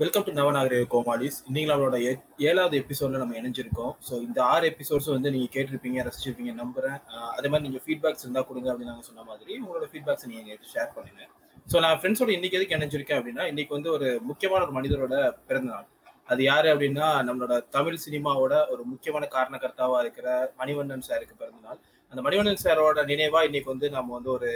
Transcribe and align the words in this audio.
Welcome 0.00 0.24
to 0.26 0.32
நவநாகரிக 0.32 0.84
கோமாலிஸ் 0.90 1.38
இன்னைக்கு 1.46 1.70
நம்மளோட 1.70 1.96
ஏ- 2.04 2.20
ஏழாவது 2.46 2.76
எபிசோட்ல 2.80 3.18
நம்ம 3.18 3.34
இணைஞ்சிருக்கோம். 3.40 3.92
ஸோ 4.06 4.14
இந்த 4.20 4.38
ஆறு 4.46 4.64
எபிசோட்ஸ் 4.70 5.08
வந்து 5.10 5.30
நீங்க 5.30 5.48
கேட்டிருப்பீங்க 5.52 6.04
ரசிச்சிருப்பீங்க 6.06 6.52
நம்புறேன். 6.60 6.98
அதே 7.36 7.48
மாதிரி 7.48 7.66
நீங்க 7.66 7.80
ஃபீட்பேக்ஸ் 7.84 8.24
இருந்தா 8.24 8.42
கொடுங்க 8.42 8.68
அப்படின்னு 8.70 8.92
நாங்க 8.92 9.06
சொன்ன 9.08 9.24
மாதிரி 9.24 9.52
உங்களோட 9.60 9.88
ஃபீட்பேக்ஸ் 9.90 10.26
நீங்க 10.30 10.42
ஷேர் 10.72 10.90
பண்ணுங்க. 10.94 11.22
ஸோ 11.66 11.80
நான் 11.80 11.98
ஃப்ரெண்ட்ஸோட 11.98 12.30
இன்னைக்கு 12.30 12.58
எதுக்கு 12.58 12.76
இணைஞ்சிருக்கேன் 12.78 13.18
அப்படின்னா 13.20 13.44
இன்னைக்கு 13.46 13.74
வந்து 13.76 13.90
ஒரு 13.92 14.08
முக்கியமான 14.22 14.64
ஒரு 14.64 14.74
மனிதரோட 14.78 15.16
பிறந்த 15.48 15.68
நாள் 15.72 15.88
அது 16.28 16.42
யாரு 16.44 16.68
அப்படின்னா 16.72 17.06
நம்மளோட 17.26 17.54
தமிழ் 17.70 18.02
சினிமாவோட 18.04 18.54
ஒரு 18.70 18.82
முக்கியமான 18.84 19.24
காரணகர்த்தாவா 19.32 19.98
இருக்கிற 20.00 20.28
மணிவண்ணன் 20.58 21.06
சாருக்கு 21.08 21.34
பிறந்த 21.36 21.60
நாள் 21.66 21.80
அந்த 22.12 22.20
மணிவண்ணன் 22.22 22.62
சாரோட 22.62 23.02
நினைவா 23.08 23.40
இன்னைக்கு 23.48 23.72
வந்து 23.72 23.88
நம்ம 23.90 24.14
வந்து 24.14 24.30
ஒரு 24.30 24.50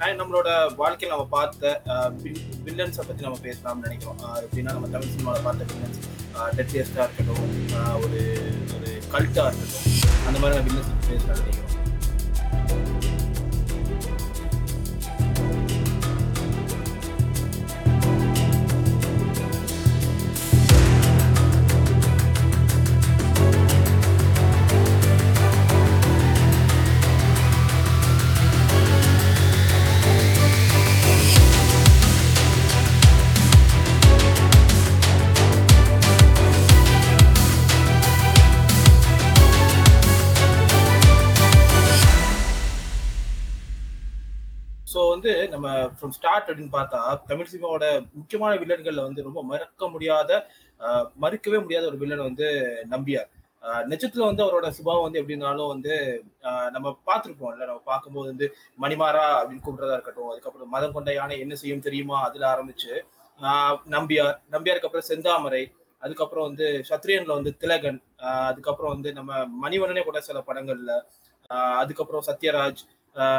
நம்மளோட 0.00 0.48
வாழ்க்கையில் 0.80 1.14
நம்ம 1.14 1.28
பார்த்த 1.36 1.82
வில்லன்ஸை 2.66 3.04
பற்றி 3.06 3.24
நம்ம 3.26 3.38
பேசலாம்னு 3.46 3.84
நினைக்கிறோம். 3.86 4.18
எப்படின்னா 4.44 4.74
நம்ம 4.76 4.88
தமிழ் 4.94 5.12
சினிமாவில் 5.14 5.46
பார்த்த 5.46 5.68
வில்லன்ஸ் 5.70 6.00
டெட்லியஸ்டாக 6.58 7.06
இருக்கட்டும் 7.06 7.46
ஒரு 8.04 8.20
ஒரு 8.76 8.90
கல்ட்டாக 9.14 9.48
இருக்கட்டும் 9.50 9.86
அந்த 10.28 10.38
மாதிரி 10.42 10.64
வில்லன்ஸ் 10.68 10.90
பற்றி 10.92 11.08
பேசலாம்னு 11.12 11.42
நினைக்கிறோம். 11.44 11.75
நம்ம 45.56 45.68
ஃப்ரம் 45.86 46.08
ஸ்டார்ட் 46.08 46.48
அப்படின்னு 46.48 46.72
பார்த்தா 46.72 47.00
தமிழ் 47.26 47.46
சினிமாவோட 47.52 47.84
முக்கியமான 48.12 48.54
வில்லன்கள்ல 48.54 49.02
வந்து 49.02 49.22
ரொம்ப 49.22 49.42
மறக்க 49.42 49.88
முடியாத 49.88 50.30
மறுக்கவே 51.20 51.60
முடியாத 51.60 51.86
ஒரு 51.86 51.98
வில்லன் 51.98 52.26
வந்து 52.28 52.46
நம்பியார். 52.90 53.28
ஆஹ் 53.62 54.24
வந்து 54.24 54.44
அவரோட 54.44 54.68
சுபாவம் 54.68 55.02
வந்து 55.02 55.22
எப்படினாலும் 55.22 55.66
வந்து 55.66 55.94
நம்ம 56.70 56.98
பார்த்துருப்போம்ல 57.06 57.56
நம்ம 57.56 57.82
பார்க்கும்போது 57.84 58.28
வந்து 58.28 58.46
மணிமாரா 58.80 59.24
அப்படின்னு 59.40 59.64
கூப்பிடுறதா 59.66 59.92
இருக்கட்டும் 59.92 60.28
அதுக்கப்புறம் 60.28 60.68
மதம் 60.68 60.92
கொண்ட 60.92 61.12
யானை 61.12 61.38
என்ன 61.38 61.54
செய்யும் 61.54 61.80
தெரியுமா? 61.80 62.22
அதுல 62.22 62.46
ஆரம்பிச்சு 62.52 62.92
நம்பியார் 63.90 64.36
நம்பியாருக்கு 64.50 64.88
அப்புறம் 64.88 65.08
செந்தாமரை 65.08 65.62
அதுக்கப்புறம் 66.02 66.46
வந்து 66.46 66.66
சத்ரியன்ல 66.88 67.32
வந்து 67.32 67.56
திலகன் 67.60 68.00
அதுக்கப்புறம் 68.46 68.92
வந்து 68.92 69.12
நம்ம 69.12 69.32
மணிவண்ணனே 69.62 70.04
கூட 70.04 70.20
சில 70.20 70.38
படங்கள்ல 70.46 70.92
அதுக்கப்புறம் 71.76 72.22
சத்யராஜ் 72.26 72.82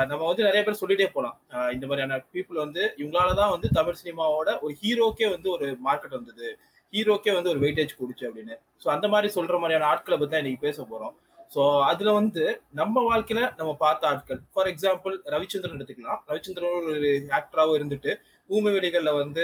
நம்ம 0.09 0.21
வந்து 0.27 0.43
நிறைய 0.43 0.61
பேர் 0.63 0.81
சொல்லிட்டே 0.81 1.07
போலாம். 1.13 1.35
இந்த 1.75 1.85
மாதிரியான 1.89 2.15
பீப்புள் 2.33 2.63
வந்து 2.63 2.83
இவங்களாலதான் 2.97 3.53
வந்து 3.55 3.67
தமிழ் 3.69 3.99
சினிமாவோட 4.03 4.49
ஒரு 4.65 4.73
ஹீரோக்கே 4.81 5.27
வந்து 5.35 5.49
ஒரு 5.55 5.67
மார்க்கெட் 5.87 6.17
வந்தது. 6.19 6.47
ஹீரோக்கே 6.93 7.33
வந்து 7.37 7.51
ஒரு 7.53 7.59
வெயிட்டேஜ் 7.59 7.93
கொடுச்சு 7.99 8.25
அப்படின்னு. 8.27 8.55
ஸோ 8.83 8.87
அந்த 8.95 9.07
மாதிரி 9.13 9.27
சொல்ற 9.37 9.55
மாதிரியான 9.63 9.87
ஆட்களை 9.93 10.17
பத்தி 10.17 10.33
தான் 10.35 10.43
இன்னைக்கு 10.43 10.67
பேச 10.67 10.87
போறோம். 10.91 11.15
ஸோ 11.53 11.61
அதுல 11.89 12.13
வந்து 12.19 12.43
நம்ம 12.79 13.01
வாழ்க்கையில 13.09 13.41
நம்ம 13.59 13.71
பார்த்த 13.83 14.09
ஆட்கள். 14.09 14.39
ஃபார் 14.53 14.69
எக்ஸாம்பிள் 14.71 15.13
ரவிச்சந்திரன் 15.33 15.77
எடுத்துக்கலாம். 15.77 16.19
ரவிச்சந்திரன் 16.29 16.75
ஒரு 16.79 17.11
ஆக்டராகவும் 17.37 17.77
இருந்துட்டு 17.79 18.13
ஊமை 18.49 18.71
வெளிகள்ல 18.75 19.11
வந்து 19.21 19.43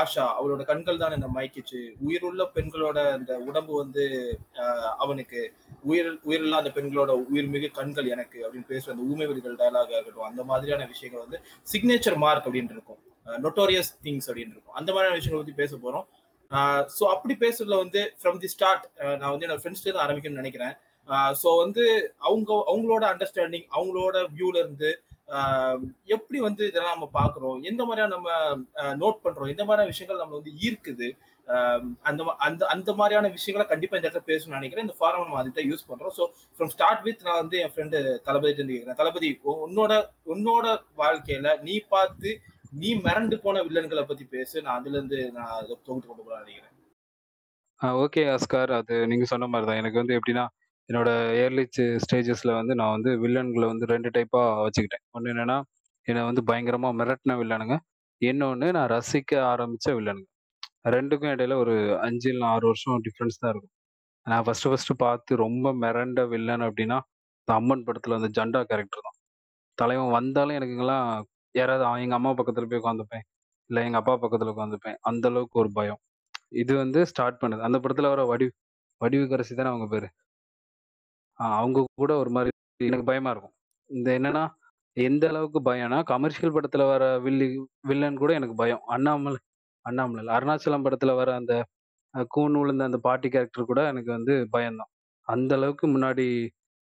ஆஷா 0.00 0.24
அவளோட 0.38 0.62
கண்கள் 0.70 1.00
தான் 1.02 1.14
என்ன 1.16 1.28
மயக்கிச்சு. 1.36 1.80
உயிருள்ள 2.06 2.42
பெண்களோட 2.56 2.98
அந்த 3.16 3.32
உடம்பு 3.48 3.72
வந்து 3.82 4.04
அவனுக்கு 5.04 5.40
உயிர் 5.90 6.10
உயிரில்லாத 6.28 6.70
பெண்களோட 6.76 7.12
உயிர் 7.32 7.50
மிகு 7.54 7.70
கண்கள் 7.78 8.12
எனக்கு 8.14 8.38
அப்படின்னு 8.44 8.70
பேசுற 8.72 8.94
அந்த 8.94 9.06
ஊமை 9.12 9.28
வெளிகள் 9.30 9.58
டயலாக் 9.62 9.94
ஆகட்டும் 9.98 10.28
அந்த 10.30 10.44
மாதிரியான 10.50 10.86
விஷயங்கள் 10.92 11.24
வந்து 11.26 11.40
சிக்னேச்சர் 11.72 12.18
மார்க் 12.24 12.48
அப்படின்னு 12.48 12.76
இருக்கும். 12.76 13.00
நொட்டோரியஸ் 13.26 13.92
திங்ஸ் 14.04 14.28
அப்படின்னு 14.30 14.54
இருக்கும். 14.56 14.76
அந்த 14.80 14.90
மாதிரியான 14.94 15.18
விஷயங்களை 15.20 15.40
பத்தி 15.42 15.56
பேச 15.62 15.72
போறோம். 15.84 16.06
ஸோ 16.98 17.04
அப்படி 17.14 17.34
பேசுறதுல 17.44 17.78
வந்து 17.84 18.02
ஃப்ரம் 18.20 18.38
தி 18.44 18.50
ஸ்டார்ட் 18.52 18.84
நான் 19.20 19.32
வந்து 19.32 19.46
என்னோட 19.46 19.62
ஃப்ரெண்ட்ஸ்ல 19.62 19.98
ஆரம்பிக்கணும்னு 20.04 20.42
நினைக்கிறேன். 20.42 20.74
ஸோ 21.42 21.48
வந்து 21.62 21.84
அவங்க 22.28 22.50
அவங்களோட 22.70 23.04
அண்டர்ஸ்டாண்டிங் 23.12 23.66
அவங்களோட 23.76 24.16
வியூல 24.34 24.56
இருந்து 24.64 24.90
எப்படி 26.14 26.38
வந்து 26.40 26.62
இதெல்லாம் 26.68 26.94
நம்ம 26.96 27.08
பார்க்குறோம்? 27.16 27.56
எந்த 27.70 27.82
மாதிரியான 27.84 28.14
நம்ம 28.16 28.28
நோட் 29.02 29.24
பண்றோம்? 29.24 29.50
எந்த 29.54 29.64
மாதிரியான 29.64 29.90
விஷயங்கள் 29.92 30.22
நம்ம 30.22 30.36
வந்து 30.38 30.52
ஈர்க்குது? 30.66 31.08
அந்த 32.08 32.22
அந்த 32.46 32.62
அந்த 32.74 32.90
மாதிரியான 33.00 33.28
விஷயங்களை 33.36 33.64
கண்டிப்பா 33.68 33.96
இந்த 33.96 34.08
இடத்துல 34.08 34.28
பேசணும்னு 34.30 34.58
நினைக்கிறேன். 34.58 34.86
இந்த 34.86 34.96
ஃபாரம் 34.98 35.22
நம்ம 35.24 35.38
அதுதான் 35.40 35.68
யூஸ் 35.70 35.88
பண்றோம். 35.90 36.14
ஸோ 36.18 36.24
ஃப்ரம் 36.56 36.72
ஸ்டார்ட் 36.74 37.04
வித் 37.06 37.24
நான் 37.28 37.40
வந்து 37.42 37.58
என் 37.64 37.72
ஃப்ரெண்டு 37.74 37.98
தளபதி 38.26 38.52
கேட்குறேன் 38.52 38.72
கேட்கிறேன் 38.72 39.00
தளபதி 39.02 39.30
உன்னோட 39.66 39.92
உன்னோட 40.34 40.66
வாழ்க்கையில 41.02 41.54
நீ 41.68 41.76
பார்த்து 41.94 42.32
நீ 42.80 42.90
மிரண்டு 43.06 43.36
போன 43.44 43.62
வில்லன்களை 43.66 44.04
பத்தி 44.06 44.24
பேசு. 44.36 44.56
நான் 44.64 44.78
அதுல 44.80 44.98
இருந்து 44.98 45.20
நான் 45.36 45.54
அதை 45.58 45.74
தொகுத்து 45.86 46.08
கொண்டு 46.08 46.24
போக 46.24 46.40
நினைக்கிறேன். 46.42 46.74
ஓகே 48.04 48.22
அஸ்கார் 48.36 48.72
அது 48.78 48.94
நீங்க 49.10 49.26
சொன்ன 49.32 49.48
மாதிரி 49.52 49.68
தான் 49.68 49.80
எனக்கு 49.82 50.00
வந்து 50.02 50.16
எப்படின்னா 50.18 50.44
என்னோட 50.88 51.10
ஏர்லி 51.42 51.64
ஸ்டேஜஸ்ல 52.04 52.50
வந்து 52.54 52.74
நான் 52.74 52.94
வந்து 52.96 53.10
வில்லன்களை 53.24 53.66
வந்து 53.66 53.86
ரெண்டு 53.86 54.08
டைப்பா 54.16 54.42
வச்சுக்கிட்டேன். 54.64 55.04
ஒன்று 55.10 55.32
என்னன்னா 55.34 55.56
என்னை 56.08 56.22
வந்து 56.24 56.42
பயங்கரமா 56.50 56.90
மிரட்டின 57.00 57.36
வில்லனுங்க. 57.40 57.76
இன்னொன்று 58.22 58.68
நான் 58.76 58.90
ரசிக்க 58.96 59.32
ஆரம்பிச்ச 59.52 59.88
வில்லனுங்க. 59.98 60.28
ரெண்டுக்கும் 60.94 61.32
இடையில 61.34 61.54
ஒரு 61.54 61.74
அஞ்சு 62.06 62.28
இல்லை 62.30 62.46
ஆறு 62.48 62.64
வருஷம் 62.66 63.02
டிஃப்ரென்ஸ் 63.06 63.40
தான் 63.40 63.52
இருக்கும். 63.52 63.74
நான் 64.26 64.44
ஃபர்ஸ்ட் 64.46 64.68
ஃபர்ஸ்ட் 64.70 64.92
பார்த்து 64.96 65.36
ரொம்ப 65.36 65.72
மிரண்ட 65.84 66.20
வில்லன் 66.32 66.64
அப்படின்னா 66.68 66.98
இந்த 67.42 67.52
அம்மன் 67.60 67.84
படத்துல 67.86 68.18
அந்த 68.20 68.30
ஜண்டா 68.38 68.60
கேரக்டர் 68.70 69.06
தான். 69.06 69.16
தலைவன் 69.78 70.14
வந்தாலும் 70.18 70.56
எனக்குங்கெல்லாம் 70.58 71.06
யாராவது 71.54 71.84
எங்கள் 71.86 72.04
எங்க 72.06 72.16
அம்மா 72.20 72.30
பக்கத்துல 72.38 72.68
போய் 72.70 72.82
உட்காந்துப்பேன். 72.82 73.24
இல்லை 73.70 73.80
எங்க 73.88 73.98
அப்பா 74.02 74.14
பக்கத்துல 74.24 74.52
உட்காந்துப்பேன். 74.54 74.96
அந்த 75.10 75.24
அளவுக்கு 75.30 75.58
ஒரு 75.62 75.70
பயம். 75.72 76.00
இது 76.62 76.72
வந்து 76.76 77.00
ஸ்டார்ட் 77.12 77.40
பண்ணுது. 77.42 77.62
அந்த 77.68 77.78
படத்துல 77.84 78.10
வர 78.14 78.22
வடி 78.32 78.46
வடிவுக்கரசி 79.00 79.54
தானே 79.54 79.70
அவங்க 79.72 79.86
பேரு? 79.94 80.08
அவங்க 81.40 81.84
கூட 81.94 82.12
ஒரு 82.18 82.30
மாதிரி 82.30 82.52
எனக்கு 82.80 83.04
பயமா 83.04 83.30
இருக்கும். 83.30 83.54
இந்த 83.90 84.08
என்னன்னா 84.18 84.44
எந்த 84.96 85.24
அளவுக்கு 85.28 85.60
பயம்னா 85.62 85.98
கமர்ஷியல் 86.04 86.54
படத்துல 86.54 86.84
வர 86.86 87.04
வில்லி 87.18 87.46
வில்லன் 87.88 88.20
கூட 88.22 88.30
எனக்கு 88.34 88.56
பயம். 88.56 88.82
அண்ணாமலை 88.86 89.38
அண்ணாமலை 89.86 90.20
இல்ல, 90.22 90.32
அருணாச்சலம் 90.38 90.84
படத்துல 90.86 91.12
வர 91.16 91.30
அந்த 91.34 91.54
கூன் 92.30 92.56
விழுந்த 92.60 92.84
அந்த 92.84 92.98
பாட்டி 92.98 93.28
கேரக்டர் 93.28 93.70
கூட 93.70 93.80
எனக்கு 93.88 94.10
வந்து 94.12 94.34
பயம்தான். 94.50 94.90
அந்த 95.28 95.52
அளவுக்கு 95.56 95.86
முன்னாடி 95.88 96.26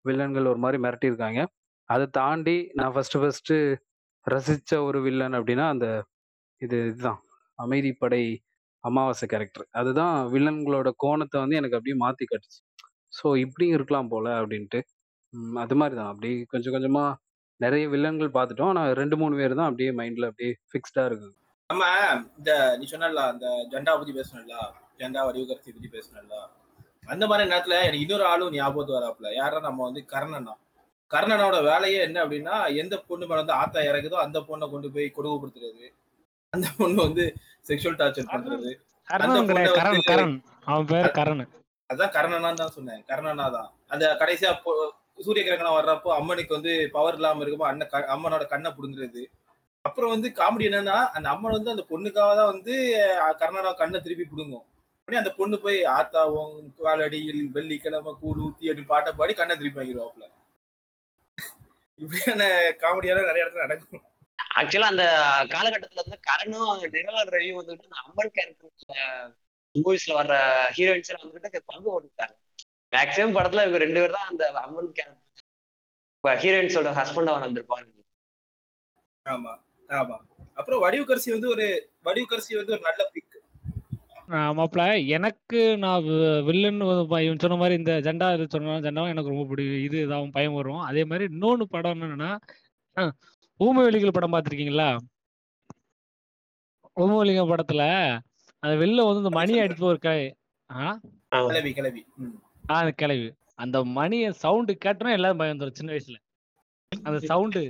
வில்லன்கள் 0.06 0.52
ஒரு 0.54 0.60
மாதிரி 0.60 0.80
மிரட்டியிருக்காங்க 0.84 1.42
அதை 1.90 2.06
தாண்டி 2.12 2.56
நான் 2.74 2.94
ஃபர்ஸ்ட் 2.94 3.18
ஃபர்ஸ்ட் 3.20 3.54
ரசிச்ச 4.28 4.72
ஒரு 4.88 5.00
வில்லன் 5.02 5.38
அப்படின்னா 5.40 5.66
அந்த 5.70 5.88
இது 6.62 6.78
இதுதான். 6.90 7.22
அமைதிப்படை 7.60 8.24
அமாவாசை 8.84 9.28
கேரக்டர் 9.30 9.68
அதுதான் 9.74 10.16
வில்லன்களோட 10.34 10.90
கோணத்தை 10.98 11.38
வந்து 11.44 11.60
எனக்கு 11.62 11.78
அப்படியே 11.80 11.98
மாத்தி 12.06 12.26
காட்டுச்சு. 12.26 12.60
ஸோ 13.18 13.28
இப்படியும் 13.44 13.76
இருக்கலாம் 13.78 14.12
போல 14.14 14.28
அப்படின்ட்டு. 14.42 14.80
ம், 15.34 15.56
அது 15.64 15.76
மாதிரி 15.80 15.96
தான். 16.00 16.12
அப்படி 16.14 16.30
கொஞ்சம் 16.54 16.76
கொஞ்சமா 16.76 17.06
நிறைய 17.60 17.84
வில்லன்கள் 17.94 18.36
பார்த்துட்டோம். 18.36 18.72
ஆனால் 18.74 18.90
ரெண்டு 19.00 19.16
மூணு 19.22 19.36
பேர் 19.40 19.60
தான் 19.60 19.70
அப்படியே 19.70 19.92
மைண்ட்ல 20.00 20.30
அப்படியே 20.32 20.52
ஃபிக்ஸ்டா 20.72 21.04
இருக்கு 21.10 21.30
நம்ம 21.70 21.86
இந்த 22.40 22.52
நீ 22.80 22.86
சொன்னல 22.92 23.24
அந்த 23.32 23.48
ஜெண்டா 23.72 23.94
பத்தி 24.00 24.14
பேசணும்ல 24.18 24.58
ஜெண்டா 25.02 25.22
வடிவகரத்தை 25.28 25.72
பத்தி 25.74 25.90
பேசணும்ல 25.96 26.36
அந்த 27.14 27.24
மாதிரி 27.30 27.50
நேரத்துல 27.52 27.76
எனக்கு 27.88 28.06
இன்னொரு 28.06 28.26
ஆளும் 28.30 28.56
ஞாபகத்து 28.56 28.94
வராப்புல. 28.96 29.28
யாரா 29.40 29.60
நம்ம 29.68 29.84
வந்து 29.88 30.02
கர்ணனா. 30.14 30.54
கர்ணனோட 31.12 31.58
வேலையே 31.68 32.00
என்ன 32.08 32.18
அப்படின்னா 32.24 32.56
எந்த 32.82 32.96
பொண்ணு 33.10 33.28
மேல 33.28 33.42
வந்து 33.42 33.56
ஆத்தா 33.60 33.82
இறக்குதோ 33.90 34.18
அந்த 34.24 34.40
பொண்ணை 34.48 34.66
கொண்டு 34.74 34.88
போய் 34.96 35.16
கொடுமைப்படுத்துறது. 35.18 35.86
அந்த 36.54 36.68
பொண்ணு 36.80 37.00
வந்து 37.08 37.26
செக்ஷுவல் 37.66 38.00
டார்ச்சர் 38.02 38.32
பண்றது. 38.34 38.72
அந்த 39.08 39.26
கரணன் 39.26 39.48
பொண்ணை 39.50 39.62
கிடையாது 39.62 39.78
கரண் 39.80 39.96
வந்து 39.96 40.10
கரண். 40.12 40.36
அவன் 40.70 40.90
பேர் 40.92 41.10
கரண் 41.20 41.44
அதான் 41.90 42.14
கர்ணனான்னு 42.16 42.62
தான் 42.62 42.76
சொன்னேன். 42.76 43.02
கர்ணனா 43.10 43.46
தான். 43.52 43.70
அந்த 43.92 44.06
கடைசியா 44.22 44.52
சூரிய 45.26 45.44
கிரகணம் 45.44 45.78
வர்றப்போ 45.78 46.10
அம்மனுக்கு 46.18 46.56
வந்து 46.56 46.74
பவர் 46.96 47.18
இல்லாம 47.18 47.44
இருக்குமோ 47.44 47.68
அண்ணன் 47.70 47.94
அம்மனோட 48.14 48.44
கண்ணை 48.52 48.70
புடுங்குறது. 48.74 49.22
அப்புறம் 49.86 50.12
வந்து 50.14 50.28
காமெடி 50.38 50.66
என்னன்னா 50.70 50.98
அந்த 51.16 51.28
அம்மன் 51.34 51.56
வந்து 51.56 51.74
அந்த 51.74 51.84
பொண்ணுக்காக 51.90 52.32
தான் 52.40 52.52
வந்து 52.52 52.74
அஹ், 53.22 53.36
கண்ணை 53.80 54.00
திருப்பி 54.02 54.26
புடுங்கும். 54.26 54.66
உடனே 55.08 55.20
அந்த 55.20 55.32
பொண்ணு 55.36 55.58
போய் 55.60 55.78
ஆத்தாவும் 55.94 56.54
காலடியில் 56.80 57.44
வெள்ளிக்கிழமை 57.56 58.12
கூழ் 58.20 58.42
ஊத்தி 58.46 58.70
அப்படி 58.70 58.86
பாட்டை 58.90 59.12
பாடி 59.20 59.34
கண்ணை 59.36 59.56
திருப்பி 59.56 59.80
வாங்கிடுவாப்ல 59.80 60.26
இப்படியான 62.00 62.44
காமெடியான 62.82 63.24
நிறைய 63.28 63.44
இடத்துல 63.44 63.66
நடக்கும். 63.66 64.04
ஆக்சுவலா 64.58 64.90
அந்த 64.92 65.06
காலகட்டத்துல 65.54 66.04
வந்து 66.04 66.20
கரணும் 66.28 66.66
நிரவல் 66.94 67.32
வந்துட்டு 67.60 67.88
அந்த 67.88 67.98
அம்மன் 68.04 68.34
கேரக்டர் 68.36 68.74
மூவிஸ்ல 69.76 70.14
வர்ற 70.18 70.36
ஹீரோயின்ஸ் 70.76 71.12
வந்துட்டு 71.18 71.62
பங்கு 71.70 71.88
போட்டுட்டாங்க 71.88 72.36
மேக்சிமம் 72.94 73.36
படத்துல 73.38 73.64
இவங்க 73.64 73.80
ரெண்டு 73.84 74.00
பேர் 74.00 74.18
தான் 74.18 74.30
அந்த 74.32 74.44
அம்மன் 74.62 74.92
கேரக்டர் 74.98 75.24
ஹீரோயின்ஸோட 76.44 76.92
ஹஸ்பண்டா 76.98 77.34
வந்திருப்பாங்க 77.40 77.86
ஆமா 79.26 79.54
ஆமா. 79.90 80.16
அப்புறம் 80.58 80.82
வடிவுக்கரசி 80.84 81.30
வந்து 81.34 81.48
ஒரு 81.54 81.66
வடிவுக்கரசி 82.06 82.54
வந்து 82.58 82.74
ஒரு 82.76 82.84
நல்ல 82.88 83.02
பிக் 83.10 83.26
மாப்பிள 84.54 84.84
எனக்கு 85.16 85.60
நான் 85.84 86.08
வில்லன் 86.48 86.80
இவன் 87.20 87.44
சொன்ன 87.44 87.58
மாதிரி 87.60 87.76
இந்த 87.80 87.94
ஜெண்டா 88.06 88.28
இது 88.36 88.46
சொன்ன 88.54 88.80
ஜெண்டாவும் 88.86 89.12
எனக்கு 89.14 89.32
ரொம்ப 89.34 89.46
பிடிக்கும். 89.50 89.84
இது 89.86 89.98
இதாகவும் 90.04 90.34
பயம் 90.36 90.58
வரும். 90.58 90.82
அதே 90.88 91.04
மாதிரி 91.06 91.26
இன்னொன்று 91.32 91.66
படம் 91.74 91.94
என்னன்னா 91.98 92.32
அஹ், 92.98 93.14
ஊமைவெளிகள் 93.60 94.16
படம் 94.16 94.34
பார்த்துருக்கீங்களா? 94.34 94.90
ஊமைவெளிகள் 96.98 97.52
படத்துல 97.52 97.84
அந்த 98.64 98.76
வெளில 98.76 99.06
வந்து 99.06 99.18
இந்த 99.18 99.30
மணி 99.30 99.60
அடித்து 99.60 99.86
ஒரு 99.86 100.00
கலை 100.00 100.24
கிளவி 101.48 101.72
கிளவி. 101.74 102.02
ம். 102.18 102.36
ஆ, 102.72 102.76
அந்த 102.76 102.92
கிளவி. 102.92 103.28
அந்த 103.56 103.84
மணியை 103.98 104.32
சவுண்டு 104.36 104.78
கேட்டோன்னே 104.86 105.12
எல்லாரும் 105.12 105.38
பயம் 105.38 105.54
வந்துடும் 105.54 105.72
சின்ன 105.72 105.94
வயசுல. 105.94 106.18
அந்த 107.04 107.20
சவுண்டு 107.26 107.62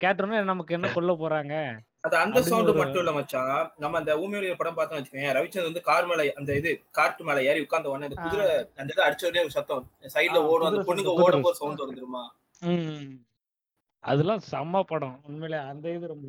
கேட்டோன்னே 0.00 0.44
நமக்கு 0.44 0.74
என்ன 0.74 0.92
கொல்ல 0.92 1.12
போறாங்க? 1.14 1.52
அது 2.00 2.16
அந்த 2.16 2.42
சவுண்ட் 2.42 2.70
மட்டும் 2.76 2.98
இல்ல 2.98 3.12
மச்சான். 3.12 3.70
நம்ம 3.76 3.98
அந்த 3.98 4.16
ஊமையுடைய 4.16 4.54
படம் 4.56 4.74
பார்த்தோம் 4.74 4.98
வச்சுக்கோங்க 4.98 5.32
ரவிச்சந்திரன் 5.32 5.62
வந்து 5.62 5.80
கார் 5.80 6.06
மேல 6.06 6.32
அந்த 6.36 6.56
இது 6.56 6.70
காட்டு 6.90 7.24
மேல 7.24 7.42
ஏறி 7.42 7.60
உட்கார்ந்த 7.60 7.88
உடனே 7.88 8.06
அந்த 8.06 8.18
குதிரை 8.22 8.44
அந்த 8.76 8.88
இதை 8.88 9.04
அடிச்ச 9.06 9.24
உடனே 9.24 9.40
ஒரு 9.40 9.50
சத்தம். 9.50 9.86
சைடுல 10.14 10.42
ஓடும் 10.46 10.68
அந்த 10.68 10.82
பொண்ணுங்க 10.82 11.14
ஓடும் 11.22 11.42
போது 11.42 11.56
சவுண்ட் 11.56 11.80
வந்துருமா? 11.80 12.22
ம். 12.62 13.08
அதெல்லாம் 14.04 14.42
செம்ம 14.50 14.82
படம். 14.86 15.16
உண்மையிலே 15.22 15.58
அந்த 15.64 15.92
இது 15.92 16.06
ரொம்ப 16.06 16.26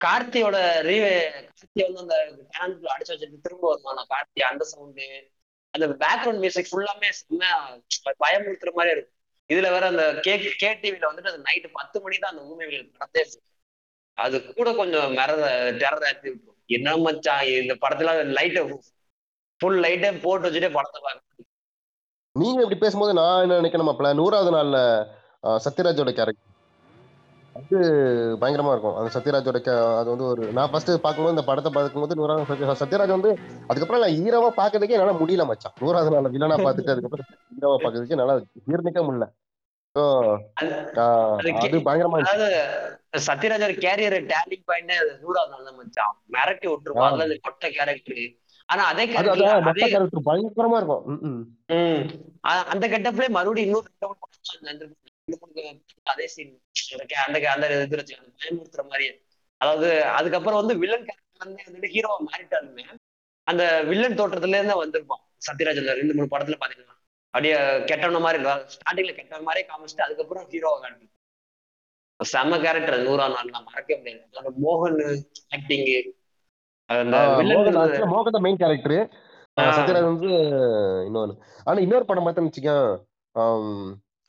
கார்த்தியோட 0.00 0.56
ரீவே 0.86 1.12
கார்த்தி 1.50 1.82
வந்து 1.86 2.00
அந்த 2.02 2.16
கேனுக்குள்ள 2.52 2.90
அடிச்சு 2.94 3.12
வச்சுட்டு 3.14 3.44
திரும்ப 3.46 3.64
வருவான்? 3.70 4.02
கார்த்தி 4.12 4.40
அந்த 4.50 4.64
சவுண்டு 4.70 5.06
அந்த 5.74 5.86
பேக்ரவுண்ட் 6.02 6.42
மியூசிக் 6.42 6.70
ஃபுல்லாமே 6.70 7.08
பயமுறுத்துற 8.22 8.70
மாதிரி 8.76 8.92
இருக்கும். 8.94 9.14
இதுல 9.50 9.68
வேற 9.74 9.84
அந்த 9.92 10.04
கே 10.24 10.32
கே 10.62 10.70
டிவில 10.82 11.08
வந்துட்டு 11.08 11.32
அது 11.32 11.46
நைட்டு 11.46 11.68
பத்து 11.78 11.98
மணி 12.04 12.16
தான் 12.18 12.32
அந்த 12.32 12.42
ஊமைகள் 12.50 12.86
படத்தே 12.94 13.22
அது 14.18 14.36
கூட 14.50 14.68
கொஞ்சம் 14.74 15.12
மிரத 15.18 15.42
டெரர் 15.80 16.06
ஆத்தி 16.08 16.28
விட்டுரும் 16.28 16.56
என்ன 16.68 16.96
மச்சான் 17.04 17.44
இந்த 17.58 17.74
படத்துல 17.82 18.14
லைட்டை 18.38 18.62
ஃபுல் 19.60 19.80
லைட்டே 19.84 20.10
போட்டு 20.24 20.46
வச்சுட்டே 20.46 20.70
படத்தை 20.76 21.00
பார்க்க 21.00 21.46
நீங்க 22.36 22.60
இப்படி 22.62 22.78
பேசும்போது 22.80 23.12
நான் 23.20 23.42
என்ன 23.44 23.58
நினைக்கணும் 23.60 23.88
மாப்பிள 23.88 24.10
நூறாவது 24.18 24.50
நாள்ல 24.56 24.78
சத்யராஜோட 25.64 26.12
கேரக்டர் 26.18 26.47
அது 27.58 27.78
பயங்கரமா 28.40 28.72
இருக்கும். 28.72 28.96
அந்த 28.96 29.10
சத்யராஜோட 29.14 29.58
அது 29.98 30.08
வந்து 30.08 30.24
ஒரு 30.24 30.52
நான் 30.52 30.70
ஃபர்ஸ்ட் 30.70 31.00
பார்க்கும்போது 31.00 31.30
இந்த 31.30 31.44
படத்தை 31.44 31.72
பார்க்கும்போது 31.72 32.14
நூறாவது 32.14 32.48
சத்ய- 32.50 32.78
சத்யராஜ் 32.82 33.16
வந்து 33.16 33.30
அதுக்கப்புறம் 33.66 34.02
நான் 34.02 34.16
ஹீரோவா 34.18 34.50
பார்க்கறதுக்கே 34.56 34.96
என்னால 34.96 35.12
முடியல 35.12 35.46
மச்சான். 35.46 35.72
நூறாவது 35.80 36.10
நாள்ல 36.14 36.32
வில்லனா 36.34 36.58
பார்த்துட்டு 36.58 36.94
அதுக்கப்புறம் 36.94 37.26
ஹீரோவா 37.54 37.78
பார்க்கறதுக்கே 37.84 38.16
என்னால 38.16 38.36
ஜீர்ணிக்க 38.68 39.02
முடியல. 39.08 39.28
அது 39.94 41.80
பயங்கரமா 41.86 42.18
சத்யராஜர் 43.26 43.80
கேரியர் 43.84 44.26
டேலிங் 44.32 44.64
பாயிண்ட் 44.64 44.92
நூறாவது 45.20 45.52
நாள் 45.52 45.64
தான் 45.64 45.76
மச்சான். 45.76 46.14
மிரட்டி 46.32 46.66
விட்டுருவான் 46.68 47.08
அதுல 47.08 47.24
இந்த 47.24 47.38
கொட்டை 47.42 47.70
கேரக்டர் 47.72 48.22
ஆனா 48.68 48.84
அதே 48.84 49.04
பயங்கரமா 49.14 50.78
இருக்கும். 50.80 51.04
அந்த 52.72 52.88
கெட்டப்லயே 52.88 53.28
மறுபடியும் 53.28 53.84
அதே 56.06 56.26
சீன் 56.28 56.52
அந்த 57.24 57.38
அந்த 57.54 57.66
இது 57.78 57.98
வச்சு 57.98 58.14
பயமுறுத்துற 58.38 58.84
மாதிரியே 58.88 59.12
அதாவது 59.60 59.88
அதுக்கப்புறம் 60.16 60.60
வந்து 60.60 60.74
வில்லன் 60.82 61.06
கேரக்டர் 61.08 61.42
வந்து 61.44 61.62
வந்துட்டு 61.66 61.90
ஹீரோவா 61.94 62.18
மாறிட்டாலுமே 62.26 62.84
அந்த 63.46 63.62
வில்லன் 63.88 64.18
தோற்றத்துல 64.18 64.58
இருந்து 64.58 64.82
வந்திருப்பான் 64.82 65.22
சத்யராஜ் 65.46 65.80
ரெண்டு 65.92 66.16
மூணு 66.16 66.32
படத்துல 66.32 66.58
பாத்தீங்கன்னா 66.60 66.96
அப்படியே 67.34 67.56
கெட்டவன 67.88 68.20
மாதிரி 68.22 68.38
ஸ்டார்டிங்ல 68.74 69.14
கெட்டவன 69.18 69.46
மாதிரியே 69.48 69.66
காமிச்சிட்டு 69.68 70.06
அதுக்கப்புறம் 70.06 70.46
ஹீரோவா 70.52 70.78
காட்டி 70.84 71.06
செம்ம 72.20 72.54
கேரக்டர் 72.62 73.04
நூறாம் 73.04 73.34
நாள் 73.34 73.52
நான் 73.54 73.66
மறக்க 73.68 73.90
முடியாது 73.98 74.22
அந்த 74.38 74.50
மோகன் 74.62 74.98
ஆக்டிங் 75.54 75.84
அந்த 76.88 77.16
ஆஹ், 77.18 77.34
வில்லன் 77.38 77.58
மோகன் 78.12 78.34
தான் 78.34 78.44
மெயின் 78.44 78.60
கேரக்டர். 78.60 78.98
சத்யராஜ் 79.72 80.10
வந்து 80.10 80.28
இன்னொன்னு 81.06 81.34
ஆனா 81.66 81.78
இன்னொரு 81.84 82.04
படம் 82.06 82.26
பார்த்தேன்னு 82.26 82.50
வச்சுக்கேன் 82.50 82.86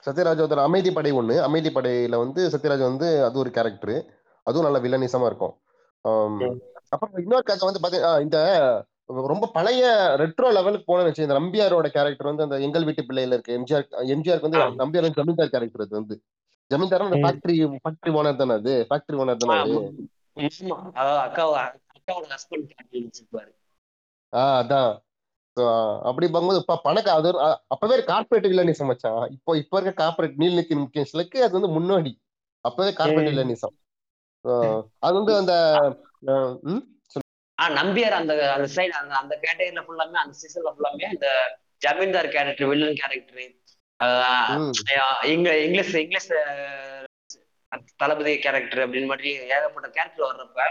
சத்யராஜோட 0.05 0.61
அமைதி 0.67 0.91
படை 0.91 1.11
ஒண்ணு. 1.11 1.35
அமைதி 1.47 1.69
படையில 1.69 2.17
வந்து 2.23 2.41
சத்யராஜ் 2.49 2.89
வந்து 2.89 3.07
அது 3.27 3.37
ஒரு 3.39 3.49
கேரக்டர் 3.57 3.95
அதுவும் 4.47 4.67
நல்ல 4.67 4.79
வில்லனிசமா 4.85 5.27
இருக்கும். 5.31 5.55
அப்புறம் 6.93 7.17
இன்னொரு 7.23 7.43
கதை 7.43 7.67
வந்து 7.69 7.83
பாத்தீங்கன்னா 7.83 8.21
இந்த 8.25 8.37
ரொம்ப 9.33 9.45
பழைய 9.53 9.83
ரெட்ரோ 10.21 10.47
லெவலுக்கு 10.55 10.87
போனேன்னு 10.89 11.09
வச்சு 11.09 11.25
இந்த 11.27 11.37
நம்பியாரோட 11.39 11.87
கேரக்டர் 11.95 12.29
வந்து 12.29 12.45
அந்த 12.45 12.57
எங்கள் 12.65 12.85
வீட்டு 12.87 13.03
பிள்ளையில 13.07 13.35
இருக்கு 13.35 13.55
எம்ஜிஆர் 13.59 13.85
எம்ஜிஆருக்கு 14.15 14.47
வந்து. 14.47 14.61
நம்பியார் 14.81 15.05
வந்து 15.05 15.19
ஜமீன்தார் 15.21 15.53
கேரக்டர் 15.55 15.85
அது 15.85 15.95
வந்து. 15.99 16.15
ஜமீன்தார் 16.71 17.05
அந்த. 17.05 17.19
ஃபேக்டரி 17.23 17.55
ஃபேக்டரி 17.83 18.11
ஓனர் 18.19 18.39
தானே 18.41 18.55
அது? 18.59 18.73
ஃபேக்டரி 18.89 19.19
ஓனர் 19.23 19.41
தானே 19.43 19.57
அது? 19.61 19.77
அக்காவை 21.25 21.57
அக்காவோட 21.95 22.25
ஹஸ்பண்ட் 22.33 22.73
ஆஹ் 24.33 24.57
அதான். 24.61 24.91
அப்படி 26.09 26.25
பார்க்கும்போது 26.25 26.61
இப்ப 26.61 26.79
பணக்கா 26.85 27.13
அது 27.19 27.29
அப்பவே 27.67 27.97
கார்பரேட் 28.09 28.49
வில்லனிசம் 28.49 28.89
மச்சான் 28.91 29.23
இப்போ 29.31 29.51
இப்ப 29.57 29.77
இருக்க 29.77 29.93
கார்பரேட் 30.03 30.39
நீல்நித்தி 30.43 30.75
முக்கியஸ்லுக்கு 30.83 31.39
அது 31.43 31.53
வந்து 31.53 31.71
முன்னோடி 31.77 32.13
அப்பவே 32.65 32.91
கார்பரேட். 32.93 33.29
வில்லனிசம் 33.29 33.75
அது 34.99 35.13
வந்து 35.19 35.33
அந்த 35.35 35.53
நம்பியார் 37.77 38.19
அந்த 38.19 38.33
அந்த 38.53 38.67
சைடு 38.75 38.93
அந்த 38.99 39.13
அந்த 39.15 39.33
கேட்டகரியில 39.43 39.81
ஃபுல்லாமே 39.87 40.19
அந்த 40.23 40.35
சீசன்ல 40.41 40.71
ஃபுல்லாமே 40.75 41.07
இந்த 41.15 41.29
ஜமீன்தார் 41.85 42.29
கேரக்டர் 42.29 42.69
வில்லன் 42.71 42.99
கேரக்டர். 43.01 43.41
இங்க 45.33 45.49
இங்கிலீஷ் 45.57 45.95
இங்கிலீஷ் 45.95 46.29
தளபதி 47.99 48.33
கேரக்டர் 48.37 48.83
அப்படின்னு 48.85 49.11
மாதிரி 49.11 49.31
ஏகப்பட்ட 49.47 49.87
கேரக்டர் 49.89 50.27
வர்றப்ப 50.29 50.61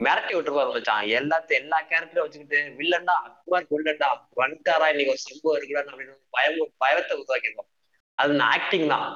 மிரட்டி 0.00 0.32
விட்டுருப்பாரு 0.34 0.72
மச்சான். 0.74 1.06
எல்லாத்தையும் 1.18 1.60
எல்லா 1.62 1.78
கேரக்டரும் 1.88 2.24
வச்சுக்கிட்டு 2.24 2.58
வில்லன்டா 2.78 3.14
அக்பர் 3.26 3.64
வில்லன்டா 3.72 4.08
வந்துட்டாரா 4.40 4.86
இன்னைக்கு 4.92 5.14
ஒரு 5.14 5.22
சம்பவம் 5.24 5.56
இருக்குடா 5.58 5.82
அப்படின்னு 5.84 6.14
பயம் 6.36 6.74
பயத்தை 6.82 7.14
உருவாக்கிருப்பான். 7.16 7.70
அது 8.18 8.42
ஆக்டிங் 8.48 8.90
தான். 8.92 9.08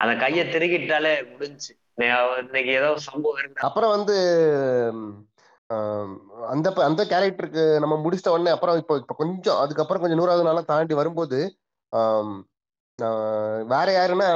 அந்த 0.00 0.14
கையை 0.22 0.44
திருகிட்டாலே 0.52 1.12
முடிஞ்சு 1.32 1.72
இன்னைக்கு 2.42 2.70
ஏதோ 2.76 2.88
ஒரு 2.94 3.02
சம்பவம் 3.06 3.40
இருக்கு 3.40 3.66
அப்புறம் 3.66 3.92
வந்து 3.94 4.14
அந்த 6.52 6.68
அந்த 6.86 7.02
கேரக்டருக்கு 7.10 7.62
நம்ம 7.82 7.94
முடிச்சிட்ட 8.02 8.32
உடனே 8.34 8.54
அப்புறம் 8.54 8.78
இப்போ 8.80 8.94
இப்போ 9.00 9.14
கொஞ்சம் 9.20 9.60
அதுக்கப்புறம் 9.62 10.02
கொஞ்சம் 10.02 10.20
நூறாவது 10.20 10.48
நாளாக 10.48 10.66
தாண்டி 10.70 10.94
வரும்போது 10.98 11.38
ஆஹ், 11.92 12.32
வேற 13.70 13.86
யாருன்னா 13.92 14.28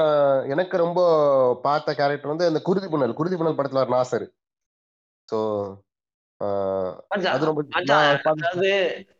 எனக்கு 0.52 0.76
ரொம்ப 0.82 1.00
பார்த்த 1.64 1.94
கேரக்டர் 1.98 2.32
வந்து 2.32 2.48
அந்த 2.50 2.60
குருதி 2.66 2.88
புனல். 2.88 3.14
குருதி 3.19 3.36
புனல் 3.36 3.58
படத்துல 3.58 3.82
வர 3.82 3.92
நாசர். 3.94 4.26
மச்சான், 7.08 7.32
அது 7.32 7.46
ரொம்ப 7.46 7.64
அதாவது 7.70 8.70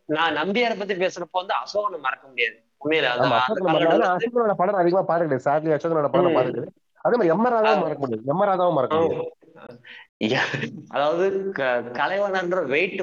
நான் 0.07 0.37
நம்பியார 0.37 0.79
பத்தி 0.79 0.95
பேசுறப்போ 0.95 1.33
வந்து 1.33 1.55
அசோகனை 1.65 1.99
மறக்க 1.99 2.29
முடியாது. 2.29 2.65
உண்மையில 2.85 3.07
அசோகனோட 3.13 4.55
படம் 4.57 4.75
அதிகமா 4.75 5.17
கிடையாது. 5.17 5.51
சாட்லி 5.51 5.75
அசோகனோட 5.75 6.09
படம் 6.09 6.27
கிடையாது. 6.27 6.73
அதே 6.95 7.17
மாதிரி 7.17 7.29
எம் 7.29 7.45
ஆர் 7.45 7.53
ராதாவும் 7.53 7.81
மறக்க 7.81 7.99
முடியாது. 7.99 8.23
எம் 8.27 8.43
ராதாவும் 8.43 8.73
மறக்க 8.73 8.97
அதாவது 10.89 11.51
க- 11.53 11.81
கலைவனன்ற 11.93 12.67
வெயிட் 12.67 13.01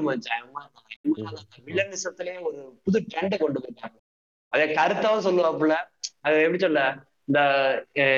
வில்லனிசத்திலேயே 1.66 2.42
ஒரு 2.42 2.80
புது 2.84 3.06
ட்ரெண்டை 3.14 3.38
கொண்டு 3.40 3.60
போயிட்டாங்க 3.60 3.98
அதே 4.50 4.76
கருத்தாவும் 4.76 5.26
சொல்லுவாப்புல. 5.28 5.76
அது 6.22 6.40
எப்படி 6.40 6.60
சொல்ல? 6.60 6.96
இந்த 7.26 7.40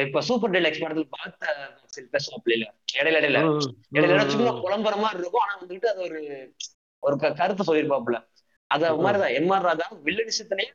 இப்ப 0.06 0.22
சூப்பர் 0.22 0.52
டெலக்ஸ் 0.52 0.84
படத்துல 0.84 1.08
பார்த்த 1.10 1.74
பேசுவாப்புல 2.02 2.52
இல்ல 2.52 2.74
இடையில 2.94 3.24
இடையில. 3.24 3.68
இடையில 3.94 4.26
ம், 4.26 4.30
சும்மா 4.30 4.52
ம். 4.52 4.66
குழம்புற 4.66 4.98
மாதிரி 4.98 5.22
இருக்கும். 5.22 5.42
ஆனா 5.42 5.62
வந்துட்டு 5.62 5.86
அது 5.86 6.02
ஒரு 6.02 6.54
ஒரு 7.00 7.18
கருத்து 7.18 7.64
சொல்லியிருப்பாப்புல. 7.64 8.28
அது. 8.68 8.96
மாதிரிதான். 8.96 9.34
எம் 9.34 9.50
ஆர் 9.50 9.62
ராதா 9.62 9.88
வில்லனிசத்திலேயே 10.04 10.72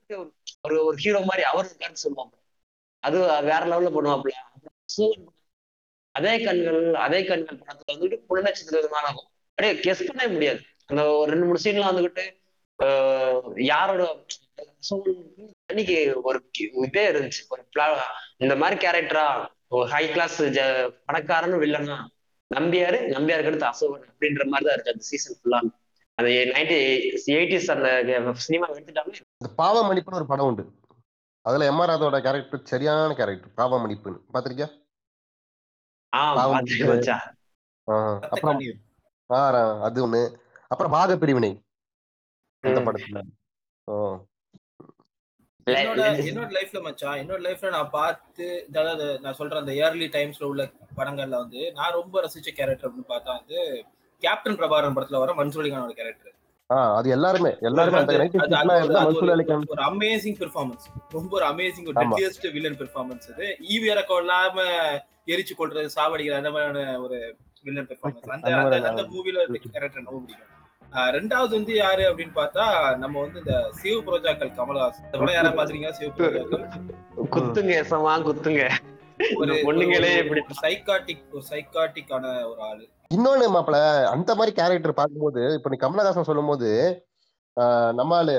ஒரு 0.63 0.85
ஒரு 0.85 0.97
ஹீரோ 0.97 1.19
மாதிரி 1.19 1.43
அவர் 1.43 1.77
கருத்து 1.79 2.11
சொல்லுவாப்புல. 2.11 2.39
அது 2.99 3.19
வேற 3.21 3.59
லெவல்ல 3.59 3.93
பண்ணுவாப்புல. 3.93 4.35
அதே 6.11 6.45
கண்கள் 6.45 6.95
அதே 6.95 7.25
கண்கள் 7.25 7.59
படத்துல 7.59 7.93
வந்துட்டு 7.93 8.17
புல 8.17 8.41
நட்சத்திரமான 8.41 9.07
அப்படியே 9.49 9.81
கெஸ் 9.81 10.09
பண்ணவே 10.09 10.33
முடியாது. 10.33 10.61
அந்த 10.87 11.05
ஒரு 11.05 11.31
ரெண்டு 11.31 11.47
மூணு 11.47 11.59
சீன்லாம் 11.63 11.91
வந்துகிட்டு 11.91 13.63
யாரோட 13.63 14.25
அன்னைக்கு 15.67 16.21
ஒரு 16.23 16.51
இதே 16.83 17.11
இருந்துச்சு. 17.11 17.43
ஒரு 17.49 17.67
இந்த 18.37 18.57
மாதிரி 18.57 18.87
கேரக்டரா 18.87 19.47
ஹை 19.71 20.09
கிளாஸ் 20.11 20.43
பணக்காரன்னு 20.43 21.61
வில்லனா 21.63 21.97
நம்பியாரு 22.55 22.99
நம்பியாருக்கு 23.17 23.47
அடுத்து 23.47 23.67
அசோகன் 23.67 24.09
அப்படின்ற 24.09 24.45
மாதிரி 24.47 24.69
தான் 24.69 24.75
இருக்கு 24.75 24.93
அந்த 24.93 25.05
சீசன் 25.05 25.37
ஃபுல்லா 25.37 25.61
அந்த 26.15 26.31
நைன்டி 26.55 26.79
எயிட்டிஸ் 27.27 27.71
அந்த 27.75 28.33
சினிமா 28.33 28.69
எடுத்துட்டாங்கன்னா 28.71 29.21
இந்த 29.39 29.51
பாவமணிப்புன்னு 29.59 30.15
ஒரு 30.15 30.27
படம் 30.27 30.47
உண்டு. 30.47 30.65
அதுல 31.45 31.65
எம் 31.65 31.79
ஆர் 31.79 31.89
ராதாவோட 31.89 32.23
கேரக்டர் 32.23 32.65
சரியான 32.65 33.15
கேரக்டர் 33.15 33.53
பாவமணிப்புன்னு. 33.57 34.19
பாத்திருக்கியா? 34.33 34.69
அப்புறம் 38.31 38.59
அது 39.83 39.99
ஒண்ணு. 40.07 40.23
அப்புறம் 40.69 40.93
பாக 40.93 41.17
பிரிவினை 41.17 41.53
அந்த. 42.61 42.81
படத்துல. 42.81 43.23
ஓ. 43.85 43.95
என்னோட 45.67 46.01
என்னோட 46.27 46.51
லைஃப்ல 46.53 46.83
மச்சான் 46.83 47.19
என்னோட 47.19 47.41
லைஃப்ல 47.41 47.71
நான் 47.71 47.91
பார்த்து 47.91 48.47
அதாவது 48.73 49.21
நான் 49.21 49.35
சொல்றேன் 49.35 49.61
அந்த 49.61 49.73
இயர்லி 49.73 50.07
டைம்ஸ்ல 50.11 50.45
உள்ள 50.45 50.65
படங்கள்ல 50.97 51.37
வந்து 51.37 51.73
நான் 51.73 51.93
ரொம்ப 51.93 52.23
ரசிச்ச 52.23 52.51
கேரக்டர் 52.53 52.89
அப்படின்னு 52.89 53.11
பார்த்தா 53.11 53.33
வந்து 53.37 53.59
கேப்டன் 54.23 54.59
பிரபாரன் 54.59 54.97
படத்துல 54.97 55.19
வர 55.19 55.33
மன்சூலிகானோட 55.35 55.93
கேரக்டர் 55.93 56.35
அது 57.65 57.99
எல்லாருமே 57.99 58.01
எல்லாருமே 58.81 59.07
ஒரு- 59.13 59.21
அமேசிங் 59.89 60.39
பெர்ஃபார்மன்ஸ் 60.41 60.85
ரொம்ப 61.11 61.31
ஒரு 61.33 61.47
அமேசிங் 61.47 61.87
ஒரு. 61.87 61.97
டெட்டியஸ்ட் 62.05 62.47
வில்லன் 62.53 62.79
பெர்ஃபார்மன்ஸ் 62.79 63.27
அது. 63.33 63.47
ஈவி 63.71 63.89
இறக்கம் 63.91 64.19
இல்லாம 64.19 64.57
எரிச்சு 65.27 65.55
கொள்றது 65.59 65.89
சாவடிக்கிற 65.97 66.37
அந்த 66.37 66.51
மாதிரியான 66.51 67.01
ஒரு 67.01 67.19
வில்லன் 67.65 67.89
பெர்ஃபார்மன்ஸ் 67.89 68.23
அந்த 68.29 68.47
அந்த 68.47 68.47
அந்த 68.47 68.63
மாதிரி 68.67 68.91
அந்த 68.93 69.03
மூவில 69.13 69.45
கேரக்டர் 69.69 70.05
ரொம்ப 70.05 70.21
பிடிக்கும். 70.23 70.47
ரெண்டாவது 70.93 71.49
வந்து 71.49 71.75
யாரு 71.75 72.03
அப்படின்னு 72.03 72.35
பார்த்தா 72.35 72.65
நம்ம 72.97 73.21
வந்து 73.21 73.39
இந்த 73.39 73.55
சிவ 73.71 73.97
புரோஜாக்கள் 74.07 74.57
கமலஹாசன். 74.59 75.05
இந்த 75.05 75.19
படம் 75.19 75.35
யாரா 75.35 75.51
பாத்தீங்க 75.51 75.91
சிவ 75.91 76.09
புரோஜாக்கள். 76.15 76.65
குத்துங்க 77.35 77.75
எசமா 77.83 78.15
குத்துங்க. 78.29 78.65
ஒரு 79.37 79.55
பொண்ணுங்களே 79.67 80.11
இப்படி 80.23 80.43
சைக்காட்டிக் 80.63 81.23
ஒரு 81.33 81.45
சைக்காட்டிக்கான 81.51 82.25
ஒரு 82.51 82.61
ஆளு. 82.61 82.85
இன்னொன்னு 83.15 83.47
மாப்பிள 83.55 83.79
அந்த 84.07 84.35
மாதிரி 84.35 84.53
கேரக்டர் 84.57 84.99
பார்க்கும்போது 85.01 85.55
இப்ப 85.55 85.69
நீ 85.69 85.77
கமலஹாசன் 85.77 86.29
சொல்லும்போது 86.31 86.71
ஆஹ் 87.57 87.93
நம்ம 87.93 88.17
ஆளு 88.17 88.35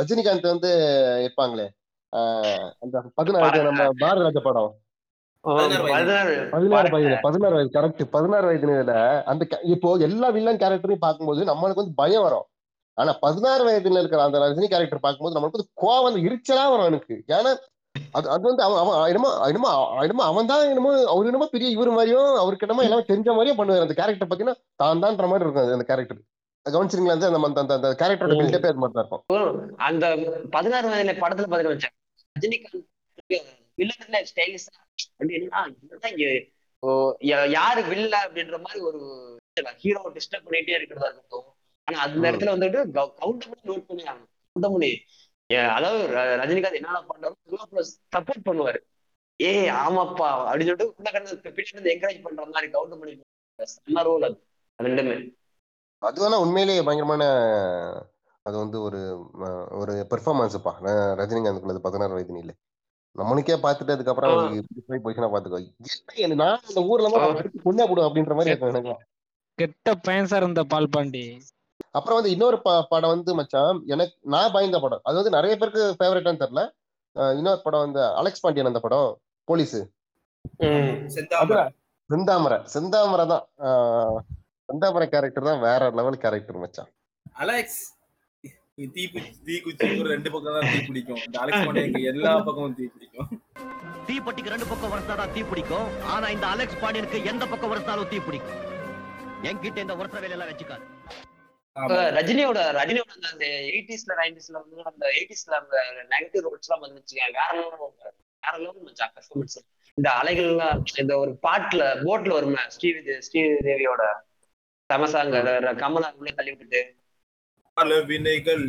ரஜினிகாந்த் 0.00 0.52
வந்து 0.54 0.70
இருப்பாங்களே 1.24 1.66
ஆஹ் 2.12 2.68
அந்த 2.80 3.02
பதினாறு 3.14 3.62
நம்ம 3.62 3.88
பாரதிராஜ 4.00 4.40
படம். 4.40 4.72
பதினாறு 5.44 6.88
வயது. 6.94 7.16
பதினாறு 7.22 7.58
கரெக்ட் 7.74 8.02
வயதுல 8.46 8.94
அந்த 9.26 9.42
இப்போ 9.70 9.90
எல்லா 10.06 10.28
வில்லன் 10.34 10.60
கேரக்டரையும் 10.62 11.04
பார்க்கும்போது 11.04 11.42
நம்மளுக்கு 11.44 11.82
வந்து 11.82 11.98
பயம் 12.00 12.24
வரும். 12.26 12.46
ஆனா 12.98 13.12
பதினாறு 13.20 13.62
வயதுல 13.66 14.00
இருக்கிற 14.00 14.22
அந்த 14.24 14.38
ரஜினி 14.42 14.68
கேரக்டர் 14.68 15.04
பார்க்கும்போது 15.04 15.36
நம்மளுக்கு 15.36 15.58
வந்து 15.58 15.72
கோவம் 15.82 16.18
எரிச்சலா 16.24 16.64
வரும் 16.72 16.88
எனக்கு 16.90 17.14
ஏன்னா 17.30 17.52
அது 18.14 18.26
அது 18.30 18.42
வந்து 18.42 18.62
அவன் 18.64 18.80
அவன் 18.82 19.08
என்னமோ 19.08 19.30
என்னமோ 19.48 19.70
என்னமோ 20.02 20.24
அவன் 20.26 20.50
தான் 20.50 20.64
என்னமோ 20.68 20.90
அவர் 21.12 21.28
என்னமோ 21.30 21.48
பெரிய 21.52 21.68
இவர் 21.70 21.90
மாதிரியும் 21.90 22.28
அவருக்கு 22.40 22.66
என்னமோ 22.66 22.84
எல்லாமே 22.86 23.06
தெரிஞ்ச 23.08 23.28
மாதிரியும் 23.30 23.58
பண்ணுவார். 23.60 23.84
அந்த 23.86 23.96
கேரக்டர் 23.98 24.30
பாத்தீங்கன்னா 24.30 24.54
தான் 24.76 25.02
தான்ற 25.04 25.26
மாதிரி 25.26 25.44
இருக்கும் 25.44 25.64
அது 25.64 25.76
அந்த 25.76 25.86
கேரக்டர் 25.90 26.20
கவனிச்சிருங்களா 26.66 27.16
அந்த 27.16 27.28
அந்த- 27.62 27.76
அந்த 27.76 27.90
கேரக்டரோட. 28.00 28.36
பில்டப்பே 28.40 28.70
அது 28.72 28.82
மாதிரி 28.82 28.96
தான் 28.96 29.04
இருக்கும் 29.04 29.80
அந்த 29.82 30.04
பதினாறு 30.52 30.88
வயதுல 30.90 31.14
படத்துல 31.22 31.48
பாத்துட்டு 31.48 31.74
வச்சேன் 31.74 31.94
ரஜினிகாந்த் 32.36 32.86
வில்லன்ல 33.78 34.18
ஸ்டைலிஷா 34.28 34.72
அப்படின்னா 35.18 35.60
யாரு 37.56 37.80
வில்ல 37.82 38.14
அப்படின்ற 38.26 38.58
மாதிரி 38.60 38.80
ஒரு 38.80 39.00
ஹீரோ 39.82 40.02
டிஸ்டர்ப் 40.14 40.46
பண்ணிட்டே 40.46 40.76
இருக்கிறதா 40.78 41.08
இருக்கட்டும். 41.08 41.48
ஆனா 41.88 41.98
அந்த. 42.00 42.24
இடத்துல 42.30 42.52
வந்துட்டு 42.54 42.80
கவுண்டமணி 43.22 43.62
நோட் 43.64 43.86
பண்ணி 43.88 44.04
கவுண்டமணி 44.56 44.90
அதாவது 45.76 46.00
ரஜினிகாந்த் 46.42 46.78
என்னென்ன 46.80 47.00
பண்றாரோ 47.10 47.82
சப்போர்ட் 48.16 48.46
பண்ணுவாரு. 48.48 48.80
ஏய் 49.40 49.68
ஆமாப்பா 49.82 50.28
அப்படின்னு 50.46 50.68
சொல்லிட்டு 50.68 50.94
உள்ள 50.96 51.10
கடந்து 51.10 51.36
பின்னாடி 51.44 51.74
இருந்து 51.74 51.92
என்கரேஜ் 51.94 52.22
பண்ற 52.22 52.46
மாதிரி 52.46 52.68
கவுண்டமணி 52.72 53.12
செம்ம 53.58 54.02
ரோல் 54.02 54.22
அது. 54.22 54.36
அது 54.78 54.88
ரெண்டுமே. 54.88 55.16
அது 56.02 56.18
வேணா 56.22 56.38
உண்மையிலேயே 56.40 56.82
பயங்கரமான 56.82 57.24
அது 58.46 58.56
வந்து 58.58 58.80
ஒரு 58.80 59.00
ஒரு 59.80 59.94
பெர்ஃபார்மன்ஸ்ப்பா 60.10 60.72
ரஜினிகாந்த் 61.20 61.86
பதினாறு 61.86 62.12
வயது 62.12 62.38
இல்லை 62.38 62.54
நம்மளுக்கே 63.18 63.54
பார்த்துட்டு 63.56 63.90
அதுக்கப்புறம் 63.90 64.38
ஆ. 64.38 64.44
அவருக்கு 64.44 64.84
போய் 64.86 65.00
பொசிஷனா 65.04 65.30
பாத்துக்கோ 65.32 65.58
என்ன 66.14 66.34
நான் 66.34 66.60
இந்த 66.68 66.80
ஊர்ல 66.82 67.08
இருந்து 67.08 67.50
கொண்டே 67.62 67.86
போடும் 67.86 68.04
அப்படின்ற 68.04 68.30
மாதிரி 68.30 68.50
இருக்கும் 68.50 68.74
எனக்கு 68.74 69.04
கெட்ட 69.54 69.94
பையன் 69.94 70.26
சார் 70.26 70.42
இந்த 70.42 70.64
பால் 70.64 70.88
பாண்டி 70.88 71.40
அப்புறம் 71.90 72.14
வந்து 72.14 72.30
இன்னொரு 72.30 72.62
ப- 72.62 72.86
படம் 72.88 73.10
வந்து 73.10 73.34
மச்சான் 73.34 73.82
எனக்கு 73.86 74.16
நான் 74.20 74.52
பயந்த 74.52 74.80
படம். 74.80 75.00
அது 75.02 75.14
வந்து 75.14 75.30
நிறைய 75.30 75.56
பேருக்கு 75.56 75.96
ஃபேவரட்டான்னு 75.98 76.42
தெரியல. 76.42 76.62
இன்னொரு 77.36 77.60
படம் 77.62 77.80
வந்து 77.80 78.04
அலெக்ஸ் 78.14 78.40
பாண்டியன் 78.40 78.68
அந்த 78.68 78.80
படம் 78.80 79.18
போலீஸ். 79.44 79.76
செந்தாமரை. 80.58 81.64
செந்தாமரை. 82.10 82.58
செந்தாமரை 82.74 83.26
தான். 83.26 83.44
செந்தாமரை 84.68 85.06
கேரக்டர் 85.06 85.44
தான் 85.44 85.60
வேற 85.60 85.90
லெவல் 85.90 86.18
கேரக்டர் 86.18 86.56
மச்சான். 86.56 86.88
அலெக்ஸ். 87.32 87.80
நீ 88.80 88.86
தீ 88.86 89.10
பிடி- 89.12 89.42
தீ 89.44 89.60
குச்சி 89.60 90.00
ஒரு 90.00 90.08
ரெண்டு 90.08 90.30
பக்கம் 90.30 90.60
தான் 90.60 90.70
தீ 90.72 90.86
பிடிக்கும். 90.86 91.18
இந்த 91.26 91.38
அலெக்ஸ் 91.38 91.64
பாண்டியனுக்கு 91.64 92.02
எல்லா 92.02 92.34
பக்கமும் 92.34 92.74
தீ 92.74 92.86
பிடிக்கும். 92.86 93.42
தீப்பெட்டிக்கு 94.06 94.48
ரெண்டு 94.48 94.66
பக்கம் 94.66 94.92
வரத்தாதான் 94.92 95.32
தீ 95.32 95.42
பிடிக்கும். 95.42 96.02
ஆனா 96.02 96.28
இந்த 96.28 96.46
அலெக்ஸ் 96.46 96.80
பாண்டியனுக்கு 96.80 97.24
எந்த 97.24 97.46
பக்கம் 97.46 97.72
வரத்தாலும் 97.72 98.08
தீ 98.08 98.18
பிடிக்கும். 98.18 98.60
என்கிட்ட 99.42 99.76
இந்த 99.76 99.94
ஒருத்தர 99.94 100.20
வேலையெல்லாம் 100.20 100.48
வச்சுக்காது. 100.48 100.80
ரஜினியோட 102.16 102.58
ரஜினியோட 102.78 103.30
அந்த- 103.30 103.46
எயிட்டிஸ்ல 103.46 104.14
நைன்டிஸ்ல 104.16 104.52
வந்து 104.52 104.84
அந்த 104.84 105.06
எயிட்டிஸ்ல 105.06 105.50
அந்த 105.50 105.76
நெகட்டிவ் 106.08 106.46
ரோல்ஸ் 106.46 106.68
எல்லாம் 106.68 106.90
வந்துச்சு. 106.90 107.14
வேற 107.14 107.90
வேற 108.40 108.58
லெவல் 108.58 108.82
மச்சான் 108.82 109.12
பெர்ஃபார்மன்ஸ் 109.14 109.64
இந்த 109.94 110.10
அலைகள்லாம் 110.22 110.82
இந்த 110.98 111.18
ஒரு 111.18 111.38
பாட்டுல 111.42 111.82
போட்ல 112.04 112.28
வருமே 112.28 112.60
ஸ்ரீ 112.68 112.90
ஸ்ரீதேவியோட 112.92 114.12
சமசாங்க 114.92 115.74
கமலா 115.76 116.12
உள்ள 116.16 116.30
தள்ளி 116.30 116.50
விட்டுட்டு. 116.50 116.98
பல 117.80 117.98
வினைகள் 118.08 118.62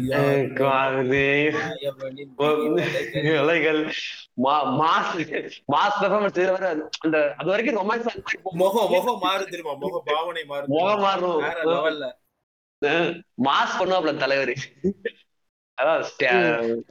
மாஸ் 4.46 5.10
பெர்ஃபார்மன்ஸ் 6.02 6.40
வர 6.56 6.68
அந்த 7.06 7.18
அது 7.40 7.50
வரைக்கும் 7.52 7.80
ரொமான்ஸ் 7.80 8.08
முகம் 8.62 8.92
முகம் 8.94 9.20
மாறு 9.26 9.44
தெரியுமா? 9.54 9.74
முக 9.84 10.02
பாவனை 10.12 10.44
மாறு 10.52 10.72
முகம் 10.76 11.04
மாறும். 11.06 11.40
வேற 11.48 11.58
லெவல்ல 11.72 12.06
மாஸ் 13.48 13.76
பண்ணுவாப்ல 13.80 14.14
தலைவர். 14.24 14.54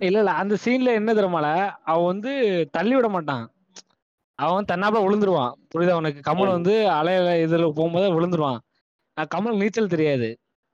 இல்ல 0.06 0.16
இல்ல 0.18 0.30
அந்த 0.42 0.54
சீன்ல 0.64 0.92
என்ன 1.00 1.10
தெரியுமால? 1.18 1.48
அவன் 1.90 2.10
வந்து 2.12 2.32
தள்ளி 2.76 2.94
விட 2.96 3.08
மாட்டான். 3.08 3.44
அவன் 4.38 4.68
தன்னாப்புல 4.70 5.04
விழுந்துருவான். 5.06 5.54
புரியுதா 5.72 5.98
உனக்கு? 6.00 6.20
கமல் 6.28 6.54
வந்து 6.56 6.74
அலையில 6.98 7.32
இதுல 7.44 7.66
போகும்போது 7.78 8.06
விழுந்துருவான். 8.16 8.60
கமல் 9.34 9.60
நீச்சல் 9.62 9.92
தெரியாது. 9.94 10.28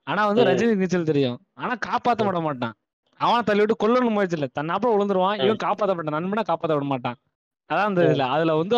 ஆனா 0.07 0.27
வந்து. 0.27 0.45
ரஜினி 0.45 0.77
நீச்சல் 0.77 1.05
தெரியும். 1.05 1.39
ஆனா 1.55 1.75
காப்பாத்த 1.87 2.25
விட 2.25 2.41
மாட்டான். 2.41 2.75
அவனை 3.17 3.43
தள்ளி 3.43 3.65
விட்டு 3.65 3.89
கொல்லணும் 3.89 4.11
முயற்சி 4.11 4.39
இல்ல. 4.39 4.49
தன்னாப்புல 4.61 4.91
விழுந்துருவான். 4.91 5.45
இவன் 5.45 5.57
காப்பாத்த 5.57 5.95
மாட்டான் 5.95 6.25
நண்பனா 6.25 6.43
காப்பாத்த 6.49 6.73
விட 6.73 6.85
மாட்டான். 6.85 7.17
அதான் 7.73 7.85
அந்த 7.85 8.03
இதுல. 8.03 8.21
அதுல 8.21 8.55
வந்து 8.55 8.77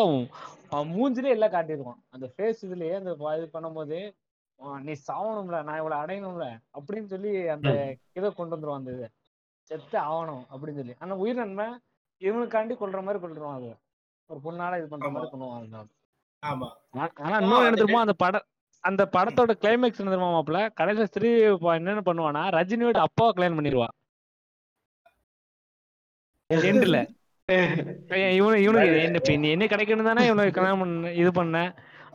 அவன் 0.71 0.89
மூஞ்சிலே 0.89 1.29
எல்லாம் 1.29 1.51
காட்டிடுவான் 1.51 1.99
அந்த 2.11 2.33
ஃபேஸ் 2.37 2.65
இதுலயே 2.65 2.95
அந்த 2.95 3.13
இது 3.37 3.51
பண்ணும்போது 3.53 4.17
"ஆ, 4.65 4.81
நீ 4.81 4.93
சாவணும்ல. 4.93 5.63
நான் 5.63 5.77
இவ்வளவு 5.77 6.03
அடையணும்ல. 6.03 6.59
அப்படின்னு 6.79 7.05
சொல்லி 7.05 7.49
அந்த 7.49 7.97
இதை 8.13 8.33
கொண்டு 8.33 8.57
வந்துருவான் 8.57 8.75
அந்த 8.75 8.93
இதை. 8.93 9.09
செத்து 9.63 9.99
ஆகணும் 9.99 10.45
அப்படின்னு 10.51 10.75
சொல்லி. 10.75 10.95
ஆனா 10.99 11.15
உயிர் 11.15 11.35
நன்மை 11.35 11.67
இவனுக்காண்டி 12.21 12.75
கொல்ற 12.75 13.03
மாதிரி 13.03 13.27
கொல்றான் 13.27 13.55
அது. 13.55 13.77
ஒரு 14.27 14.41
பொண்ணால 14.45 14.79
இது 14.79 14.89
பண்ற 14.89 15.11
மாதிரி 15.11 15.33
பண்ணுவான் 15.33 15.87
ஆனா- 17.19 17.41
இன்னும் 17.41 17.59
என்ன 17.59 17.71
தெரியுமா? 17.71 18.01
அந்த 18.01 18.13
படம் 18.13 18.43
அந்த 18.85 19.03
படத்தோட 19.15 19.53
கிளைமேக்ஸ் 19.63 20.01
தெரியுமா 20.01 20.29
மாப்பிள 20.35 20.59
கடைசியில 20.81 21.07
ஸ்ரீ 21.15 21.31
என்னென்ன 21.79 22.03
பண்ணுவானா 22.09 22.43
ரஜினியோட 22.57 22.99
அப்பாவை 23.07 23.31
கல்யாணம் 23.33 23.59
பண்ணிடுவா. 23.59 23.89
எண்டுல 26.71 26.99
இவனு 28.39 28.57
இவனுக்கு 28.65 28.97
என்ன 29.09 29.21
என்ன 29.55 29.67
கிடைக்கணும் 29.73 30.11
தானே 30.11 30.25
இவனுக்கு 30.29 30.57
கல்யாணம் 30.57 30.83
பண்ண 30.83 31.13
இது 31.23 31.31
பண்ண. 31.39 31.57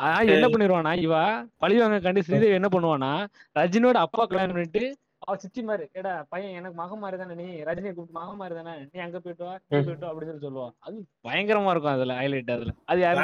ஆனா 0.04 0.18
என்ன 0.36 0.46
பண்ணிடுவானா 0.48 0.92
இவ 1.06 1.14
பழி 1.62 1.76
வாங்க 1.80 2.00
கண்டி 2.06 2.22
ஸ்ரீதேவி 2.28 2.60
என்ன 2.60 2.70
பண்ணுவானா 2.76 3.12
ரஜினியோட 3.60 3.98
அப்பா 4.06 4.24
கல்யாணம் 4.26 4.56
பண்ணிட்டு 4.56 4.84
அவ 5.26 5.36
சித்தி 5.44 5.62
மாதிரி 5.68 5.84
ஏடா 6.00 6.14
பையன் 6.32 6.56
எனக்கு 6.60 6.78
மகன் 6.82 7.02
மாதிரி 7.04 7.18
தானே 7.22 7.36
நீ 7.42 7.46
ரஜினியை 7.68 7.94
கூப்பிட்டு 7.94 8.20
மகன் 8.20 8.40
மாதிரி 8.42 8.56
தானே 8.60 8.74
நீ 8.90 8.98
அங்க 9.06 9.20
போயிட்டு 9.20 9.46
வா 9.48 9.54
போயிட்டு 9.70 10.08
அப்படின்னு 10.10 10.32
சொல்லி 10.32 10.46
சொல்லுவா. 10.48 10.68
அது 10.86 10.98
பயங்கரமா 11.28 11.72
இருக்கும் 11.74 11.96
அதுல 11.96 12.18
ஹைலைட் 12.22 12.52
அதுல. 12.58 12.74
அது 12.92 13.00
யாரும் 13.06 13.24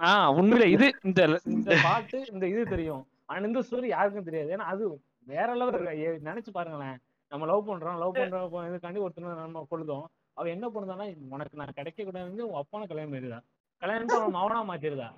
ஆஹ் 0.00 0.30
உண்மையில 0.38 0.64
இது 0.66 0.86
இந்த 1.02 1.20
இந்த 1.56 1.80
பாட்டு 1.82 2.26
இந்த 2.32 2.48
இது 2.48 2.64
தெரியும். 2.64 3.02
ஆனா 3.26 3.46
இந்த 3.46 3.60
ஸ்டோரி 3.60 3.86
யாருக்கும் 3.86 4.24
தெரியாது. 4.24 4.52
ஏன்னா 4.52 4.66
அது 4.66 4.84
வேற 5.26 5.54
லெவல் 5.54 5.86
நினைச்சு 6.22 6.50
பாருங்களேன். 6.52 6.98
நம்ம 7.32 7.46
லவ் 7.46 7.68
பண்றோம் 7.68 7.98
லவ் 7.98 8.16
பண்றோம் 8.16 8.66
இதுக்காண்டி 8.68 9.00
ஒருத்தர் 9.00 9.40
நம்ம 9.40 9.66
கொள்ளுதோம் 9.70 10.04
அவ 10.36 10.48
என்ன 10.48 10.68
பண்ணுதானா 10.68 11.04
உனக்கு 11.28 11.56
நான் 11.56 11.74
கிடைக்க 11.74 12.04
கூடாது 12.04 12.48
உன் 12.48 12.54
அப்பான 12.54 12.86
கல்யாணம் 12.86 13.12
பண்ணிருதா 13.12 13.38
கல்யாணம் 13.82 14.06
பண்ணிட்டு 14.06 14.18
அவன் 14.18 14.36
மௌனா 14.36 14.60
மாத்திருதா 14.70 15.08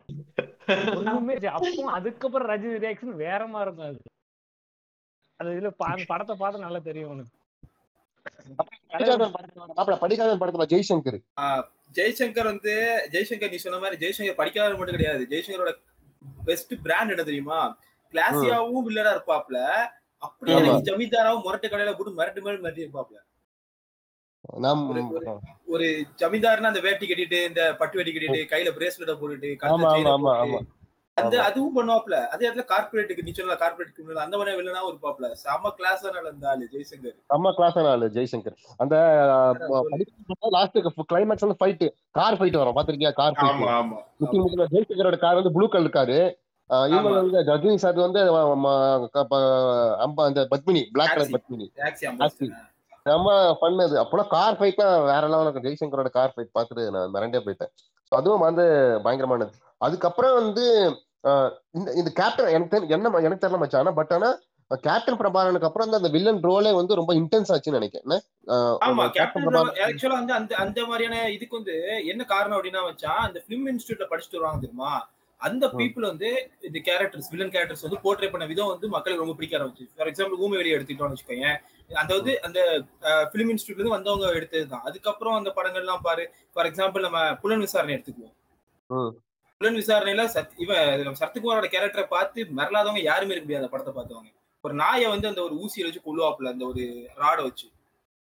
ஒண்ணுமே. 0.97 1.35
அப்போ 1.49 1.69
அதுக்கப்புறம் 1.91 2.49
ரஜினி 2.49 2.79
ரியாக்ஷன் 2.79 3.17
வேற 3.17 3.47
மாதிரி 3.47 3.71
இருக்கும் 3.71 3.89
அது. 3.89 4.01
அது 5.41 5.51
இதுல 5.51 5.71
பா- 5.75 5.91
அந்த 5.91 6.05
படத்தை 6.07 6.37
பார்த்து 6.37 6.61
நல்லா 6.61 6.79
தெரியும் 6.79 7.11
உனக்கு. 7.11 7.35
படிக்காதவன் 10.01 10.41
படத்துல 10.41 10.67
ஜெய்சங்கர். 10.69 11.21
ஜெய்சங்கர் 11.97 12.51
வந்து 12.53 12.73
ஜெய்சங்கர் 13.13 13.53
நீ 13.55 13.59
சொன்ன 13.65 13.79
மாதிரி 13.85 14.01
ஜெய்சங்கர் 14.03 14.41
படிக்காதவர் 14.41 14.79
மட்டும் 14.79 14.97
கிடையாது. 14.97 15.23
ஜெய்சங்கரோட 15.33 15.73
பெஸ்ட் 16.49 16.75
பிராண்ட் 16.87 17.13
என்ன 17.15 17.25
தெரியுமா? 17.31 17.61
கிளாசியாவும் 18.15 18.85
வில்லரா 18.89 19.11
இருப்பாப்ல. 19.17 19.59
அப்படியே 20.23 20.59
ஜமீன்தாராவும் 20.89 21.45
முரட்டு 21.47 21.69
கடையில 21.73 21.93
போட்டு 21.97 22.19
மிரட்டு 22.21 22.45
மாதிரி 22.45 22.63
மிரட்டி 22.65 22.85
இருப்பாப்ல. 22.87 23.19
ஒரு 25.75 25.87
ஜமீன்தார்னா 26.21 26.71
அந்த 26.73 26.83
வேட்டி 26.87 27.07
கட்டிட்டு 27.07 27.39
இந்த 27.51 27.63
பட்டு 27.81 27.99
வேட்டி 27.99 28.13
கட்டிட்டு 28.15 28.43
கையில 28.53 28.71
பிரேஸ்லெட்ட 28.79 29.15
போட்டுட்டு 29.21 29.51
அந்த 31.21 31.37
அதுவும் 31.49 31.77
பண்ணுவாப்ல. 31.77 32.17
அதே 32.33 32.45
இடத்துல 32.47 32.65
கார்பரேட்டுக்கு 32.73 33.25
நீ 33.27 33.33
சொன்ன 33.39 33.57
கார்பரேட் 33.63 34.23
அந்த 34.25 34.35
மாதிரி 34.41 34.57
வில்லனாவும் 34.61 34.91
இருப்பாப்ல 34.93 35.29
செம 35.43 35.73
கிளாஸ் 35.79 36.05
நடந்தாரு 36.19 36.67
ஜெய்சங்கர். 36.75 37.17
செம்ம 37.33 37.53
கிளாஸ் 37.59 37.79
ஆளு 37.93 38.09
ஜெய்சங்கர். 38.17 38.57
அந்த 38.85 38.97
லாஸ்ட் 40.57 40.79
கிளைமேக்ஸ் 41.13 41.47
வந்து 41.47 41.61
ஃபைட் 41.63 41.87
கார் 42.19 42.39
ஃபைட் 42.41 42.61
வரும் 42.63 42.79
பாத்திருக்கியா? 42.79 43.13
கார் 43.21 43.37
ஃபைட் 43.39 43.55
ஆமா 43.55 43.71
ஆமா. 43.81 43.99
முக்கிய 44.23 44.69
ஜெய்சங்கரோட 44.75 45.19
கார் 45.27 45.41
வந்து 45.41 45.55
ப்ளூ 45.57 45.69
கலர் 45.75 45.97
காரு 45.99 46.21
இவங்க. 46.95 47.13
வந்து 47.21 47.41
ரஜினி 47.51 47.77
சார் 47.83 48.07
வந்து 48.07 48.23
அந்த 50.25 50.41
பத்மினி 50.55 50.83
பிளாக் 50.95 51.15
கலர் 51.15 51.35
பத்மினி. 51.37 51.67
செம்ம 53.07 53.29
பண்ணது 53.61 53.95
அப்போலாம் 54.01 54.33
கார் 54.35 54.57
ஃபைட்லாம் 54.59 55.05
வேற 55.11 55.23
லெவலில் 55.33 55.47
இருக்கும் 55.49 55.67
ஜெய்சங்கரோட 55.67 56.11
கார் 56.17 56.33
ஃபைட் 56.35 56.51
பார்த்துட்டு 56.57 56.85
நான் 56.95 57.13
மிரண்டே 57.15 57.41
போயிட்டேன். 57.47 57.73
அதுவும் 58.13 58.45
வந்து 58.47 58.65
பயங்கரமானது. 59.05 59.53
அதுக்கப்புறம் 59.87 60.35
வந்து 60.41 60.65
இந்த 61.77 61.89
இந்த 62.01 62.11
கேப்டன் 62.21 62.55
எனக்கு 62.57 62.95
என்ன 62.97 63.11
எனக்கு 63.27 63.43
தெரியல 63.45 63.61
மச்சான். 63.63 63.99
பட் 64.01 64.13
ஆனா 64.17 64.31
கேப்டன் 64.87 65.19
பிரபாகரனுக்கு 65.21 65.69
அப்புறம் 65.69 65.91
தான் 65.91 66.01
அந்த 66.01 66.11
வில்லன் 66.15 66.41
ரோலே 66.49 66.73
வந்து 66.79 66.99
ரொம்ப 67.01 67.13
இன்டென்ஸ் 67.21 67.51
ஆச்சுன்னு 67.55 67.79
நினைக்கிறேன். 67.79 68.23
ஆமா 68.87 69.05
கேப்டன் 69.17 69.47
ஆக்சுவலா 69.87 70.19
வந்து 70.21 70.35
அந்த 70.39 70.53
அந்த 70.65 70.81
மாதிரியான 70.91 71.23
இதுக்கு 71.37 71.59
வந்து 71.61 71.77
என்ன 72.13 72.23
காரணம் 72.33 72.57
அப்படின்னா 72.59 72.83
வச்சா 72.89 73.13
அந்த 73.27 73.39
பிலிம் 73.47 73.71
இன்ஸ்டியூட்ல 73.73 74.09
படிச்சுட்டு 74.11 74.39
வருவாங்க 74.39 74.63
தெரியுமா? 74.65 74.93
அந்த. 75.41 75.65
பீப்புள் 75.79 76.05
வந்து 76.11 76.29
இந்த 76.69 76.79
கேரக்டர்ஸ் 76.87 77.31
வில்லன் 77.33 77.53
கேரக்டர்ஸ் 77.55 77.85
வந்து 77.87 78.01
போர்ட்ரே 78.05 78.31
பண்ண 78.31 78.47
விதம் 78.53 78.73
வந்து 78.73 78.87
மக்களுக்கு 78.95 79.25
ரொம்ப 79.25 79.37
பிடிக்க 79.37 79.59
ஆரம்பிச்சு 79.59 79.87
ஃபார் 79.97 80.11
எக்ஸாம்பிள் 80.11 80.43
ஊமை 80.45 80.59
வெளியே 80.61 80.77
எடுத்துக்கிட்டோம்னு 80.77 81.17
வச்சுக்கோங்க 81.17 81.49
அந்த 81.97 82.13
வந்து 82.19 82.33
அந்த 82.47 82.61
பிலிம் 83.33 83.51
இன்ஸ்டியூட்ல 83.53 83.81
இருந்து 83.81 83.97
வந்தவங்க 83.97 84.27
எடுத்ததுதான். 84.39 84.85
அதுக்கப்புறம் 84.89 85.39
அந்த 85.39 85.53
படங்கள்லாம் 85.59 86.05
பாரு. 86.09 86.25
ஃபார் 86.55 86.69
எக்ஸாம்பிள் 86.71 87.07
நம்ம 87.07 87.21
புலன் 87.43 87.65
விசாரணை 87.67 87.95
எடுத்துக்குவோம். 87.97 88.35
புலன் 89.61 89.79
விசாரணையில 89.79 90.25
சத் 90.33 90.53
இவன் 90.65 90.83
சரத்குமாரோட 91.21 91.69
கேரக்டரை 91.71 92.05
பார்த்து 92.11 92.41
மிரளாதவங்க 92.59 93.01
யாருமே 93.05 93.33
இருக்க 93.33 93.47
முடியாது 93.47 93.63
அந்த 93.63 93.71
படத்தை 93.73 93.93
பார்த்தவங்க. 93.95 94.31
ஒரு 94.65 94.75
நாயை 94.81 95.07
வந்து 95.13 95.27
அந்த 95.31 95.41
ஒரு 95.47 95.55
ஊசியை 95.63 95.85
வச்சு 95.87 96.01
கொள்ளுவாப்புல 96.01 96.53
அந்த 96.53 96.65
ஒரு 96.67 96.83
ராடை 97.23 97.43
வச்சு. 97.47 97.67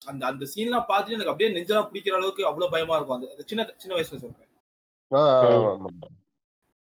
அந்த 0.02 0.22
அந்த 0.30 0.44
சீன்லாம் 0.52 0.86
பார்த்துட்டு 0.90 1.16
எனக்கு 1.16 1.32
அப்படியே 1.32 1.50
நெஞ்செல்லாம் 1.54 1.88
பிடிக்கிற 1.88 2.14
அளவுக்கு 2.18 2.42
அவ்வளவு 2.50 2.72
பயமா 2.74 2.96
இருக்கும். 2.98 3.16
அந்த 3.30 3.46
சின்ன 3.50 3.66
சின்ன 3.78 3.94
வயசுல 3.96 4.20
சொல்றேன். 4.22 4.48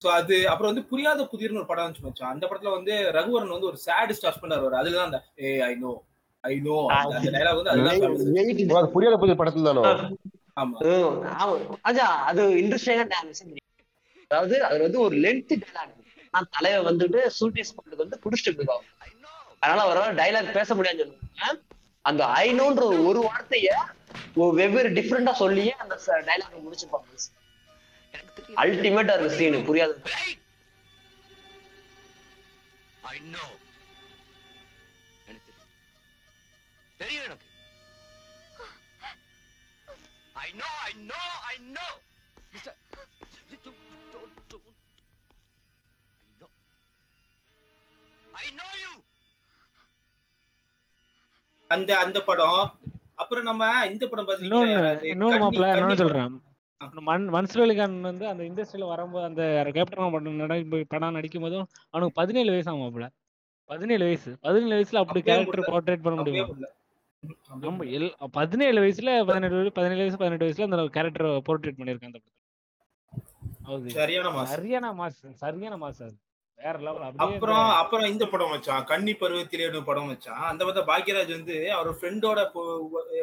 சோ 0.02 0.10
அது 0.16 0.36
அப்புறம் 0.52 0.72
வந்து 0.72 0.86
புரியாத 0.92 1.24
புதிர்னு 1.32 1.62
ஒரு 1.62 1.68
படம் 1.68 1.88
வந்துச்சு 1.88 2.26
அந்த 2.32 2.44
படத்துல 2.48 2.74
வந்து 2.76 2.94
ரகுவரன் 3.18 3.56
வந்து 3.56 3.72
ஒரு 3.72 3.80
சேட் 3.86 4.14
ஹஸ்பண்ட் 4.24 4.56
வருவார் 4.56 4.80
அதுலதான் 4.82 5.10
அந்த 5.10 5.20
ஏ 5.42 5.52
ஐ 5.64 5.74
நோ 5.80 5.92
ஐ 6.44 6.56
நோ 6.62 6.78
அந்த 6.98 7.32
டைலாக் 7.36 7.60
வந்து 7.60 7.74
அதுதான் 7.74 8.94
புரியாத 8.96 9.18
புதிய 9.18 9.36
படத்துல 9.42 9.68
தானோ 9.70 9.84
ஆமா. 10.58 10.78
அது 12.30 12.42
இன்ட்ரெஸ்டிங்கா 12.62 13.20
விஷயம் 13.28 13.58
அதாவது 14.32 14.64
அது 14.66 14.80
வந்து 14.82 15.00
ஒரு 15.00 15.16
லென்த் 15.18 15.54
டைலாக் 15.56 15.98
நான் 16.34 16.48
தலைவர் 16.52 16.88
வந்துட்டு 16.90 17.22
சூட்டிஸ் 17.40 17.74
பண்ணுறது 17.78 18.02
வந்து 18.04 18.20
குடிச்சிட்டு 18.24 18.66
அதனால 19.62 19.82
அவரால் 19.82 20.16
டைலாக் 20.16 20.54
பேச 20.54 20.76
முடியாதுன்னு 20.76 21.16
சொல்லுவாங்க. 21.16 21.60
அந்த 22.06 22.22
ஐநோன்ற 22.40 22.84
ஒரு 23.08 23.20
வார்த்தைய 23.26 23.72
வெவ்வேறு 24.56 24.90
டிஃப்ரெண்டா 24.90 25.34
சொல்லியே 25.42 25.74
அந்த 25.84 25.96
டைலாக் 26.30 26.64
முடிச்சிருப்பாங்க. 26.66 27.08
அல்டிமேட்டா 28.64 29.14
இருக்கு 29.16 29.38
சீனு 29.38 29.60
புரியாது. 29.68 29.96
தெரியும் 37.00 37.24
எனக்கு. 37.24 37.48
I 40.36 40.50
know, 40.52 40.72
I 40.84 40.94
know, 41.02 41.24
I 41.46 41.58
know. 41.70 41.92
அந்த 51.70 51.92
அந்த 52.04 52.18
படம். 52.30 52.62
அப்புறம் 53.22 53.46
நம்ம 53.50 53.64
இந்த 53.92 54.04
படம் 54.12 54.28
பாத்தீங்கன்னா 54.30 55.98
சொல்றேன்? 56.02 56.34
மன் 57.08 57.26
மன்சூரலிகான் 57.34 57.96
வந்து 58.02 58.26
அந்த 58.28 58.44
இண்டஸ்ட்ரியில 58.44 58.86
வரும்போது 58.92 59.26
அந்த 59.30 59.42
கேப்டன் 59.76 60.14
படம் 60.16 60.40
நடி 60.42 60.84
படம் 60.94 61.16
நடிக்கும் 61.18 61.46
போதும் 61.46 61.66
அவனுக்கு 61.90 62.18
பதினேழு 62.20 62.50
வயசு 62.54 62.70
ஆகும் 62.72 62.84
மாப்பிள்ள. 62.84 63.08
பதினேழு 63.70 64.04
வயசு. 64.06 64.32
பதினேழு 64.46 64.76
வயசுல 64.78 65.02
அப்படி 65.04 65.22
கேரக்டர். 65.28 65.70
போர்ட்ரேட் 65.72 66.06
பண்ண 66.06 66.18
முடியும்? 66.22 66.52
நம்ம 67.50 67.72
முடியல. 67.78 67.98
எல் 67.98 68.10
பதினேழு 68.40 68.80
வயசுல 68.84 69.12
பதினெட்டு 69.30 69.58
வயசு 69.58 69.72
பதினேழு 69.80 70.02
வயசு 70.04 70.20
பதினெட்டு 70.22 70.48
வயசுல 70.48 70.68
அந்த 70.70 70.80
கேரக்டர் 70.98 71.28
போர்ட்ரேட் 71.50 71.80
பண்ணியிருக்கான் 71.80 72.12
அந்த 72.12 72.20
படத்துல. 72.22 73.96
சரியான 74.00 74.32
மாசம் 74.38 74.54
சரியான 74.56 74.88
மாஸ் 75.02 75.22
சரியான 75.44 75.76
மாஸ் 75.84 76.02
அது. 76.08 76.16
அப்புறம் 77.24 77.66
அப்புறம் 77.80 78.08
இந்த 78.08 78.26
படம் 78.26 78.54
வச்சான் 78.54 78.86
கன்னி 78.86 79.14
பருவத்திலே 79.16 79.68
படம் 79.84 80.12
வச்சான் 80.12 80.44
அந்த 80.50 80.62
பார்த்தா 80.64 80.84
பாக்யராஜ் 80.90 81.36
வந்து 81.36 81.56
அவர் 81.72 81.98
ஃப்ரெண்டோட 81.98 82.40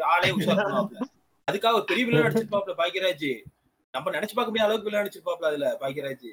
ஆளே 0.09 0.31
உஷார் 0.37 0.63
அதுக்காக 1.49 1.75
ஒரு 1.75 1.87
பெரிய 1.91 2.05
வில்லன் 2.07 2.27
நடிச்சிருப்பாப்ல 2.27 2.75
பாக்யராஜ். 2.81 3.31
நம்ம 3.95 4.11
நினைச்சு 4.11 4.35
பார்க்க 4.35 4.53
முடியாத 4.53 4.69
அளவுக்கு 4.69 4.89
வில்லன் 4.89 5.03
நடிச்சிருப்பாப்ல 5.03 5.51
அதுல 5.51 5.69
பாக்யராஜ். 5.81 6.29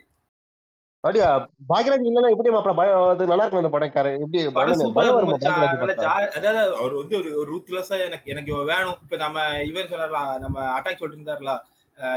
அப்படியா? 1.04 1.28
பாக்யராஜ் 1.70 2.08
இல்லைன்னா 2.08 2.32
எப்படி 2.34 2.52
மாப்பிள 2.54 2.74
பயம் 2.78 3.04
அது 3.10 3.30
நல்லா 3.32 3.44
இருக்கும் 3.44 3.62
அந்த 3.62 3.72
படம் 3.74 3.94
கார 3.96 4.12
எப்படி 4.18 4.40
அதாவது 6.38 6.76
அவர் 6.80 6.96
வந்து 7.02 7.16
ஒரு 7.20 7.50
ரூத்லெஸ்ஸா 7.52 7.98
எனக்கு 8.06 8.32
எனக்கு 8.34 8.52
இவன் 8.54 8.70
வேணும். 8.72 8.98
இப்ப 9.04 9.18
நம்ம 9.18 9.38
இவர் 9.64 9.92
சொன்னார்ல 9.92 10.22
நம்ம 10.40 10.58
அட்டாக் 10.76 11.02
சொல்லிட்டு 11.02 11.22
இருந்தார்ல 11.22 11.54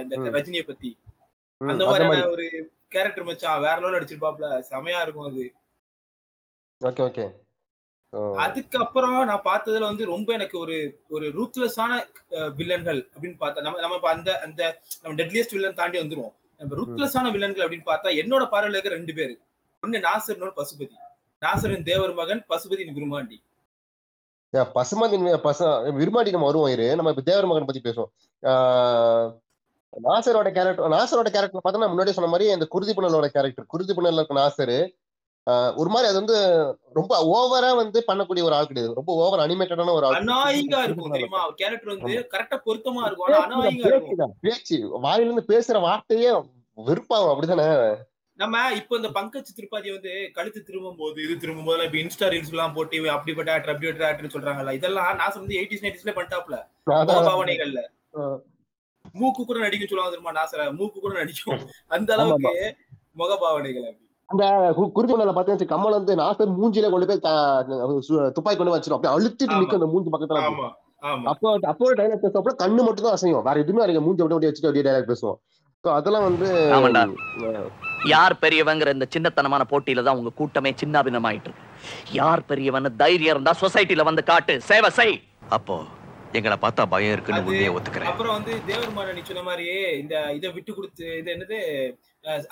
இந்த. 0.04 0.32
ரஜினியை 0.36 0.64
பத்தி. 0.64 0.90
அந்த 1.60 1.84
மாதிரி. 1.86 2.06
ஒரு 2.34 2.46
கேரக்டர் 2.92 3.26
மச்சான் 3.28 3.62
வேற 3.64 3.76
லெவல் 3.80 3.98
அடிச்சிருப்பாப்ல. 3.98 4.46
செமையா 4.70 5.00
இருக்கும் 5.04 5.28
அது. 5.30 5.44
ஓகே 6.80 7.02
ஓகே 7.08 7.26
அதுக்கப்புறம் 8.42 9.16
நான் 9.30 9.46
பார்த்ததுல 9.48 9.88
வந்து 9.88 10.04
ரொம்ப 10.12 10.28
எனக்கு 10.36 10.56
ஒரு 10.58 10.76
ஒரு 11.14 11.26
ரூத்லெஸ்ஸான 11.38 11.92
வில்லன்கள் 12.58 13.00
அப்படின்னு 13.14 13.36
பார்த்தா 13.42 13.64
நம்ம 13.66 13.80
நம்ம 13.82 14.08
அந்த 14.12 14.30
அந்த 14.46 14.62
நம்ம 15.02 15.14
டெட்லியஸ்ட் 15.20 15.54
வில்லன் 15.56 15.76
தாண்டி 15.80 15.98
வந்துருவோம். 16.02 16.34
நம்ம 16.60 16.76
ரூத்லெஸ்ஸான 16.80 17.32
வில்லன்கள் 17.34 17.64
அப்படின்னு 17.64 17.90
பார்த்தா 17.90 18.14
என்னோட 18.22 18.44
பார்வையில 18.52 18.76
இருக்க 18.76 18.94
ரெண்டு 18.96 19.14
பேரு. 19.18 19.34
ஒன்னு 19.82 20.00
நாசர் 20.06 20.34
இன்னொரு 20.36 20.54
பசுபதி. 20.60 20.96
நாசரின் 21.42 21.86
தேவர் 21.90 22.14
மகன் 22.20 22.42
பசுபதியின் 22.52 22.96
விரும்மாண்டி. 22.98 23.38
பசுமதி 24.78 25.16
பச 25.46 25.60
விரும்பாடி 25.98 26.30
நம்ம 26.34 26.48
வருவோம் 26.50 26.72
இரு. 26.76 26.86
நம்ம 26.98 27.12
இப்ப 27.14 27.26
தேவர் 27.30 27.50
மகன் 27.50 27.68
பத்தி 27.68 27.82
பேசுவோம். 27.88 28.12
நாசரோட 29.92 30.48
கேரக்டர் 30.52 30.94
நாசரோட 30.94 31.28
கேரக்டர் 31.30 31.62
பார்த்தோம்னா 31.62 31.92
முன்னாடி 31.92 32.14
சொன்ன 32.16 32.30
மாதிரி 32.30 32.46
இந்த 32.52 32.66
குருதி 32.66 32.92
புனலோட 32.92 33.26
கேரக்டர் 33.28 33.70
குருதி 33.72 33.92
புனல்ல 33.92 34.20
இருக்க 34.20 34.40
நாசர் 34.40 34.76
ஒரு 35.76 35.90
மாதிரி 35.90 36.08
அது 36.08 36.20
வந்து 36.20 36.38
ரொம்ப 36.96 37.12
ஓவரா 37.34 37.70
வந்து 37.76 37.98
பண்ணக்கூடிய 38.08 38.42
ஒரு 38.48 38.54
ஆள் 38.56 38.68
கிடையாது. 38.70 38.96
ரொம்ப 38.98 39.12
ஓவர் 39.22 39.42
அனிமேட்டடான 39.44 39.94
ஒரு 39.94 40.06
ஆள். 40.06 40.16
அநாயிகா 40.18 40.80
இருக்கும் 40.86 41.14
தெரியுமா? 41.14 41.42
கேரக்டர் 41.60 41.92
வந்து 41.94 42.16
கரெக்டா 42.34 42.56
பொருத்தமா 42.66 43.02
இருக்கும். 43.06 43.36
அநாயிகா 43.44 43.88
இருக்கும். 43.92 44.34
பேச்சு 44.44 44.76
வாயில 45.04 45.26
இருந்து 45.26 45.44
பேசுற 45.52 45.80
வார்த்தையே 45.86 46.32
வெறுப்பாகும் 46.78 47.32
அப்படிதானே 47.32 47.68
நம்ம 48.38 48.56
இப்போ 48.80 48.94
இந்த 48.96 49.08
பங்கஜ் 49.16 49.56
திரிபாதி 49.56 49.88
வந்து 49.94 50.12
கழுத்து 50.36 50.60
திரும்பும் 50.62 51.00
போது 51.00 51.18
இது 51.24 51.34
திரும்பும் 51.44 51.68
போது 51.68 51.86
இப்ப 51.88 51.98
இன்ஸ்டா 52.02 52.28
ரீல்ஸ் 52.34 52.52
எல்லாம் 52.54 52.76
போட்டு 52.76 53.00
அப்படிப்பட்ட 53.14 53.50
ஆக்டர் 53.54 53.72
அப்படிப்பட்ட 53.72 54.06
ஆக்டர் 54.10 54.34
சொல்றாங்கல்ல 54.36 54.76
இதெல்லாம் 54.78 55.18
நான் 55.20 55.34
வந்து 55.38 55.58
எயிட்டிஸ் 55.60 55.84
நைன்டிஸ்ல 55.86 56.14
பண்ணிட்டாப்ல 56.18 56.58
பாவனைகள்ல 57.30 57.82
மூக்கு 59.12 59.44
கூட 59.44 59.58
நடிக்கும் 59.58 59.88
சொல்லுவாங்க 59.88 60.18
தெரியுமா 60.18 60.42
நாசர? 60.42 60.76
மூக்கு 60.76 61.00
கூட 61.00 61.14
நடிக்கும். 61.14 61.58
அந்த 61.86 62.14
அளவுக்கு 62.14 62.76
முகபாவனைகள் 63.18 63.88
அப்படி. 63.88 64.06
அந்த 64.26 64.74
கு- 64.78 64.92
குருதி 64.92 65.14
புனல 65.14 65.26
பார்த்தீங்கன்னா 65.26 65.70
கமல் 65.70 65.90
வந்து 65.90 66.14
நாசர் 66.14 66.50
மூஞ்சில 66.62 66.90
கொண்டு 66.90 67.06
போய் 67.06 68.32
துப்பாக்கி 68.32 68.64
கொண்டு 68.64 68.76
வச்சிரும். 68.76 68.92
அப்படியே 68.92 69.14
அழுத்திட்டு. 69.14 69.48
நிக்கும் 69.48 69.72
அந்த 69.72 69.86
மூஞ்சி 69.86 70.10
பக்கத்துல 70.10 70.44
அப்போ 71.24 71.58
அப்போ 71.62 71.94
டைலாக் 71.94 72.18
பேசுறப்ப 72.22 72.54
கண்ணு 72.58 72.84
மட்டும் 72.84 73.04
தான் 73.04 73.16
அசையும். 73.22 73.42
வேற 73.42 73.60
எதுவுமே 73.60 73.82
அடிக்க 73.82 74.00
மூஞ்சி 74.00 74.22
அப்படியே 74.22 74.52
வச்சுட்டு 74.52 74.66
அப்படியே 74.66 74.94
டைலாக் 74.94 75.14
பேசுவோம். 75.14 75.34
அதெல்லாம் 75.80 76.22
வந்து 76.22 76.70
யார் 78.04 78.36
பெரியவங்கிற 78.40 78.92
இந்த 78.92 79.06
சின்னத்தனமான 79.18 79.60
போட்டியில 79.70 80.02
தான் 80.02 80.16
உங்க 80.16 80.30
கூட்டமே 80.34 80.74
சின்னாபின்னமாயிட்டு 80.84 81.40
இருக்கு. 81.40 81.62
யார் 82.12 82.44
பெரியவன் 82.44 82.96
தைரியம் 82.96 83.30
இருந்தா 83.30 83.54
சொசைட்டில 83.60 84.04
வந்து 84.04 84.24
காட்டு. 84.24 84.60
சேவை 84.60 84.90
செய். 84.90 85.22
அப்போ 85.48 85.82
எங்களை 86.34 86.56
பார்த்தா 86.58 86.82
பயம் 86.88 87.12
இருக்குன்னு 87.14 87.42
உண்மையை 87.42 87.70
ஒத்துக்கிறேன். 87.74 88.10
அப்புறம் 88.10 88.34
வந்து 88.36 88.52
தேவர் 88.66 89.14
நீ 89.14 89.22
சொன்ன 89.24 89.42
மாதிரியே 89.46 89.78
இந்த 90.00 90.14
இதை 90.36 90.48
விட்டு 90.56 90.72
கொடுத்து 90.74 91.06
இது 91.18 91.30
என்னது 91.34 91.58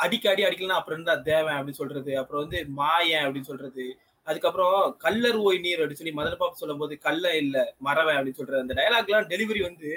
அடிக்க 0.02 0.24
அடி 0.30 0.42
அடிக்கலாம் 0.46 0.80
அப்புறம் 0.80 0.98
இருந்தா 0.98 1.14
தேவன் 1.26 1.56
அப்படின்னு 1.56 1.80
சொல்றது 1.80 2.12
அப்புறம் 2.20 2.42
வந்து 2.44 2.58
மாயன் 2.78 3.24
அப்படின்னு 3.24 3.50
சொல்றது 3.50 3.86
அதுக்கப்புறம் 4.26 4.76
கல்லர் 5.02 5.38
ஓய் 5.42 5.62
நீர் 5.64 5.80
அப்படின்னு 5.80 6.00
சொல்லி 6.00 6.16
மதன 6.16 6.38
பாப்பு 6.38 6.60
சொல்லும் 6.60 6.80
போது 6.80 6.94
கல்ல 7.04 7.34
இல்ல 7.40 7.56
மறவன் 7.86 8.16
அப்படின்னு 8.16 8.40
சொல்றது 8.40 8.62
அந்த 8.62 8.76
டயலாக் 8.78 9.10
எல்லாம் 9.10 9.30
டெலிவரி 9.32 9.62
வந்து 9.66 9.90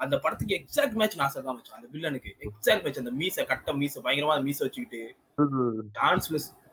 அந்த 0.00 0.14
படத்துக்கு 0.22 0.56
எக்ஸாக்ட் 0.58 0.96
மேட்ச் 0.98 1.18
நாசர் 1.20 1.44
தான் 1.44 1.58
வச்சான் 1.58 1.78
அந்த 1.78 1.88
வில்லனுக்கு 1.92 2.30
எக்ஸாக்ட் 2.46 2.84
மேட்ச் 2.84 3.02
அந்த 3.02 3.12
மீசை 3.20 3.44
கட்ட 3.50 3.74
மீசை 3.78 4.00
பயங்கரமா 4.04 4.36
மீசை 4.46 4.62
வச்சுக்கிட்டு 4.66 5.02
ம், 5.44 5.78
டான்ஸ்லெஸ் 5.98 6.48
நாசர் 6.48 6.65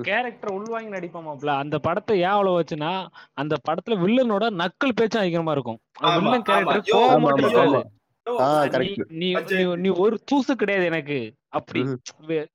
கேரக்டர் 0.00 0.52
உள்வாங்கி 0.52 0.90
நடிப்பாமாப்ல 0.90 1.46
அந்த 1.46 1.78
படத்தை 1.78 2.18
ஏன் 2.18 2.24
அவ்வளவு 2.24 2.60
வச்சுன்னா 2.60 3.06
அந்த 3.32 3.56
படத்துல 3.70 3.92
வில்லனோட 3.92 4.50
நக்கல் 4.50 4.90
பேச்சும் 4.94 5.20
அதிகமா 5.20 5.52
இருக்கும். 5.52 5.78
வில்லன். 6.00 6.42
கேரக்டர் 6.42 6.82
கோவம் 6.92 7.22
நீ 9.76 9.88
ஒரு 9.88 10.20
தூசு 10.24 10.54
கிடையாது 10.54 10.86
எனக்கு. 10.86 11.34
அப்படி. 11.48 11.84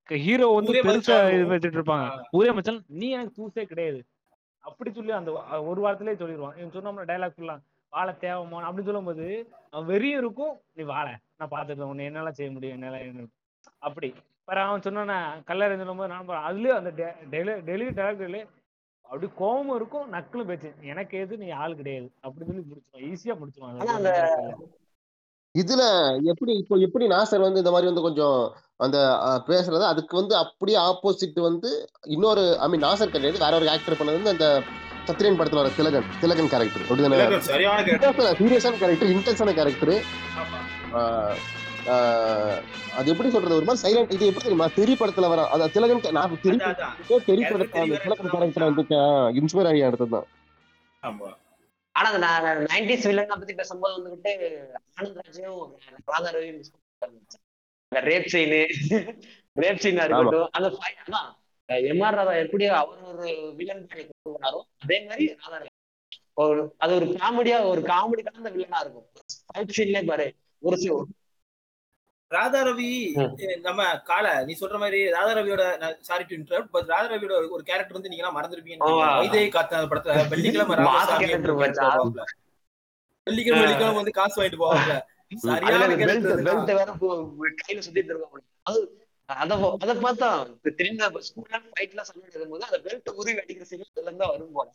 ஹீரோ 0.06 0.47
வந்து 0.47 0.73
பெருசா. 0.73 1.34
இது 1.34 1.45
வச்சுட்டு 1.45 1.73
இருப்பாங்க. 1.73 2.21
ஊரே 2.32 2.52
மச்சான் 2.52 2.84
நீ 2.88 3.10
எனக்கு 3.10 3.34
தூசே 3.34 3.63
கிடையாது. 3.63 4.04
அப்படி 4.60 4.93
சொல்லி 4.93 5.12
அந்த 5.12 5.43
ஒரு 5.62 5.82
வாரத்திலே 5.82 5.93
சொல்லிடுவான் 5.93 6.34
இவன் 6.34 6.52
சொன்னோம்னா 6.52 7.02
டைலாக் 7.02 7.34
ஃபுல்லா 7.38 7.60
வாழ 7.89 8.17
தேவமா? 8.21 8.52
அப்படின்னு 8.52 8.84
சொல்லும்போது 8.84 9.49
அவன் 9.69 9.95
வெறியும் 9.95 10.04
இருக்கும் 10.04 10.62
நீ 10.73 10.84
வாழ. 10.84 11.17
நான் 11.38 11.49
பாத்துக்கிறேன் 11.49 11.82
உன்னை 11.82 12.06
என்னால 12.06 12.32
செய்ய 12.32 12.52
முடியும். 12.52 12.82
என்னால 12.82 13.02
என்ன- 13.02 13.28
அப்படி 13.80 14.13
வேற 14.47 14.60
அவன் 14.63 14.82
சொன்னானே 14.82 15.17
கல்லறை 15.45 15.75
சொல்லும்போது 15.77 16.12
நான் 16.12 16.27
பா- 16.27 16.43
அதுலயும் 16.47 16.79
அந்த 16.79 16.91
டெலி 17.32 17.53
டெலிவரி 17.67 17.93
டேரக்டர்ல 17.97 18.39
அப்படி 19.06 19.27
கோவமும் 19.39 19.75
இருக்கும் 19.75 20.06
நக்கலும் 20.13 20.47
பேச்சு. 20.47 20.69
எனக்கு 20.84 21.15
எது 21.19 21.34
நீ 21.38 21.47
ஆள் 21.58 21.75
கிடையாது. 21.75 22.08
அப்படி 22.21 22.45
சொல்லி 22.45 22.63
முடிச்சிடும் 22.63 23.08
ஈஸியா 23.10 23.34
முடிச்சிடும் 23.36 24.62
இதுல 25.56 25.84
எப்படி 26.25 26.51
இப்போ 26.58 26.75
எப்படி 26.86 27.06
நாசர் 27.08 27.43
வந்து 27.43 27.62
இந்த 27.62 27.71
மாதிரி 27.71 27.89
வந்து 27.89 28.06
கொஞ்சம் 28.06 28.38
அந்த 28.79 28.97
பேசுறது 29.47 29.84
அதுக்கு 29.88 30.13
வந்து 30.17 30.36
அப்படியே 30.38 30.77
ஆப்போசிட் 30.84 31.39
வந்து 31.41 31.71
இன்னொரு 32.08 32.43
ஐ 32.60 32.69
மீன் 32.69 32.86
நாசர் 32.86 33.13
கிடையாது. 33.13 33.43
வேற 33.43 33.53
ஒரு 33.60 33.69
ஆக்டர் 33.69 33.99
பண்ணது 33.99 34.19
வந்து 34.19 34.36
அந்த 34.36 34.47
சத்ரியன் 35.08 35.38
படத்துல 35.39 35.62
வர 35.62 35.71
திலகன் 35.77 36.10
திலகன் 36.21 36.51
கேரக்டர் 36.51 36.86
அப்படிதானே? 36.88 37.19
சீரியஸான 38.39 38.75
கேரக்டர் 38.77 39.13
இன்டென்ஸான 39.13 39.53
கேரக்டர் 39.53 39.93
ஆமா. 40.41 40.60
அது 42.93 43.08
எப்படி 43.10 43.30
சொல்றது? 43.30 43.56
ஒரு 43.56 43.65
மாதிரி 43.65 43.82
சைலண்ட் 43.84 44.13
இது 44.13 44.26
எப்படி 44.26 44.43
தெரியுமா? 44.43 44.67
தெரி 44.76 44.93
படத்துல 44.93 45.30
வர 45.30 45.41
அந்த 45.50 45.65
திலகன் 45.74 46.04
நான் 46.12 46.36
தெரி. 46.41 46.58
தெரி 47.26 47.43
படத்துல 47.46 47.82
அந்த 47.84 47.98
திலகன் 48.04 48.32
கேரக்டர் 48.34 48.67
வந்து 48.69 48.84
இன்ஸ்பயர் 49.39 49.69
ஆகி 49.69 49.84
எடுத்ததுதான் 49.84 50.28
ஆமா. 51.04 51.30
ஆனா 51.96 52.08
அந்த 52.10 52.19
நான் 52.26 52.46
நைன்டிஸ் 52.67 53.08
வில்லனை 53.08 53.36
பத்தி 53.36 53.56
பேசும்போது 53.56 53.96
வந்துகிட்டு 53.98 54.32
ஆனந்த்ராஜையும் 54.98 55.60
ராதா 56.08 56.30
ரவியும் 56.32 56.58
மிஸ் 56.58 56.72
அந்த 57.91 58.02
ரேப் 58.06 58.30
சீனு 58.30 58.62
ரேப் 59.56 59.82
சீனா 59.82 60.06
இருக்கட்டும் 60.06 60.50
அந்த 60.52 60.69
அதான் 61.04 61.30
எம்ஆர் 61.91 62.17
ராதா 62.19 62.34
எப்படி 62.41 62.65
அவர் 62.76 63.04
ஒரு 63.12 63.28
வில்லன் 63.56 63.84
கொண்டு 63.89 64.04
வராரோ 64.36 64.62
அதே 64.84 64.98
மாதிரி 65.06 65.26
ராதா 65.36 65.58
ரவி. 65.58 65.72
ஒரு 66.38 66.62
அது 66.78 66.93
ஒரு 66.96 67.08
காமெடியா 67.15 67.58
ஒரு 67.65 67.82
காமெடி 67.89 68.22
கலந்த 68.24 68.50
வில்லனா 68.50 68.80
இருக்கும். 68.82 69.08
ஃபைட் 69.48 69.76
சீன்லயே 69.78 70.04
பாரு 70.06 70.28
ஒரு 70.63 70.78
சி- 70.78 70.96
ராதா 72.34 72.60
ரவி 72.67 72.89
நம்ம 73.65 73.82
கால 74.10 74.26
நீ 74.48 74.54
சொல்ற 74.60 74.78
மாதிரி 74.80 75.00
Radha 75.15 75.32
ரவியோட 75.38 75.63
sorry 76.08 76.24
to 76.24 76.36
interrupt 76.38 76.72
but 76.74 76.91
Radha 76.93 77.08
ரவியோட 77.13 77.36
ஒரு 77.56 77.63
கேரக்டர் 77.69 77.98
வந்து 77.98 78.12
நீங்க 78.12 78.32
மறந்துருப்பீங்க. 78.38 78.80
வைதேகி 79.19 79.50
காத்த 79.52 79.78
அந்த 79.80 79.89
படத்துல 79.91 80.15
வெள்ளிக்கிழமை. 80.34 80.76
வெள்ளிக்கிழமை. 83.28 83.62
வெள்ளிக்கிழமை 83.62 83.98
வந்து 84.00 84.15
காசு 84.17 84.38
வாங்கிட்டு 84.39 84.69
அதுல 84.74 84.96
சரியான 85.43 85.84
கையில 87.60 87.80
சுத்திட்டு 87.86 88.12
இருக்க 88.12 88.41
அது 88.65 88.82
அத 89.30 89.93
பார்த்தா 90.04 90.30
திரும்ப 90.80 91.19
ஸ்கூல்ல 91.28 91.60
ஃபைட்ல 91.69 92.02
சண்டை 92.08 92.24
நடக்கும்போது 92.26 92.65
அந்த 92.67 92.80
பெல்ட் 92.86 93.10
உருவி 93.19 93.39
அடிக்கிற 93.43 93.65
சீன் 93.69 93.84
இருந்தா 94.02 94.26
வரும் 94.32 94.56
போல. 94.58 94.67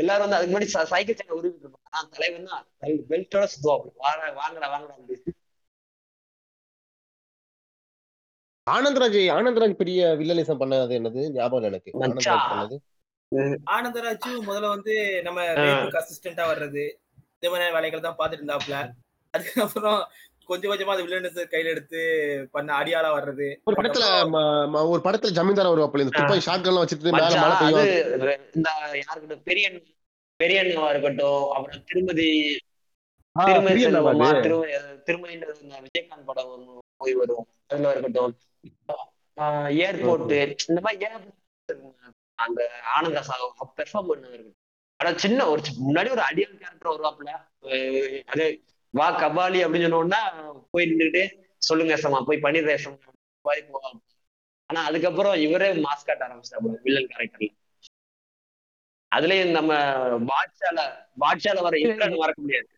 எல்லாரும் 0.00 0.24
வந்து 0.24 0.36
அதுக்கு 0.38 0.52
முன்னாடி 0.52 0.68
சைக்கிள் 0.92 1.18
சேனை 1.20 1.34
உருவிட்டு 1.38 1.64
இருப்பாங்க. 1.64 1.86
தலைவன் 2.14 2.50
தான் 2.50 2.66
பெல்ட்டோட 3.10 3.44
சுத்துவாங்க 3.52 3.90
வாங்க 4.04 4.24
வாங்கடா 4.40 4.68
வாங்கடா 4.74 4.94
அப்படின்னு. 4.98 5.34
ஆனந்தராஜ் 8.70 9.18
ஆனந்தராஜ் 9.34 9.80
பெரிய 9.80 10.06
வில்லனிசம் 10.20 10.60
பண்ணது 10.60 10.96
என்னது? 10.98 11.22
ஞாபகம் 11.34 11.68
எனக்கு. 11.68 11.90
ஆனந்தராஜ் 13.72 14.28
முதல்ல 14.46 14.68
வந்து 14.68 14.94
நம்ம 15.22 15.40
அசிஸ்டண்டா 16.00 16.44
வர்றது 16.50 16.84
இந்த 17.34 17.50
மாதிரி 17.50 17.74
வேலைகள் 17.76 18.06
தான் 18.06 18.18
பாத்துட்டு 18.18 18.42
இருந்தாப்ல 18.42 18.76
அதுக்கப்புறம் 19.34 20.00
கொஞ்சம் 20.48 20.70
கொஞ்சமா 20.70 20.94
அந்த 20.94 21.04
வில்லனஸ் 21.06 21.40
கையில 21.52 21.72
எடுத்து 21.72 22.00
பண்ண 22.52 22.68
அடியாளா 22.78 23.10
வர்றது. 23.16 23.48
ஒரு 23.66 23.76
படத்துல 23.78 24.04
ஒரு 24.90 25.02
படத்துல 25.04 25.34
ஜமீன்தார் 25.38 25.70
வருவாப்ல 25.70 26.04
இந்த 26.04 26.14
துப்பாக்கி 26.16 26.46
ஷாட் 26.46 26.68
எல்லாம் 26.68 26.84
வச்சுட்டு 26.84 27.14
மேல 27.16 27.34
மழை 27.34 27.50
அது 27.50 27.60
பெய்யும் 27.62 27.90
இந்த 28.56 28.68
யாருக்கிட்ட 29.00 29.36
பெரியன் 29.48 29.78
பெரியண்ணாவா 30.40 30.88
இருக்கட்டும் 30.90 31.44
அப்புறம் 31.54 31.84
திருமதி 31.86 32.28
திருமதி 33.36 33.82
பெரிய? 33.82 34.78
திருமதி 35.06 35.34
விஜயகாந்த் 35.84 36.28
படம் 36.28 36.54
போய் 37.00 37.14
வரும். 37.14 37.44
அதுல 37.70 37.90
இருக்கட்டும். 37.92 38.32
ஏர்போர்ட் 39.80 40.32
இந்த 40.68 40.80
மாதிரி 40.80 41.06
அந்த 42.38 42.60
ஆனந்த 42.94 43.20
சாகு 43.28 43.46
பெர்ஃபார்ம் 43.78 44.08
பண்ண 44.08 44.24
இருக்கட்டும் 44.28 44.56
ஆனா 45.00 45.10
சின்ன 45.16 45.46
ஒரு 45.48 45.60
முன்னாடி 45.80 46.08
ஒரு 46.10 46.22
அடியல் 46.26 46.58
கேரக்டர் 46.60 46.92
வருவாப்ல 46.92 47.32
அஹ் 47.68 48.22
அது 48.26 48.46
வா 48.94 49.06
கபாலி 49.20 49.60
அப்படின்னு 49.64 49.86
சொன்னோம்னா 49.88 50.22
போய் 50.72 50.88
நின்றுட்டு 50.90 51.22
சொல்லுங்க 51.62 51.94
சமா 52.02 52.20
போய் 52.26 52.44
பண்ணிடுற 52.44 52.74
சமா 52.78 53.12
மாதிரி 53.44 53.62
போவாங்க 53.68 54.00
ஆனா 54.70 54.80
அதுக்கப்புறம் 54.84 55.36
இவரே 55.44 55.68
மாஸ் 55.84 56.06
காட்ட 56.06 56.26
ஆரம்பிச்சிட்டாங்க 56.26 56.80
வில்லன் 56.86 57.10
கேரக்டர்ல 57.12 57.50
அதுலயும் 59.12 59.54
நம்ம 59.58 59.72
பாட்ஷால 60.28 60.80
பாட்ஷால 61.18 61.62
வர 61.62 61.76
இந்திரன் 61.78 62.18
மறக்க 62.18 62.40
முடியாது. 62.40 62.68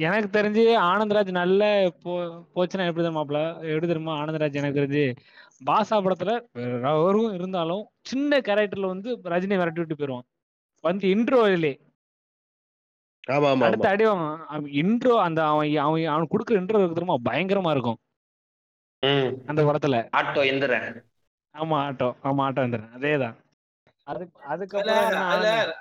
எனக்கு 0.00 0.28
தெரிஞ்சு 0.30 0.62
ஆனந்தராஜ் 0.90 1.30
நல்ல 1.38 1.62
போ 2.02 2.12
போச்சுன்னா 2.54 2.86
எப்படி 2.88 3.04
தெரியுமாப்ல 3.04 3.40
எப்படி 3.70 3.86
தெரியுமா 3.86 4.14
ஆனந்தராஜ் 4.20 4.60
எனக்கு 4.60 4.80
தெரிஞ்சு 4.80 5.04
பாசா 5.66 5.96
படத்துல 6.04 6.32
அவரும் 6.92 7.34
இருந்தாலும் 7.34 7.82
சின்ன 8.02 8.38
கேரக்டர்ல 8.38 8.92
வந்து 8.92 9.10
ரஜினி 9.24 9.56
விரட்டி 9.60 9.80
விட்டு 9.80 9.96
போயிருவான். 9.96 10.26
வந்து 10.84 11.06
இன்ட்ரோவிலே 11.14 11.72
ஆமா 13.28 13.48
ஆமா 13.50 13.66
அடுத்த 13.66 13.88
அடி 13.88 14.04
இன்ட்ரோ 14.82 15.14
அந்த 15.24 15.40
அவன் 15.46 15.74
அவன் 15.78 16.06
அவன் 16.06 16.30
கொடுக்குற 16.30 16.60
இன்ட்ரோ 16.60 16.78
தெரியுமா 16.94 17.16
பயங்கரமா 17.28 17.70
இருக்கும். 17.70 17.98
அந்த 19.50 19.60
படத்துல. 19.68 19.98
ஆட்டோ 20.18 20.42
எந்திரன் 20.52 20.88
ஆமா 21.54 21.76
ஆட்டோ 21.88 22.08
ஆமா 22.22 22.42
ஆட்டோ 22.46 22.64
வந்துடுறேன் 22.64 22.94
அதேதான். 22.98 23.36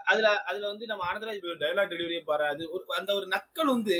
அதுல 0.05 0.27
அதுல 0.45 0.67
வந்து 0.67 0.85
நம்ம 0.85 1.05
ஆனந்தராஜ் 1.09 1.45
டைலாக் 1.61 1.91
டெலிவரியை 1.91 2.23
பாரு. 2.23 2.43
அது 2.45 2.63
ஒரு 2.71 2.83
அந்த 2.97 3.11
ஒரு 3.13 3.25
நக்கல் 3.27 3.71
வந்து 3.71 3.97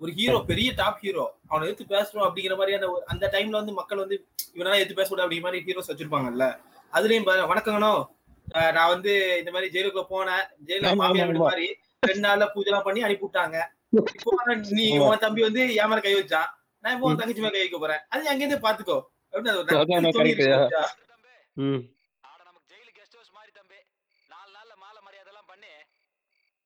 ஒரு 0.00 0.12
ஹீரோ 0.12 0.38
பெரிய 0.46 0.72
டாப் 0.74 1.00
ஹீரோ 1.00 1.24
அவனை 1.48 1.66
எடுத்து 1.68 1.84
பேசணும் 1.90 2.26
அப்படிங்கிற 2.26 2.54
மாதிரியான 2.56 2.86
ஒரு- 2.86 3.04
அந்த 3.06 3.30
டைம்ல 3.32 3.50
வந்து 3.52 3.72
மக்கள் 3.72 3.98
வந்து 3.98 4.16
இவனால 4.54 4.76
எடுத்து 4.76 4.94
பேசக்கூடாது 4.94 5.26
அப்படிங்கிற 5.26 5.46
மாதிரி 5.46 5.64
ஹீரோஸ் 5.66 5.90
வச்சிருப்பாங்கல்ல. 5.90 6.46
அதுலயும் 6.92 7.24
பாரு 7.24 7.50
வணக்கங்கண்ணோ. 7.52 7.94
நான் 8.72 8.88
வந்து 8.88 9.12
இந்த 9.38 9.50
மாதிரி 9.50 9.68
ஜெயிலுக்குள்ள 9.74 10.04
போனேன். 10.10 10.44
ஜெயில 10.66 10.90
மாமியார். 10.96 11.32
மாதிரி 11.44 11.66
ரெண்டு 12.02 12.24
நாள்ல 12.26 12.46
பூஜை 12.52 12.70
எல்லாம் 12.70 12.86
பண்ணி 12.86 13.02
அனுப்பி 13.02 13.26
விட்டாங்க 13.26 13.58
நீ. 14.72 14.84
உன் 15.06 15.18
தம்பி 15.18 15.42
வந்து 15.42 15.62
என் 15.74 15.88
மேல 15.88 16.00
கை 16.00 16.14
வச்சான் 16.14 16.48
நான் 16.84 16.94
இப்போ 16.94 17.06
உன் 17.08 17.18
தங்கச்சி 17.20 17.42
மேல 17.42 17.52
கை 17.52 17.62
வைக்க 17.62 17.78
போறேன். 17.78 18.02
அது 18.10 18.30
அங்கேருந்து 18.30 18.64
பாத்துக்கோ. 18.64 18.96
அப்படின்னு 19.32 19.52
அது 19.52 19.60
ஒரு 19.60 19.66
அதான், 19.66 19.80
நக்கல் 19.80 19.98
அதான், 19.98 20.06
துணி 20.08 20.18
correct, 20.18 20.32
இருக்கு 20.32 20.48
yeah. 20.48 20.62
பாத்தியா? 20.64 20.84
ம். 21.64 21.80
ஆட 22.24 22.40
நமக்கு 22.44 22.68
ஜெயிலு 22.72 22.92
கெஸ்ட் 22.96 23.16
ஹவுஸ் 23.16 23.32
மாதிரி 23.32 23.52
தம்பி 23.52 23.78
நாலு 24.28 24.50
நாள்ல 24.56 24.74
மாலை 24.82 25.00
மரியாதை 25.02 25.30
எல்லாம் 25.32 25.48
பண்ணி 25.52 25.72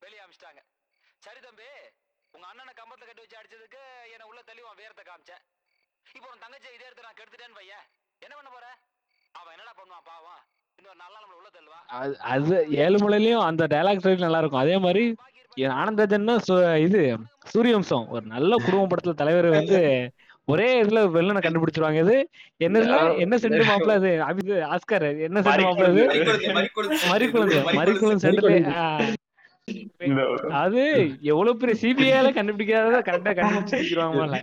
வெளியே 0.02 0.20
அமிச்சிட்டாங்க 0.24 0.60
சரி 1.22 1.40
தம்பி 1.40 1.68
உங்க 2.34 2.46
அண்ணனை 2.50 2.72
கம்பத்துல 2.74 3.06
கட்டி 3.06 3.22
வச்சு 3.24 3.40
அடிச்சதுக்கு 3.40 3.82
என்ன 4.12 4.26
உள்ள 4.26 4.40
தள்ளி 4.42 4.62
உன் 4.64 4.80
வேரத்தை 4.80 5.04
காமிச்சேன் 5.04 5.42
இப்போ 6.14 6.28
உன் 6.28 6.42
தங்கச்சி 6.44 6.68
இதே 7.38 7.46
கெடுத்துட்டேன்னு 7.46 7.54
பையன் 7.54 7.84
என்ன 8.20 8.34
பண்ண 8.34 8.50
போற? 8.50 8.66
அவன் 9.32 9.54
என்னடா 9.54 9.72
பண்ணுவான் 9.78 10.04
பாவம்? 10.04 10.42
அது 12.18 12.66
ஏழுமலையிலயும் 12.70 13.46
அந்த 13.46 13.66
டைலாக் 13.66 13.98
ஸ்டைல் 13.98 14.18
நல்லா 14.18 14.38
இருக்கும். 14.38 14.60
அதே 14.60 14.78
மாதிரி 14.78 15.04
சு- 16.48 16.76
இது 16.76 17.00
சூரியவம்சம். 17.54 18.08
ஒரு 18.08 18.26
நல்ல 18.26 18.56
குடும்ப 18.64 18.86
படத்துல 18.86 19.14
தலைவர் 19.14 19.48
வந்து 19.48 19.78
ஒரே 20.44 20.82
இதுல 20.82 21.00
வெள்ளனை 21.16 21.40
கண்டுபிடிச்சிருவாங்க. 21.40 22.00
இது 22.00 22.16
என்னதுல 22.64 23.18
என்ன 23.18 23.36
செண்டு 23.36 23.62
மாப்பிள 23.62 23.90
அது 23.90 24.22
அது 24.22 24.42
ஆஸ்கர். 24.74 25.20
என்ன 25.20 25.40
செண்டு 25.40 25.44
மாப்பிள 25.44 25.84
அது 25.84 26.02
மறிக்குழுந்து, 27.10 27.58
மறிக்குழுந்து. 27.74 28.22
செண்டுல 28.24 28.50
அது 30.50 30.82
எவ்வளவு 31.20 31.56
பெரிய 31.56 31.74
சிபிஐல 31.82 32.28
கண்டுபிடிக்காதத 32.28 32.98
கரெக்டா 33.08 33.32
கண்டுபிடிச்சிருவாங்கல்ல 33.34 34.38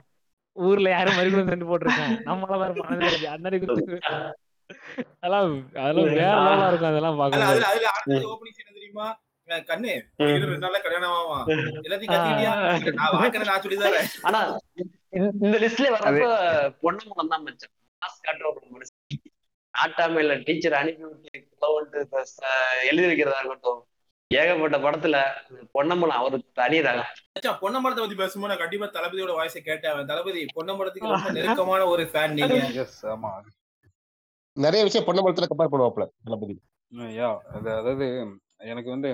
ஊர்ல 0.55 0.89
யாரும் 0.89 1.17
மறிக்குழுந்து 1.17 1.51
செண்டு 1.51 1.69
போட்டிருக்கான் 1.69 2.15
நம்மளால 2.27 2.59
வேற 2.63 2.85
அந்த 2.89 3.07
அன்னைக்கு 3.35 3.67
குத்து. 3.69 3.97
அதெல்லாம் 5.17 5.49
அதெல்லாம் 5.75 6.07
வேற 6.11 6.21
லெவலா 6.37 6.67
இருக்கும் 6.69 6.91
அதெல்லாம் 6.91 7.15
அதுல 7.15 7.21
பாக்கும்போது 7.21 7.49
அதுல 7.49 7.67
அதுல 7.71 7.89
அடுத்த 7.91 8.19
scene 8.49 8.63
என்ன 8.63 8.75
தெரியுமா? 8.77 9.07
கண்ணு 9.67 9.91
இது 10.25 10.45
ரெண்டு 10.45 10.63
நாள்ல 10.63 10.79
கல்யாணம் 10.83 11.15
ஆவான். 11.15 11.43
எல்லாத்தையும் 11.79 12.13
நான் 12.95 13.15
வாக்குறேன் 13.15 13.49
நான் 13.49 13.61
சொல்லி 13.61 13.77
தரேன் 13.81 14.07
ஆனா 14.23 14.39
இந்த- 15.13 15.59
லிஸ்ட்ல 15.63 15.91
வர்றப்ப 15.93 16.29
பொன்னம்பலம் 16.81 17.31
தான் 17.33 17.43
மச்சான். 17.45 17.73
மாஸ் 18.01 18.23
காட்டுற 18.25 18.47
ஒரு 18.51 18.71
மனுஷன். 18.71 18.97
நாட்டாமையில 19.73 20.35
டீச்சர் 20.43 20.79
அனுப்பி 20.79 21.03
விட்டு 21.05 21.31
எழுதி 22.89 23.07
வைக்கிறதா 23.07 23.39
இருக்கட்டும். 23.41 23.81
ஏகப்பட்ட 24.31 24.77
படத்துல 24.83 25.15
பொன்னம்பலம் 25.75 26.19
அவரு 26.19 26.37
தனி 26.59 26.77
ரகம் 26.85 27.09
மச்சான், 27.33 27.59
பொன்னம்பலத்தை 27.61 28.01
பத்தி 28.03 28.17
பேசும்போது 28.21 28.51
நான் 28.51 28.61
கண்டிப்பா 28.61 28.87
தளபதியோட 28.95 29.33
வாய்ஸை 29.37 29.61
கேட்டேன். 29.61 30.09
தளபதி 30.11 30.41
பொன்னம்பலத்துக்கு 30.55 31.11
ரொம்ப 31.11 31.31
நெருக்கமான 31.37 31.81
ஒரு 31.93 32.03
ஃபேன் 32.11 32.35
நீங்க. 32.37 32.57
ஆமா. 33.11 33.31
நிறைய 34.57 34.81
விஷயம் 34.83 35.07
பொன்னம்பலத்துல 35.07 35.49
கம்பேர் 35.51 35.71
பண்ணுவாப்ல 35.73 36.05
தளபதி. 36.25 36.55
யா 37.13 37.29
அது 37.55 37.69
அதாவது 37.71 38.05
எனக்கு 38.65 38.89
வந்து 38.91 39.09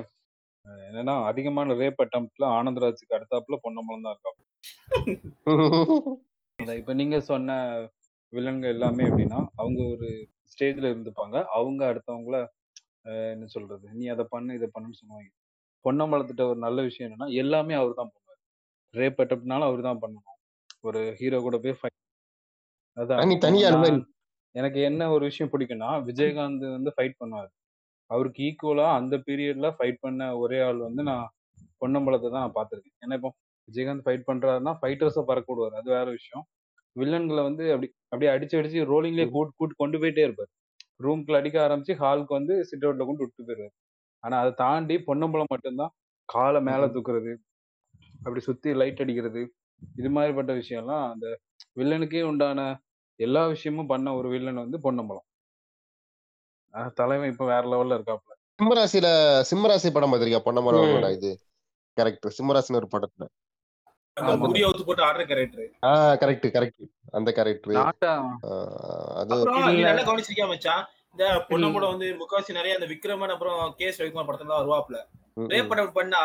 என்னன்னா 0.85 1.13
அதிகமான 1.29 1.73
ரேப் 1.73 2.01
அட்டம்ப்ட்ல 2.03 2.45
ஆனந்தராஜுக்கு 2.57 3.15
அடுத்தாப்புல 3.17 3.57
பொன்னம்பலம் 3.63 4.05
தான் 4.05 4.15
இருக்கா 4.15 4.31
அந்த 6.59 6.73
இப்ப 6.79 6.93
நீங்க 6.93 7.17
சொன்ன 7.29 7.51
வில்லன்கள் 8.33 8.73
எல்லாமே 8.73 9.05
எப்படின்னா 9.07 9.39
அவங்க 9.55 9.79
ஒரு 9.93 10.07
ஸ்டேஜ்ல 10.51 10.91
இருந்துப்பாங்க. 10.91 11.35
அவங்க 11.57 11.81
அடுத்தவங்கள 11.91 12.35
என்ன 13.03 13.45
சொல்றது? 13.45 13.89
நீ 13.93 14.07
அதை 14.07 14.25
பண்ணு 14.29 14.53
இதை 14.53 14.69
பண்ணுன்னு 14.79 14.91
சொல்லுவாங்க. 14.91 15.29
பொன்னம்பலத்திட்ட 15.83 16.49
ஒரு 16.49 16.59
நல்ல 16.59 16.81
விஷயம் 16.81 17.11
என்னன்னா 17.11 17.33
எல்லாமே 17.33 17.73
அவர் 17.73 17.93
தான் 17.93 18.11
பண்ணுவார். 18.11 18.65
ரேப் 18.95 19.15
அட்டம்ப்ட்னாலும் 19.17 19.61
அவர் 19.61 19.81
தான் 19.81 19.99
பண்ணணும். 20.01 20.29
ஒரு 20.81 21.13
ஹீரோ 21.17 21.39
கூட 21.39 21.57
போய் 21.57 21.75
fight- 21.81 22.21
அதான். 22.99 23.17
நான்- 23.75 24.03
எனக்கு 24.51 24.81
என்ன 24.81 25.09
ஒரு 25.09 25.25
விஷயம் 25.25 25.51
பிடிக்கும்னா 25.51 26.03
விஜயகாந்த் 26.03 26.71
வந்து 26.71 26.93
ஃபைட் 26.97 27.13
பண்ணுவாரு. 27.25 27.47
அவருக்கு 28.05 28.43
ஈக்குவலா 28.43 28.93
அந்த 28.93 29.17
பீரியட்ல 29.17 29.73
ஃபைட் 29.79 29.97
பண்ண 29.99 30.37
ஒரே 30.37 30.61
ஆள் 30.61 30.77
வந்து 30.77 31.03
நான் 31.03 31.29
பொன்னம்பலத்தை 31.55 32.31
தான் 32.31 32.51
நான் 32.51 32.51
பார்த்திருக்கேன். 32.55 33.09
ஏன்னா 33.09 33.13
இப்போ 33.13 33.33
விஜயகாந்த் 33.71 34.01
ஃபைட் 34.05 34.23
பண்றாருன்னா 34.27 34.77
ஃபைட்டர்ஸை 34.81 35.21
பறக்க 35.21 35.53
விடுவார். 35.53 35.73
அது 35.73 35.91
வேற 35.91 36.03
விஷயம். 36.03 36.45
வில்லன்களை 36.99 37.43
வந்து 37.43 37.73
அப்படி 37.73 37.93
அப்படியே 38.09 38.31
அடிச்சு 38.31 38.63
அடிச்சு 38.63 38.85
ரோலிங்லேயே 38.85 39.29
கூட்டு 39.29 39.53
கூட்டு 39.55 39.75
கொண்டு 39.75 39.97
போயிட்டே 39.97 40.23
இருப்பார். 40.23 40.47
ரூம்குள்ள 41.05 41.39
அடிக்க 41.41 41.57
ஆரம்பிச்சு 41.65 41.93
ஹாலுக்கு 42.01 42.33
வந்து 42.39 42.55
சிட் 42.69 42.85
அவுட்ல 42.85 43.05
கொண்டு 43.09 43.23
விட்டு 43.23 43.45
போயிருவாரு 43.47 43.73
ஆனா 44.23 44.35
அதை 44.41 44.51
தாண்டி 44.63 44.95
பொன்னம்பலம் 45.09 45.51
மட்டும்தான். 45.53 45.93
காலை 46.29 46.59
மேல 46.67 46.87
தூக்குறது 46.95 47.31
அப்படி 48.25 48.41
சுத்தி 48.47 48.69
லைட் 48.79 49.01
அடிக்கிறது 49.03 49.41
இது 49.99 50.09
மாதிரிப்பட்ட 50.15 50.51
விஷயம்லாம் 50.61 51.05
அந்த 51.13 51.27
வில்லனுக்கே 51.79 52.21
உண்டான 52.31 52.59
எல்லா 53.19 53.43
விஷயமும் 53.53 53.89
பண்ண 53.91 54.13
ஒரு 54.19 54.27
வில்லன் 54.33 54.63
வந்து 54.63 54.77
பொன்னம்பலம். 54.85 55.27
தலைவன் 56.99 57.31
இப்ப 57.33 57.45
வேற 57.53 57.63
லெவல்ல 57.71 57.97
இருக்காப்ல 57.97 58.29
சிம்மராசியில 58.59 59.07
சிம்மராசி 59.49 59.89
படம் 59.93 60.11
பார்த்திருக்கியா? 60.11 60.45
பொன்னமரோட 60.47 61.07
இது 61.17 61.29
கேரக்டர் 61.97 62.35
சிம்மராசின்னு 62.37 62.79
ஒரு 62.81 62.89
படத்துல. 62.93 63.25
கரெக்ட் 66.21 66.47
கரெக்ட் 66.55 66.83
அந்த 67.17 67.29
கேரக்டர் 67.37 67.77
அது 69.21 69.37
கவனிச்சிருக்கியா 70.09 70.47
மச்சான்? 70.51 70.83
இந்த 71.13 71.25
பொன்னம்பலம் 71.49 71.93
வந்து 71.93 72.07
முக்காவாசி 72.19 72.51
நிறைய 72.57 72.77
அந்த 72.77 72.87
விக்ரமன் 72.91 73.33
அப்புறம் 73.35 73.61
கே 73.79 73.87
ரவிக்குமார் 73.91 74.27
படத்துல 74.29 74.57
வருவாப்ல. 74.59 74.97
ரேப் 75.51 75.69
படம் 75.71 75.93
பண்ணா 75.97 76.21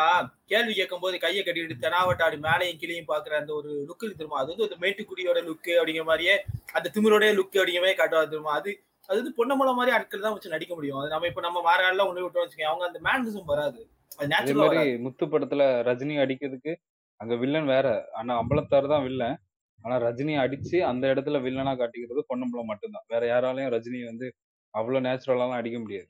கேள்வி 0.51 0.73
கேட்கும் 0.73 1.03
போது 1.03 1.15
கையை 1.19 1.41
கட்டிட்டு 1.43 1.75
தெனாவட்டாடி 1.83 2.37
மேலையும் 2.45 2.79
கீழையும் 2.81 3.09
பாக்குற 3.11 3.35
அந்த 3.41 3.51
ஒரு 3.53 3.69
லுக் 3.89 4.05
தெரியுமா? 4.11 4.39
அது 4.41 4.51
வந்து 4.53 4.67
அந்த 4.67 4.77
மேட்டுக்குடியோட 4.83 5.39
லுக்கு 5.49 5.73
அப்படிங்கிற 5.79 6.05
மாதிரியே 6.11 6.35
அந்த 6.73 6.87
திமிரோட 6.95 7.25
லுக் 7.39 7.57
அப்படிங்கிற 7.59 7.83
மாதிரி 7.83 8.29
தெரியுமா? 8.31 8.55
அது 8.59 8.71
அது 9.09 9.17
வந்து 9.21 9.37
பொன்னம்பலம் 9.37 9.77
மாதிரி 9.79 9.95
ஆட்கள் 9.97 10.25
தான் 10.25 10.33
வச்சு 10.35 10.53
நடிக்க 10.55 10.73
முடியும். 10.75 10.99
அது 11.01 11.09
நம்ம 11.09 11.27
இப்ப 11.27 11.41
நம்ம 11.41 11.61
மாற 11.61 11.79
ஆள்லாம் 11.89 12.09
ஒண்ணு 12.11 12.25
விட்டோம் 12.25 12.43
வச்சுக்கோங்க 12.45 12.71
அவங்க 12.71 12.85
அந்த 12.85 12.99
மேனரிசம் 13.07 13.51
வராது. 13.53 13.79
அது 14.11 14.19
அதே 14.19 14.29
நேச்சுரலா 14.33 14.63
மாதிரி 14.63 14.79
வராது. 14.79 15.03
முத்து 15.05 15.25
படத்துல 15.25 15.63
ரஜினி 15.89 16.15
அடிக்கிறதுக்கு 16.25 16.73
அங்க 17.21 17.33
வில்லன் 17.35 17.69
வேற. 17.71 17.87
ஆனா 18.13 18.31
அம்பலத்தார் 18.41 18.93
தான் 18.93 19.05
வில்லன் 19.05 19.37
ஆனா 19.79 19.95
ரஜினியை 20.03 20.39
அடிச்சு 20.43 20.77
அந்த 20.89 21.03
இடத்துல 21.13 21.37
வில்லனா 21.43 21.73
காட்டிக்கிறது 21.79 22.21
பொன்னம்பலம் 22.29 22.69
மட்டும்தான். 22.71 23.05
வேற 23.07 23.23
யாராலையும் 23.27 23.73
ரஜினி 23.75 23.99
வந்து 24.09 24.27
அவ்வளவு 24.73 25.05
நேச்சுரலாலாம் 25.07 25.59
அடிக்க 25.59 25.77
முடியாது. 25.79 26.09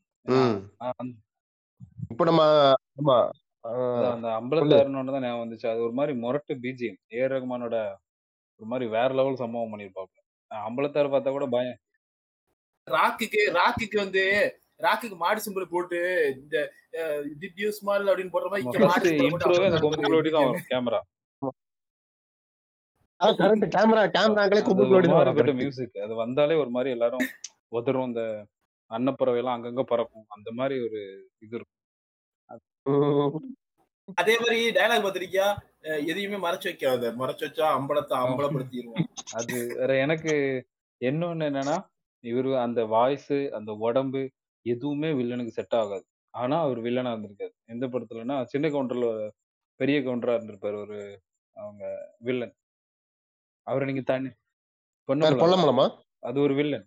இப்ப 2.11 2.23
நம்ம 2.29 2.43
ஆமா 2.99 3.17
அந்த 4.09 4.27
அம்பலத்தாருன்னு 4.37 4.99
தான் 5.07 5.23
ஞாபகம் 5.23 5.43
வந்துச்சு. 5.43 5.67
அது 5.71 5.79
ஒரு 5.87 5.93
மாதிரி 5.93 6.13
முரட்டு 6.23 6.53
பிஜிஎம் 6.63 6.99
ஏ. 7.13 7.21
ஆர் 7.23 7.33
ரகுமானோட 7.33 7.77
ஒரு 8.59 8.67
மாதிரி 8.71 8.85
வேற 8.95 9.09
லெவல் 9.13 9.41
சம்பவம் 9.41 9.73
பண்ணிருப்பாப்ல 9.73 10.19
அம்பலத்தார் 10.51 11.13
பார்த்தா 11.13 11.31
கூட 11.31 11.45
பயம். 11.49 11.79
ராக்குக்கு 12.87 13.41
ராக்குக்கு 13.57 13.97
வந்து 13.97 14.23
ராக்குக்கு 14.79 15.17
மாடு 15.17 15.39
சிம்பிள் 15.45 15.71
போட்டு 15.71 15.99
இந்த 16.35 16.57
டியூ 17.53 17.69
ஸ்மால் 17.77 18.09
அப்படின்னு 18.09 18.33
போடுற 18.33 18.49
மாதிரி 18.49 18.65
அந்த 20.41 20.63
கேமரா 20.71 20.99
கரெக்ட் 23.19 23.71
கேமரா 23.75 24.01
கேமரா 24.15 24.41
அங்களே 24.43 24.61
கும்பலோடி 24.65 25.07
தான் 25.07 25.19
வரும் 25.19 25.29
இருக்கட்டும் 25.29 25.55
correct. 25.55 25.61
மியூசிக் 25.61 26.03
அது 26.05 26.15
வந்தாலே 26.15 26.55
ஒரு 26.63 26.69
மாதிரி 26.69 26.89
எல்லாரும் 26.95 27.25
உதரும் 27.71 28.09
இந்த 28.09 28.23
அன்னப்பறவை 28.91 29.39
எல்லாம் 29.39 29.55
அங்கங்க 29.57 29.83
பறக்கும். 29.83 30.25
அந்த 30.35 30.49
மாதிரி 30.57 30.75
ஒரு 30.83 30.99
இது 31.41 31.55
இருக்கும். 31.57 31.73
அதே 34.17 34.35
மாதிரி 34.37 34.59
டயலாக் 34.75 35.03
பார்த்திருக்கியா? 35.05 35.47
அஹ் 35.85 36.03
எதையுமே 36.09 36.37
மறைச்சு 36.45 36.67
வைக்காத. 36.69 37.09
மறைச்சு 37.21 37.43
வச்சா 37.45 37.65
அம்பலத்தை 37.77 38.15
அம்பலப்படுத்திடுவோம் 38.25 39.07
அது 39.39 39.57
வேற 39.73 39.91
எனக்கு 40.05 40.33
இன்னொன்னு 41.01 41.47
என்னன்னா 41.49 41.77
இவரு 42.23 42.51
அந்த 42.63 42.81
வாய்ஸ் 42.93 43.35
அந்த 43.57 43.71
உடம்பு 43.87 44.21
எதுவுமே 44.67 45.09
வில்லனுக்கு 45.11 45.55
செட் 45.55 45.75
ஆகாது. 45.75 46.05
ஆனா 46.33 46.55
அவர் 46.61 46.79
வில்லனா 46.81 47.11
இருந்திருக்காரு. 47.13 47.53
எந்த 47.65 47.85
படத்துலன்னா 47.87 48.37
சின்ன 48.45 48.67
கவுண்டர்ல 48.67 49.07
பெரிய 49.79 49.97
கவுண்டரா 49.99 50.35
இருந்திருப்பாரு 50.37 50.77
ஒரு 50.77 50.97
அவங்க 51.57 51.83
வில்லன் 52.19 52.55
அவரை 53.67 53.85
நீங்க 53.85 54.03
தனி 54.03 54.29
வேற 54.29 54.37
பொன்னம்பலம் 55.09 55.43
பொல்லமலமா 55.43 55.85
அது 56.23 56.37
ஒரு 56.41 56.53
வில்லன் 56.55 56.85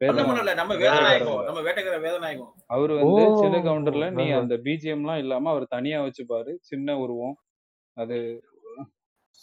பொன்னமலம் 0.00 0.40
இல்ல 0.40 0.52
நம்ம 0.54 0.72
வேற 0.76 0.94
வேதநாயகம். 0.94 1.28
வேற. 1.32 1.44
நம்ம 1.48 1.60
வேட்டைக்கார 1.60 1.98
வேதநாயகம். 2.00 2.50
அவர் 2.66 2.92
வந்து. 2.92 3.22
சின்ன 3.42 3.58
கவுண்டர்ல 3.66 4.06
நீ 4.10 4.24
ஆஹா. 4.24 4.40
அந்த 4.40 4.56
பிஜிஎம்லாம் 4.64 5.20
இல்லாம 5.22 5.50
அவர் 5.50 5.66
தனியா 5.66 5.98
வச்சுப்பாரு. 6.02 6.52
சின்ன 6.62 6.96
உருவம். 6.98 7.36
அது 7.96 8.16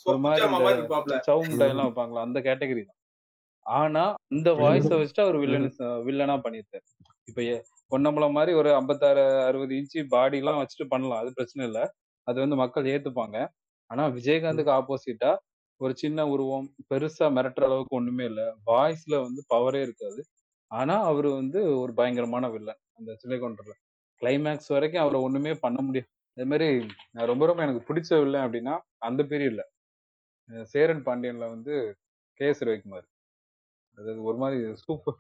ஒரு 0.06 0.18
இந்த 0.18 0.44
இருப்பாப்ல. 0.74 1.18
சவு 1.28 1.42
மிட்டாய் 1.44 1.72
எல்லாம் 1.74 1.88
வைப்பாங்களா? 1.88 2.26
அந்த 2.28 2.40
கேட்டகரி 2.40 2.84
தான். 2.84 3.00
ஆனா 3.66 4.04
இந்த 4.30 4.50
வாய்ஸ 4.62 4.90
வச்சுட்டு 4.94 5.26
அவர் 5.26 5.38
வில்லன் 5.38 5.68
வில்லனா 6.08 6.36
பண்ணியிருக்காரு. 6.46 6.86
இப்ப 7.28 7.42
பொன்னம்பலம் 7.92 8.36
மாதிரி 8.38 8.52
ஒரு 8.58 8.70
ஐம்பத்தாறு 8.76 9.24
அறுபது 9.48 9.74
இன்ச்சு 9.80 10.00
பாடி 10.10 10.38
எல்லாம் 10.38 10.60
வச்சுட்டு 10.62 10.86
பண்ணலாம். 10.90 11.22
அது 11.22 11.32
பிரச்சனை 11.34 11.64
இல்ல. 11.70 11.80
அது 12.28 12.38
வந்து 12.40 12.56
மக்கள் 12.56 12.90
ஏத்துப்பாங்க. 12.94 13.38
ஆனா 13.92 14.04
விஜயகாந்துக்கு 14.16 14.74
ஆப்போசிட்டா 14.78 15.32
ஒரு 15.82 15.94
சின்ன 15.96 16.26
உருவம் 16.30 16.68
பெருசா 16.92 17.28
மிரட்டுற 17.38 17.66
அளவுக்கு 17.66 17.98
ஒண்ணுமே 18.00 18.26
இல்ல. 18.32 18.42
வாய்ஸ்ல 18.68 19.16
வந்து 19.26 19.42
பவரே 19.54 19.82
இருக்காது. 19.88 20.22
ஆனா 20.72 20.96
அவரு 21.10 21.30
வந்து 21.34 21.60
ஒரு 21.82 21.94
பயங்கரமான 21.94 22.46
வில்லன் 22.50 22.82
அந்த 23.00 23.12
சிலை 23.22 23.38
கொண்டர்ல 23.40 23.76
கிளைமேக்ஸ் 24.22 24.72
வரைக்கும் 24.76 25.04
அவரை 25.04 25.20
ஒண்ணுமே 25.24 25.54
பண்ண 25.66 25.80
முடியாது. 25.84 26.08
அதே 26.38 26.46
மாதிரி 26.52 26.68
நான் 27.14 27.30
ரொம்ப 27.32 27.46
ரொம்ப 27.48 27.64
எனக்கு 27.68 27.84
பிடிச்ச 27.90 28.12
வில்லன் 28.22 28.46
அப்படின்னா 28.46 28.76
அந்த 29.08 29.22
பீரியட்ல 29.32 29.64
சேரன் 30.74 31.04
பாண்டியன்ல 31.08 31.46
வந்து 31.56 31.74
கே 32.40 32.48
எஸ் 32.50 32.64
ரவிக்குமார் 32.66 33.08
அதாவது 33.98 34.22
ஒரு 34.30 34.38
மாதிரி 34.44 34.58
சூப்பர் 34.84 35.20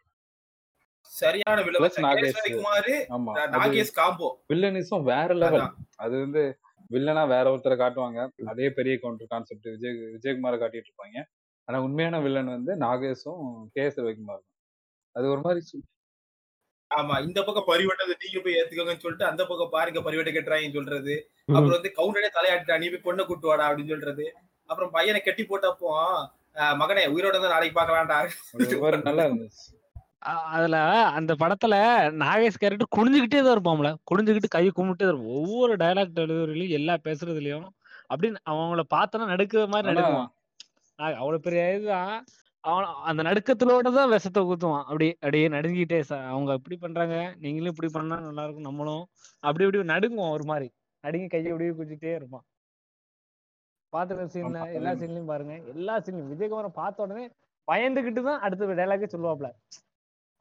சரியான 1.11 1.63
நாகேஷ். 3.55 3.93
காம்போ. 3.99 4.27
வில்லனிசம் 4.51 5.07
வேற 5.11 5.29
லெவல். 5.43 5.65
அது 6.03 6.13
வந்து 6.23 6.43
வில்லனா 6.93 7.23
வேற 7.33 7.45
ஒருத்தரை 7.53 7.75
காட்டுவாங்க. 7.81 8.19
அதே 8.51 8.67
பெரிய 8.77 8.93
கவுண்டர் 9.03 9.31
கான்செப்ட் 9.33 9.67
விஜய் 9.73 9.97
விஜயகுமாரை 10.15 10.57
காட்டிட்டு 10.61 10.89
இருப்பாங்க. 10.89 11.19
ஆனா 11.67 11.77
உண்மையான 11.87 12.19
வில்லன் 12.25 12.53
வந்து 12.55 12.73
நாகேஷும் 12.85 13.43
கே 13.75 13.83
எஸ் 13.89 13.99
ரவிக்குமார். 14.01 14.43
அது 15.15 15.25
ஒரு 15.33 15.43
மாதிரி 15.47 15.81
ஆமா 16.91 17.15
இந்த 17.25 17.39
பக்கம் 17.45 17.69
பரிவட்டத்தை 17.69 18.15
நீங்க 18.23 18.39
போய் 18.45 18.57
ஏத்துக்கோங்கன்னு 18.57 19.03
சொல்லிட்டு 19.03 19.29
அந்த 19.29 19.41
பக்கம் 19.51 19.71
பாருங்க 19.75 19.99
பரிவட்டை 20.07 20.31
கட்டுறாங்கன்னு 20.33 20.77
சொல்றது. 20.79 21.13
அப்புறம் 21.55 21.75
வந்து 21.77 21.91
கவுண்டரே 21.99 22.29
தலையாட்டா 22.37 22.75
நீ 22.81 22.87
போய் 22.93 23.05
பொண்ணை 23.07 23.23
கூட்டு 23.29 23.49
வாடா 23.49 23.67
அப்படின்னு 23.69 23.93
சொல்றது. 23.95 24.25
அப்புறம் 24.69 24.91
பையனை 24.97 25.21
கட்டி 25.21 25.43
போட்டப்போ 25.51 25.93
மகனே 26.81 27.05
உயிரோட 27.13 27.37
தான் 27.43 27.55
நாளைக்கு 27.55 27.77
மாதிரி 27.79 29.01
நல்லா 29.07 29.25
இருந்துச்சு. 29.27 29.63
அதுல 30.55 30.77
அந்த 31.17 31.31
படத்துல 31.41 31.75
நாகேஷ் 32.21 32.59
கேரக்டர் 32.61 32.95
குனிஞ்சுக்கிட்டே 32.97 33.39
தான் 33.45 33.55
இருப்பான்ல 33.55 33.89
குனிஞ்சுக்கிட்டு 34.09 34.49
கை 34.55 34.63
கும்பிட்டே 34.77 35.03
தான் 35.05 35.11
இருப்பான். 35.13 35.33
ஒவ்வொரு 35.39 35.73
டைலாக் 35.83 36.15
டெலிவரிலையும் 36.19 36.75
எல்லா 36.79 36.93
பேசுறதுலயும் 37.07 37.67
அப்படின்னு 38.11 38.39
அவங்கள 38.51 38.83
பார்த்தோன்னா 38.95 39.27
நடுக்கிற 39.33 39.65
மாதிரி 39.73 39.87
நடுக்குவான் 39.89 40.31
அவ்வளவு 41.21 41.45
பெரிய 41.47 41.61
இதுதான். 41.75 42.13
அவன் 42.63 42.87
அந்த 43.09 43.21
நடுக்கத்திலோட 43.27 43.87
தான் 43.97 44.11
விஷத்தை 44.13 44.41
ஊத்துவான். 44.49 44.85
அப்படி 44.89 45.07
அப்படியே 45.23 45.47
நடுங்கிட்டே 45.55 45.99
அவங்க 46.33 46.51
இப்படி 46.59 46.75
பண்றாங்க 46.83 47.15
நீங்களும் 47.45 47.73
இப்படி 47.73 47.89
பண்ணா 47.97 48.17
நல்லா 48.27 48.45
இருக்கும் 48.45 48.69
நம்மளும் 48.69 49.03
அப்படி 49.43 49.65
இப்படி 49.67 49.81
நடுங்குவான் 49.93 50.35
ஒரு 50.37 50.45
மாதிரி. 50.51 50.67
நடுங்கி 51.03 51.27
கையை 51.33 51.49
அப்படியே 51.53 51.73
குச்சிட்டே 51.79 52.13
இருப்பான். 52.19 52.45
பாத்துக்கிற 53.93 54.27
சீன்ல 54.35 54.61
எல்லா 54.79 54.93
சீன்லயும் 55.01 55.31
பாருங்க. 55.31 55.55
எல்லா 55.73 55.95
சீன்லயும் 56.05 56.31
விஜயகுமாரை 56.33 56.71
பார்த்த 56.81 57.05
உடனே 57.05 57.25
பயந்துகிட்டு 57.67 58.21
தான் 58.29 58.43
அடுத்த 58.45 58.75
டைலாக்கே 58.79 59.09
சொல்லுவாப்ல. 59.15 59.49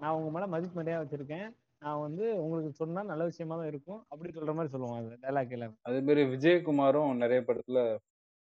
நான் 0.00 0.16
உங்க 0.18 0.30
மேல 0.34 0.46
மதிப்பு 0.52 0.78
மரியாதை 0.78 1.02
வச்சிருக்கேன். 1.02 1.48
நான் 1.82 2.02
வந்து 2.04 2.24
உங்களுக்கு 2.42 2.70
சொன்னா 2.80 3.00
நல்ல 3.02 3.22
விஷயமா 3.24 3.54
தான் 3.56 3.70
இருக்கும். 3.70 4.00
அப்படி 4.12 4.30
சொல்ற 4.30 4.52
மாதிரி 4.54 4.72
சொல்லுவான் 4.74 5.00
அந்த 5.00 5.16
டைலாக் 5.24 5.54
எல்லாம் 5.56 5.74
அதே 5.88 6.00
மாதிரி 6.08 6.22
விஜயகுமாரும் 6.32 7.20
நிறைய 7.22 7.40
படத்துல 7.48 7.80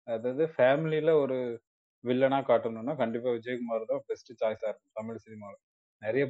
அதாவது 0.08 0.44
ஃபேமிலியில 0.56 1.12
ஒரு 1.24 1.38
வில்லனா 2.04 2.40
காட்டணும்னா 2.50 2.94
கண்டிப்பா 3.02 3.30
விஜயகுமார் 3.38 3.90
தான் 3.92 4.04
பெஸ்ட் 4.10 4.32
சாய்ஸா 4.42 4.68
இருக்கும் 4.70 4.98
தமிழ் 5.00 5.24
சினிமால 5.26 5.56
நிறைய 6.02 6.26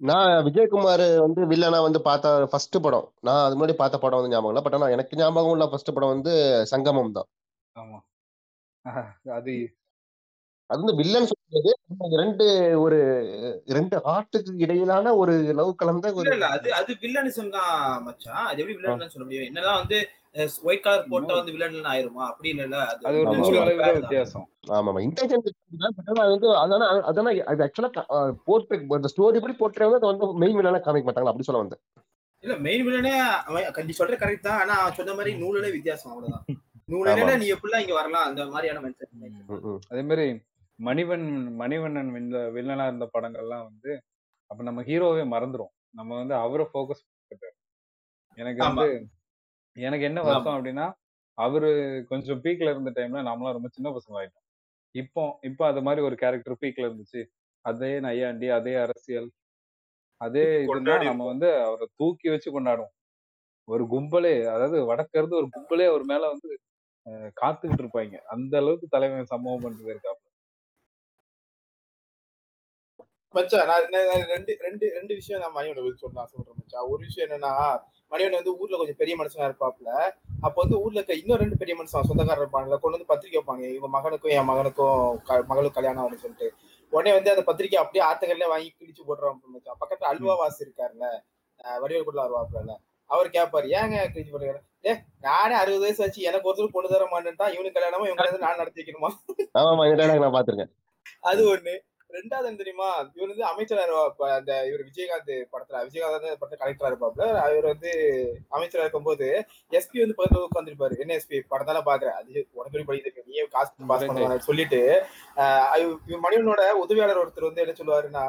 நான் 0.00 0.30
விஜயகுமார் 0.46 1.04
வந்து 1.24 1.40
வில்லனா 1.50 1.78
வந்து 1.86 2.00
பார்த்த 2.06 2.28
ஃபர்ஸ்ட் 2.52 2.76
படம். 2.84 3.08
நான் 3.26 3.42
அது 3.46 3.56
முன்னாடி 3.56 3.74
பார்த்த 3.80 3.96
படம் 3.98 4.18
வந்து 4.20 4.32
ஞாபகம் 4.34 4.52
இல்லை. 4.52 4.62
பட் 4.66 4.76
ஆனா 4.76 4.86
எனக்கு 4.96 5.18
ஞாபகம் 5.20 5.52
உள்ள 5.54 5.64
ஃபர்ஸ்ட் 5.70 5.94
படம் 5.96 6.12
வந்து 6.14 6.32
சங்கமம் 6.72 7.16
தான் 7.18 7.28
ஆமா 7.76 7.98
அது 9.38 9.54
அது 10.70 10.80
வந்து 10.80 10.94
வில்லன் 11.00 11.28
ரெண்டு 12.18 12.46
ஒரு 12.82 12.98
ரெண்டு 13.68 13.96
ஆர்ட்டுக்கு 14.12 14.52
இடையிலான 14.58 15.14
ஒரு 15.16 15.34
லவ் 15.58 15.70
கலந்த 15.74 16.06
இல்ல 16.08 16.20
ஒரு 16.20 16.30
இல்ல 16.30 16.48
அது 16.56 16.68
அது 16.74 16.92
வில்லனிசம் 17.02 17.52
தான் 17.56 17.72
மச்சான். 18.04 18.46
அது 18.46 18.60
எப்படி 18.62 18.76
வில்லன் 18.78 19.12
சொல்ல 19.14 19.24
முடியும்? 19.24 19.48
என்னதான் 19.48 19.80
வந்து 19.80 19.98
ஒயிட் 20.64 20.84
கலர் 20.84 21.08
போட்டா 21.08 21.34
வந்து 21.38 21.54
வில்லன் 21.54 21.90
ஆயிருமா? 21.92 22.24
அப்படி 22.28 22.50
இல்ல 22.56 22.76
அது 23.04 23.24
ஒரு 23.50 23.74
வித்தியாசம். 23.98 24.46
ஆமா 24.70 24.90
ஆமா. 24.90 25.00
இன்டென்ஷன் 25.06 25.44
பட் 25.46 25.58
ஆனா 26.08 26.22
அது 26.24 26.34
வந்து 26.36 26.50
அதான 26.60 26.88
அதான 27.10 27.32
அது 27.52 27.64
ஆக்சுவலா 27.66 27.90
போர்ட்ரேட் 28.48 28.94
அந்த 28.98 29.10
ஸ்டோரி 29.14 29.40
படி 29.44 29.56
போர்ட்ரேட் 29.60 29.98
அது 29.98 30.10
வந்து 30.12 30.28
மெயின் 30.44 30.58
வில்லனா 30.58 30.82
காமிக்க 30.86 31.08
மாட்டாங்களா? 31.08 31.32
அப்படி 31.32 31.48
சொல்ல 31.48 31.62
வந்தேன். 31.64 31.82
இல்ல 32.44 32.54
மெயின் 32.66 32.84
வில்லனே 32.86 33.14
நீ 33.88 33.94
சொல்ற 33.98 34.14
கரெக்ட் 34.16 34.46
தான். 34.46 34.60
ஆனா 34.62 34.76
சொன்ன 34.98 35.14
மாதிரி 35.14 35.32
நூலுல 35.42 35.70
வித்தியாசம் 35.72 36.12
அவ்வளவுதான். 36.12 36.44
ஆமா. 37.10 37.34
நீ 37.40 37.48
எப்படிலாம் 37.54 37.82
இங்க 37.82 37.94
வரலாம்? 37.96 38.24
அந்த 38.28 38.44
மாதிரியான. 38.46 38.92
அதே 39.90 40.02
மாதிரி 40.08 40.24
மணிவன் 40.80 41.26
மணிவண்ணன் 41.60 42.10
வில்ல 42.16 42.42
வில்லனா 42.56 42.84
இருந்த 42.86 43.06
படங்கள்லாம் 43.14 43.66
வந்து 43.68 43.92
அப்ப 44.50 44.60
நம்ம 44.68 44.82
ஹீரோவே 44.88 45.24
மறந்துரும் 45.34 45.72
நம்ம 45.98 46.10
வந்து 46.20 46.34
அவரை 46.44 46.66
ஃபோக்கஸ் 46.70 47.04
எனக்கு 48.38 48.62
வந்து 48.66 48.88
எனக்கு 49.76 50.04
என்ன 50.10 50.20
வருத்தம் 50.26 50.56
அப்படின்னா 50.56 50.86
அவரு 51.38 51.68
கொஞ்சம் 52.10 52.40
பீக்ல 52.44 52.72
இருந்த 52.74 52.90
டைம்ல 52.96 53.20
நாமலாம் 53.28 53.56
ரொம்ப 53.58 53.70
சின்ன 53.76 53.90
பசங்க 53.96 54.18
ஆயிட்டோம் 54.20 54.46
இப்போ 54.94 55.22
இப்போ 55.48 55.64
அது 55.70 55.80
மாதிரி 55.86 56.00
ஒரு 56.08 56.16
கேரக்டர் 56.22 56.60
பீக்ல 56.62 56.88
இருந்துச்சு. 56.88 57.20
அதே 57.64 57.92
நையாண்டி 58.06 58.48
அதே 58.58 58.74
அரசியல் 58.84 59.28
அதே 60.20 60.44
கொண்டாடி 60.70 61.06
நம்ம 61.10 61.26
வந்து 61.32 61.48
அவரை 61.66 61.86
தூக்கி 62.00 62.28
வச்சு 62.32 62.50
கொண்டாடுவோம். 62.50 62.94
ஒரு 63.68 63.84
கும்பலே 63.92 64.34
அதாவது 64.54 64.78
வடக்க 64.90 65.20
இருந்து 65.20 65.38
ஒரு 65.40 65.48
கும்பலே 65.54 65.86
அவர் 65.92 66.04
மேல 66.12 66.24
வந்து 66.34 66.50
காத்துக்கிட்டு 67.40 67.82
இருப்பாங்க. 67.84 68.16
அந்த 68.34 68.54
அளவுக்கு 68.62 68.88
தலைவன் 68.96 69.32
சம்பவம் 69.34 69.64
பண்ணிட்டு 69.64 69.94
இருக்காப்ல 69.94 70.19
மச்சான் 73.34 73.66
நான் 73.66 73.84
ரெண்டு 74.28 74.52
ரெண்டு 74.60 74.84
ரெண்டு 74.94 75.12
விஷயம் 75.14 75.42
நான் 75.42 75.54
மணியோட 75.54 75.78
பதில் 75.78 75.96
சொல்லலாம் 75.96 76.26
சொல்றேன் 76.26 76.56
மச்சான் 76.56 76.88
ஒரு 76.88 77.00
விஷயம் 77.04 77.28
என்னன்னா 77.28 77.52
மணிவன் 78.12 78.30
வந்து 78.30 78.52
ஊர்ல 78.58 78.76
கொஞ்சம் 78.76 78.96
பெரிய 78.96 79.14
மனுஷனா 79.16 79.48
இருப்பாப்ல. 79.48 79.90
அப்போ 80.40 80.58
வந்து 80.62 80.80
ஊர்ல 80.80 80.98
இருக்க 80.98 81.14
இன்னும் 81.14 81.38
ரெண்டு 81.38 81.56
பெரிய 81.56 81.74
மனுஷன் 81.76 82.08
சொந்தக்காரர் 82.08 82.42
இருப்பாங்கல்ல 82.42 82.78
கொண்டு 82.78 82.96
வந்து 82.96 83.06
பத்திரிக்கை 83.06 83.40
வைப்பாங்க. 83.40 83.64
இவங்க 83.70 83.90
மகனுக்கும் 83.96 84.32
என் 84.32 84.48
மகனுக்கும் 84.48 84.96
க- 85.22 85.44
மகளுக்கும் 85.48 85.72
கல்யாணம் 85.72 86.04
அப்படின்னு 86.04 86.24
சொல்லிட்டு. 86.24 86.48
உடனே 86.92 87.12
வந்து 87.12 87.30
அந்த 87.30 87.42
பத்திரிக்கை 87.44 87.78
அப்படியே 87.80 88.04
ஆத்தங்கல்ல 88.06 88.48
வாங்கி 88.48 88.74
கிழிச்சு 88.78 89.02
போடுறோம் 89.06 89.36
மச்சான் 89.46 89.78
பக்கத்துல 89.80 90.08
அல்வா 90.12 90.34
வாசி 90.34 90.64
இருக்காருல்ல 90.64 91.06
வடிவேல் 91.80 92.02
கூட 92.02 92.18
வருவாப்புல 92.22 92.74
அவர் 93.10 93.28
கேட்பாரு 93.28 93.66
ஏங்க 93.76 93.96
கிழிச்சு 94.12 94.32
போடுறாரு 94.32 94.60
ஏ 94.84 94.92
நானே 95.20 95.54
அறுபது 95.54 95.80
வயசு 95.80 96.02
ஆச்சு 96.02 96.20
எனக்கு 96.22 96.48
ஒருத்தர் 96.48 96.74
பொண்ணு 96.74 96.90
தர 96.90 97.04
மாட்டேன்ட்டான். 97.06 97.54
இவனுக்கு 97.54 97.76
கல்யாணமா 97.76 98.06
இவங்க 98.06 98.38
நான் 98.38 98.56
நடத்தி 98.56 98.80
வைக்கணுமா 98.80 99.10
ஆமா 99.60 99.72
நான் 100.18 100.36
பாத்திருக்கேன் 100.36 100.72
அது 101.22 101.42
ஒண்ணு. 101.54 101.74
ரெண்டாவது 102.16 102.48
என்ன 102.48 102.60
தெரியுமா? 102.60 102.88
இவர் 103.16 103.30
வந்து 103.32 103.44
அமைச்சரா 103.50 103.82
இருப்பா 103.86 104.28
அந்த 104.38 104.52
இவர் 104.68 104.82
விஜயகாந்த் 104.88 105.32
படத்துல 105.52 105.82
விஜயகாந்த் 105.88 106.16
வந்து 106.18 106.30
படத்துல 106.40 106.60
கலெக்டரா 106.62 106.90
இருப்பாப்ல. 106.92 107.26
இவர் 107.54 107.68
வந்து 107.72 107.90
அமைச்சரா 108.56 108.84
இருக்கும்போது 108.84 109.26
எஸ்பி 109.78 110.02
வந்து 110.02 110.16
பக்கத்துல 110.18 110.46
உட்காந்துருப்பாரு 110.48 110.96
என்ன 111.04 111.14
எஸ்பி 111.20 111.40
படம் 111.52 111.70
தானே 111.70 111.82
பாக்குறேன். 111.90 112.16
அது 112.20 112.32
உடம்பு 112.60 112.86
படிக்கிறது 112.90 113.28
நீயே 113.30 113.44
காசு 113.54 113.88
பாஸ் 113.92 114.06
பண்ணுவாங்க 114.08 114.48
சொல்லிட்டு 114.48 114.80
மணிவனோட 116.26 116.64
உதவியாளர் 116.84 117.22
ஒருத்தர் 117.22 117.48
வந்து 117.50 117.64
என்ன 117.66 117.76
சொல்லுவாருன்னா 117.80 118.24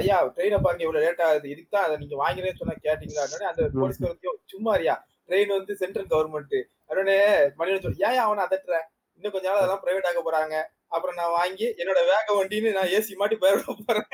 ஐயா 0.00 0.16
ட்ரெயினை 0.36 0.58
பாருங்க 0.64 0.84
இவ்வளவு 0.86 1.04
லேட் 1.04 1.22
ஆகுது. 1.26 1.46
இதுக்கு 1.52 1.70
தான் 1.74 1.86
அதை 1.86 1.94
நீங்க 2.00 2.16
வாங்கினேன்னு 2.22 2.60
சொன்னா 2.62 2.74
கேட்டீங்களா? 2.86 3.26
அந்த 3.52 3.62
போலீஸ்கார் 3.82 4.12
வந்து 4.14 4.32
சும்மா 4.54 4.72
அறியா 4.76 4.94
ட்ரெயின் 5.28 5.56
வந்து 5.58 5.74
சென்ட்ரல் 5.82 6.10
கவர்மெண்ட் 6.12 6.58
உடனே 6.92 7.16
மணிவன் 7.60 7.84
சொல்லி 7.84 8.04
ஏன் 8.08 8.24
அவனை 8.24 8.42
அதட்டுற 8.46 8.74
இன்னும் 9.18 9.34
கொஞ்ச 9.34 9.46
நாள் 9.48 9.60
அதெல்லாம் 9.60 9.80
பிரைவேட் 9.84 10.08
ஆக 10.10 10.20
போறாங்க. 10.26 10.56
அப்புறம் 10.92 11.18
நான் 11.20 11.36
வாங்கி 11.38 11.66
என்னோட 11.80 12.00
வேக 12.10 12.26
வண்டின்னு 12.38 12.70
நான் 12.72 12.92
ஏசி 12.96 13.14
மாட்டி 13.16 13.36
பேர் 13.36 13.58
போறேன். 13.80 14.08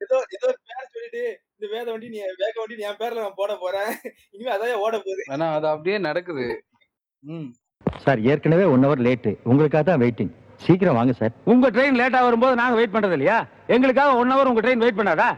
ஏதோ 0.00 0.16
ஏதோ 0.36 0.48
பேர் 0.66 0.92
சொல்லிட்டு 0.94 1.22
இந்த 1.54 1.66
வேக 1.74 1.84
வண்டி 1.90 2.08
நீ 2.14 2.20
வேக 2.42 2.54
வண்டி 2.60 2.86
என் 2.88 3.00
பேர்ல 3.00 3.24
நான் 3.24 3.38
போட 3.40 3.52
போறேன். 3.56 3.90
இனிமே 4.34 4.52
அதான் 4.54 4.82
ஓட 4.84 4.94
போகுது? 4.98 5.22
ஆனா 5.34 5.46
அது 5.56 5.66
அப்படியே 5.72 5.98
நடக்குது. 6.08 6.46
ம். 7.24 7.48
சார் 8.04 8.20
ஏற்கனவே 8.30 8.64
ஒன் 8.74 8.84
ஹவர் 8.86 9.04
லேட்டு 9.06 9.30
உங்களுக்காக 9.50 9.82
தான் 9.82 10.02
வெயிட்டிங் 10.02 10.32
சீக்கிரம் 10.60 10.98
வாங்க 10.98 11.12
சார். 11.12 11.32
உங்க 11.52 11.66
ட்ரெயின் 11.74 11.98
லேட்டா 12.00 12.20
வரும்போது 12.26 12.54
நாங்க 12.60 12.76
வெயிட் 12.78 12.94
பண்றது 12.94 13.16
இல்லையா? 13.18 13.38
எங்களுக்காக 13.74 14.16
ஒன் 14.20 14.32
ஹவர் 14.34 14.50
உங்க 14.50 14.62
ட்ரெயின் 14.64 14.82
வெயிட் 14.84 14.98
பண்ணாதா? 15.00 15.28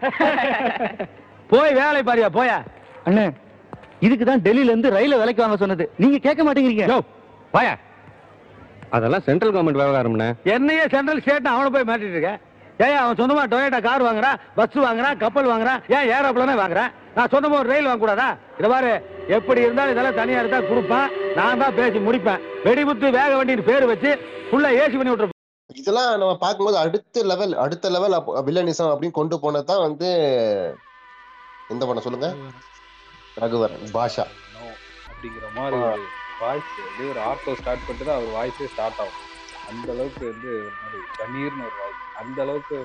போய் 1.50 1.76
வேலை 1.80 2.00
பாரியா 2.02 2.28
போயா. 2.38 2.56
அண்ணே 3.06 3.24
இதுக்கு 4.06 4.24
தான் 4.24 4.44
டெல்லியில 4.46 4.72
இருந்து 4.72 4.94
ரயில 4.96 5.18
விலைக்கு 5.20 5.44
வாங்க 5.44 5.56
சொன்னது. 5.56 5.84
நீங்க 6.02 6.18
கேட்க 6.18 6.40
மாட்டேங்கிறீங்க. 6.44 6.86
யோ 6.92 6.98
போயா 7.54 7.72
அதெல்லாம் 8.96 9.24
சென்ட்ரல் 9.28 9.54
கவர்மெண்ட் 9.54 9.80
விவகாரம்ண்ணே 9.80 10.28
என்னையே 10.54 10.84
சென்ட்ரல் 10.94 11.22
ஸ்டேட் 11.24 11.52
அவனை 11.54 11.70
போய் 11.74 11.88
மாட்டிட்டு 11.90 12.16
இருக்க. 12.16 12.32
ஏன் 12.84 12.98
அவன் 13.02 13.18
சொந்தமா 13.20 13.42
டொயோட்டா 13.52 13.78
கார் 13.86 14.06
வாங்குறான் 14.06 14.40
பஸ் 14.56 14.78
வாங்குறான் 14.86 15.20
கப்பல் 15.22 15.50
வாங்குறான் 15.50 15.80
ஏன் 15.96 16.08
ஏரோப்ளானே 16.16 16.56
வாங்குறான் 16.62 16.90
நான் 17.16 17.30
சொந்தமா 17.34 17.58
ஒரு 17.60 17.70
ரயில் 17.72 17.88
வாங்க 17.88 18.02
கூடாதா 18.02 18.26
இத 18.58 18.66
பாரு 18.72 18.90
எப்படி 19.36 19.60
இருந்தாலும் 19.66 19.94
இதெல்லாம் 19.94 20.18
தனியா 20.18 20.40
இருந்தா 20.42 20.58
கொடுப்பேன். 20.70 21.06
நான் 21.38 21.62
தான் 21.62 21.76
பேசி 21.78 21.98
முடிப்பேன். 22.08 22.42
வெடிமுத்து 22.66 23.06
வேக 23.16 23.30
வண்டின்னு 23.38 23.68
பேர் 23.70 23.90
வச்சு 23.92 24.10
ஃபுல்லா 24.48 24.70
ஏசி 24.82 24.96
பண்ணி 24.98 25.12
விட்டுருப்பேன் 25.12 25.34
இதெல்லாம் 25.82 26.10
நம்ம 26.20 26.34
பார்க்கும்போது 26.42 26.78
அடுத்த 26.82 27.24
லெவல் 27.30 27.54
அடுத்த 27.64 27.88
லெவல் 27.94 28.16
வில்லனிசம் 28.48 28.92
அப்படின்னு 28.92 29.18
கொண்டு 29.20 29.38
போனதுதான் 29.44 29.84
வந்து 29.86 30.08
எந்த 31.72 31.82
படம் 31.86 32.04
சொல்லுங்க? 32.06 32.28
ரகுவரன். 33.42 33.82
பாஷா. 33.96 34.24
அப்படிங்கிற 35.08 35.46
மாதிரி 35.56 35.80
வாய்ஸ் 36.40 36.72
அப்படியே 36.80 37.08
ஒரு 37.12 37.20
ஆட்டோ 37.28 37.52
ஸ்டார்ட் 37.60 37.84
பண்ணிட்டு 37.84 38.08
தான் 38.08 38.18
அவர் 38.18 38.34
வாய்ஸே 38.36 38.68
ஸ்டார்ட் 38.72 39.00
ஆகும். 39.02 39.22
அந்த 39.68 39.88
அளவுக்கு 39.94 40.24
வந்து 40.32 40.50
ஒரு 40.58 40.74
மாதிரி 40.80 41.00
கண்ணீர்னு 41.20 41.64
ஒரு 41.68 41.76
வாய்ஸ் 41.80 42.02
அந்த 42.20 42.38
அளவுக்கு 42.44 42.76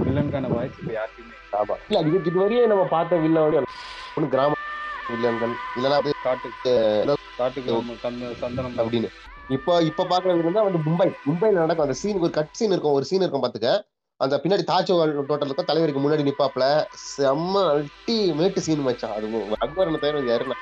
வில்லனுக்கான 0.00 0.50
வாய்ஸ் 0.54 0.78
இப்போ 0.80 0.92
யாருக்குமே 0.96 1.36
ஆமா 1.60 1.76
இல்ல 1.88 2.00
இது 2.08 2.18
இதுவரையே 2.30 2.64
நம்ம 2.72 2.84
பார்த்த 2.94 3.22
வில்லன் 3.24 3.46
ஒண்ணு 4.16 4.28
கிராம 4.34 4.52
வில்லன்கள். 5.08 5.54
இல்லைன்னா 5.76 5.98
வந்து 6.00 6.14
காட்டுக்கு 6.28 6.72
காட்டுக்கு 7.40 7.72
சந்த 8.04 8.30
சந்தனம் 8.42 8.76
அப்படின்னு. 8.82 9.08
இப்போ 9.50 9.72
இப்ப 9.88 10.06
பாக்குறது 10.12 10.46
வந்து 10.46 10.66
வந்து 10.68 10.80
மும்பை 10.86 11.08
மும்பைல 11.28 11.60
நடக்கும் 11.62 11.86
அந்த 11.86 11.96
சீன் 12.00 12.22
ஒரு 12.24 12.32
கட் 12.38 12.56
சீன் 12.58 12.74
இருக்கும் 12.74 12.96
ஒரு 12.98 13.06
சீன் 13.10 13.24
இருக்கும் 13.24 13.44
பாத்துக்க 13.44 13.70
அந்த 14.20 14.34
பின்னாடி 14.42 14.64
தாஜ் 14.70 14.90
டோட்டல் 15.28 15.48
இருக்கும் 15.48 15.70
தலைவருக்கு 15.70 16.02
முன்னாடி 16.04 16.26
நிப்பாப்ல 16.28 16.66
செம்ம 17.04 17.54
அல்டிமேட் 17.72 18.64
சீன் 18.66 18.86
மச்சான். 18.86 19.14
அது 19.16 19.26
அக்பரனை 19.64 19.98
தவிர 20.04 20.24
யாருன்னா 20.30 20.56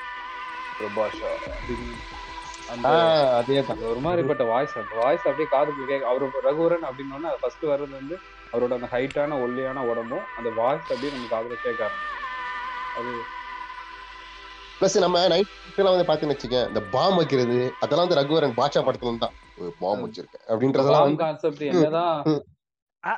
ஆஹ் 0.81 2.14
அதே 3.37 3.59
தான் 3.63 3.81
ஒரு 3.91 4.01
மாதிரிப்பட்ட 4.05 4.45
வாய்ஸ் 4.51 4.75
அந்த 4.81 4.95
வாய்ஸ் 5.01 5.27
அப்படியே 5.29 5.49
காதுக்குள்ள 5.53 5.89
கேட்க 5.91 6.11
அவர் 6.11 6.47
ரகுவரன் 6.47 6.87
அப்படின்னோன்னா 6.89 7.31
அது 7.31 7.41
ஃபர்ஸ்ட் 7.43 7.65
வர்றது 7.71 7.95
வந்து 7.99 8.17
அவரோட 8.53 8.73
அந்த 8.79 8.89
ஹைட்டான 8.93 9.39
ஒல்லியான 9.45 9.85
உடம்பும் 9.91 10.27
அந்த 10.39 10.51
வாய்ஸ் 10.61 10.87
அப்படியே 10.87 11.13
நம்ம 11.15 11.29
காதுல 11.35 11.57
கேட்க 11.65 11.91
அது 12.97 13.13
பிளஸ் 14.79 14.97
நம்ம 15.05 15.19
நைட் 15.33 15.53
வந்து 15.89 16.09
பாத்தீங்கன்னு 16.09 16.37
வச்சுக்க 16.37 16.59
இந்த 16.71 16.81
பாம் 16.95 17.19
வைக்கிறது 17.19 17.59
அதெல்லாம் 17.83 18.07
வந்து 18.07 18.21
ரகுவரன் 18.21 18.59
பாட்சா 18.59 18.81
படத்துல 18.87 19.19
தான். 19.19 19.35
பாம் 19.81 20.03
வச்சிருக்கேன் 20.05 20.45
அப்படின்றதெல்லாம் 20.51 21.21
கான்செப்ட் 21.21 21.63
என்னதான்? 21.69 22.19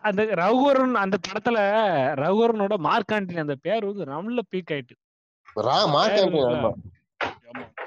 அந்த 0.05 0.23
ரகுவரன் 0.41 0.97
அந்த 1.03 1.17
படத்துல 1.25 1.59
ரகுவரனோட 2.23 2.77
மார்க்காண்டின் 2.87 3.45
அந்த 3.45 3.57
பேர் 3.65 3.87
வந்து 3.89 4.07
நல்ல 4.13 4.41
பீக் 4.53 4.73
ஆயிட்டு. 4.75 4.95
ரா 5.67 5.79
மார்க் 5.93 6.19
ஆண்டனி, 6.19 6.41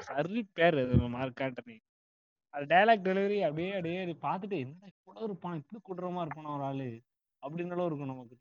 சரி 0.09 0.49
பேர் 0.53 0.77
அது 0.77 0.95
மார்க் 1.09 1.39
ஆண்டனி 1.39 1.77
அது 2.53 2.65
டைலாக் 2.65 3.05
டெலிவரி 3.07 3.39
அப்படியே 3.41 3.69
அப்படியே 3.69 4.03
பார்த்துட்டு 4.21 4.59
என்ன 4.59 4.87
கூட 5.03 5.19
இருப்பான்? 5.23 5.55
இப்படி 5.55 5.81
குடுறமா 5.87 6.21
இருப்பான் 6.21 6.45
ஒரு 6.45 6.63
ஆளு? 6.63 6.89
அப்படின்னு 7.43 7.85
இருக்கும் 7.85 8.05
நமக்கு 8.05 8.37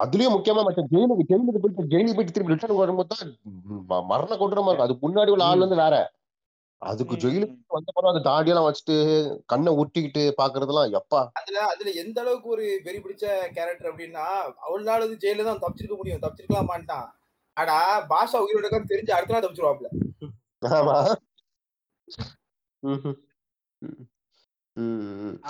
அதுலயும் 0.00 0.34
முக்கியமா 0.34 0.64
மற்ற 0.64 0.82
ஜெயிலுக்கு 0.90 1.26
ஜெயிலுக்கு 1.28 1.58
போயிட்டு 1.60 1.84
ஜெயிலுக்கு 1.84 2.14
போயிட்டு 2.14 2.32
திரும்பி 2.32 2.52
ரிட்டர்ன் 2.52 2.76
வரும்போது 2.76 3.08
தான் 3.08 3.36
ம- 3.88 4.04
மரண 4.04 4.34
கொடூரமா 4.34 4.66
இருக்கும். 4.66 4.78
அதுக்கு 4.78 5.10
முன்னாடி 5.10 5.30
உள்ள 5.30 5.44
ஆள் 5.44 5.58
வந்து 5.58 5.76
வேற. 5.76 6.12
அதுக்கு 6.82 7.16
ஜெயிலுக்கு. 7.16 7.64
வந்த 7.66 7.92
பிறகு 7.94 8.12
அந்த 8.12 8.30
தாடியெல்லாம் 8.30 8.68
வச்சுட்டு 8.68 8.96
கண்ணை 9.46 9.72
ஒட்டிக்கிட்டு 9.74 10.32
பாக்குறதெல்லாம் 10.42 10.98
எப்பா. 10.98 11.28
அதுல 11.32 11.64
அதுல 11.66 11.90
எந்த 11.90 12.20
அளவுக்கு 12.20 12.48
ஒரு 12.48 12.80
வெறி 12.84 12.98
பிடிச்ச 12.98 13.24
கேரக்டர் 13.48 13.94
அப்படின்னா 13.94 14.26
அவ்வளவு 14.60 14.82
நாள் 14.82 15.08
வந்து 15.08 15.18
ஜெயில 15.24 15.44
தான் 15.44 15.58
தப்பிச்சிருக்க 15.58 15.96
முடியும். 15.96 16.20
தப்பிச்சிருக்கலாமான்ட்டான். 16.22 17.08
ஆனா 17.58 17.76
பாஷா 18.10 18.38
உயிரோட 18.38 18.62
இருக்கான்னு 18.62 18.92
தெரிஞ்சு 18.92 19.12
அடுத்த 19.12 19.34
நாள் 19.34 19.44
தப்பிச்சிருவாப்ல. 19.44 19.88
ஆமா. 20.76 20.96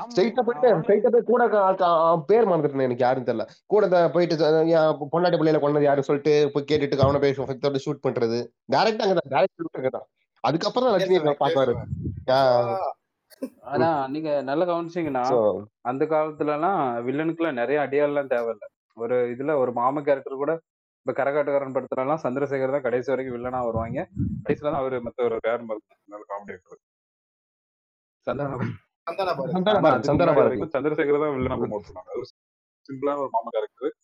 ஸ்ட்ரைட்டா 0.06 0.42
போயிட்டு 0.42 0.68
ஸ்ட்ரைட்டா 0.78 1.10
போய் 1.14 1.24
கூட 1.24 1.42
பேர் 2.28 2.48
மறந்துட்டேன் 2.50 2.84
எனக்கு 2.84 3.04
யாரும் 3.04 3.26
தெரியல. 3.26 3.44
கூட 3.66 3.88
த- 3.88 4.10
போயிட்டு 4.10 4.36
பொண்டாட்டி 5.12 5.38
பிள்ளையில 5.38 5.60
கொண்டது 5.60 5.84
யாரும் 5.84 6.06
சொல்லிட்டு 6.06 6.34
போய் 6.54 6.68
கேட்டுட்டு 6.68 7.04
அவனை 7.04 7.20
போய் 7.20 7.36
ஷூட் 7.84 8.04
பண்றது. 8.04 8.38
டேரக்டா 8.72 9.04
அங்கதான் 9.06 9.32
டேரக்ட் 9.34 9.58
ஷூட் 9.58 9.78
அங்கதான். 9.78 10.06
அதுக்கப்புறம் 10.44 10.88
தான் 10.88 11.42
பாக்குறாரு 11.42 11.74
ஆஹ் 12.32 12.88
ஆனா 13.66 13.88
நீங்க 14.08 14.30
நல்ல 14.42 14.62
கவனிச்சீங்கன்னா 14.64 15.22
அந்த 15.82 16.04
காலத்துல 16.04 16.54
எல்லாம் 16.54 16.78
வில்லனுக்குலாம் 17.06 17.52
நிறைய 17.52 17.78
அடியாள்லாம் 17.80 18.32
தேவையில்ல. 18.32 18.64
ஒரு 18.96 19.16
இதுல 19.34 19.52
ஒரு 19.58 19.72
மாம 19.72 20.02
கேரக்டர் 20.02 20.34
கூட 20.36 20.52
இப்ப 21.08 21.20
கரகாட்டக்காரன் 21.20 21.74
படத்துல 21.74 22.02
எல்லாம் 22.04 22.20
சந்திரசேகர் 22.22 22.72
தான் 22.74 22.82
கடைசி 22.86 23.08
வரைக்கும் 23.10 23.34
வில்லனா 23.34 23.60
வருவாங்க. 23.66 24.00
கடைசியில 24.42 24.66
தான் 24.72 24.80
அவரு 24.80 24.96
மத்த 25.04 25.24
ஒரு 25.26 25.36
பேர் 25.44 25.62
காமெடி 26.32 26.54
ஆக்டர் 26.56 26.80
சந்திரசேகர் 30.74 31.22
தான் 31.22 31.32
வில்லனா 31.36 31.56
ப்ரமோட் 31.60 31.86
பண்ணாங்க. 31.86 32.26
சிம்பிளான 32.88 33.22
ஒரு 33.24 33.32
மாமா 33.36 33.52
கேரக்டர் 33.54 33.94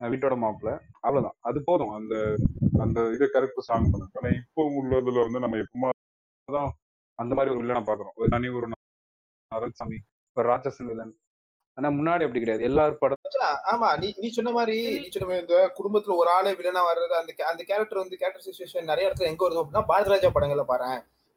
வீட்டோட 0.00 0.36
மாப்பிள்ள 0.44 0.74
அவ்வளவுதான். 1.06 1.36
அது 1.50 1.58
போதும். 1.68 1.92
அந்த 1.98 2.14
அந்த 2.84 2.98
இது 3.16 3.26
கேரக்டர் 3.34 3.68
சாங் 3.70 3.90
பண்ணுங்க. 3.92 4.14
ஆனா 4.20 4.30
இப்போ 4.40 4.68
உள்ளதுல 4.80 5.24
வந்து 5.26 5.42
நம்ம 5.44 5.58
எப்பவுமே 5.64 5.90
தான் 6.48 6.70
அந்த 7.18 7.32
மாதிரி 7.38 7.52
ஒரு 7.54 7.62
வில்லனை 7.62 7.82
பாக்குறோம் 7.90 8.16
ஒரு 8.20 8.28
தனி 8.36 8.50
ஒரு 8.60 8.68
நாராயணசாமி 8.72 9.98
ஒரு 10.36 10.46
ராட்சசன் 10.52 10.90
வில்லன் 10.92 11.14
ஆனா 11.78 11.88
முன்னாடி 11.96 12.24
அப்படி 12.26 12.40
கிடையாது. 12.40 12.62
எல்லாரும் 12.68 13.00
படம் 13.00 13.16
ஆமா 13.72 13.88
நீ 14.00 14.08
நீ 14.18 14.28
சொன்ன 14.30 14.50
மாதிரி 14.52 14.76
நீ 14.94 15.08
சொன்ன 15.08 15.26
மாதிரி 15.26 15.42
இந்த 15.44 15.58
குடும்பத்துல 15.76 16.16
ஒரு 16.16 16.30
ஆளு 16.36 16.54
வில்லனா 16.58 16.82
வர்றது 16.88 17.14
அந்த 17.20 17.32
அந்த 17.50 17.62
கேரக்டர் 17.68 18.02
வந்து 18.02 18.18
கேரக்டர் 18.20 18.46
சிச்சுவேஷன் 18.46 18.90
நிறைய 18.90 19.08
இடத்துல 19.08 19.30
எங்க 19.30 19.42
வருது 19.44 19.60
அப்படின்னா 19.62 19.84
பாரதிராஜா 19.90 20.30
படங்கள்ல 20.36 20.64
பாரு 20.70 20.90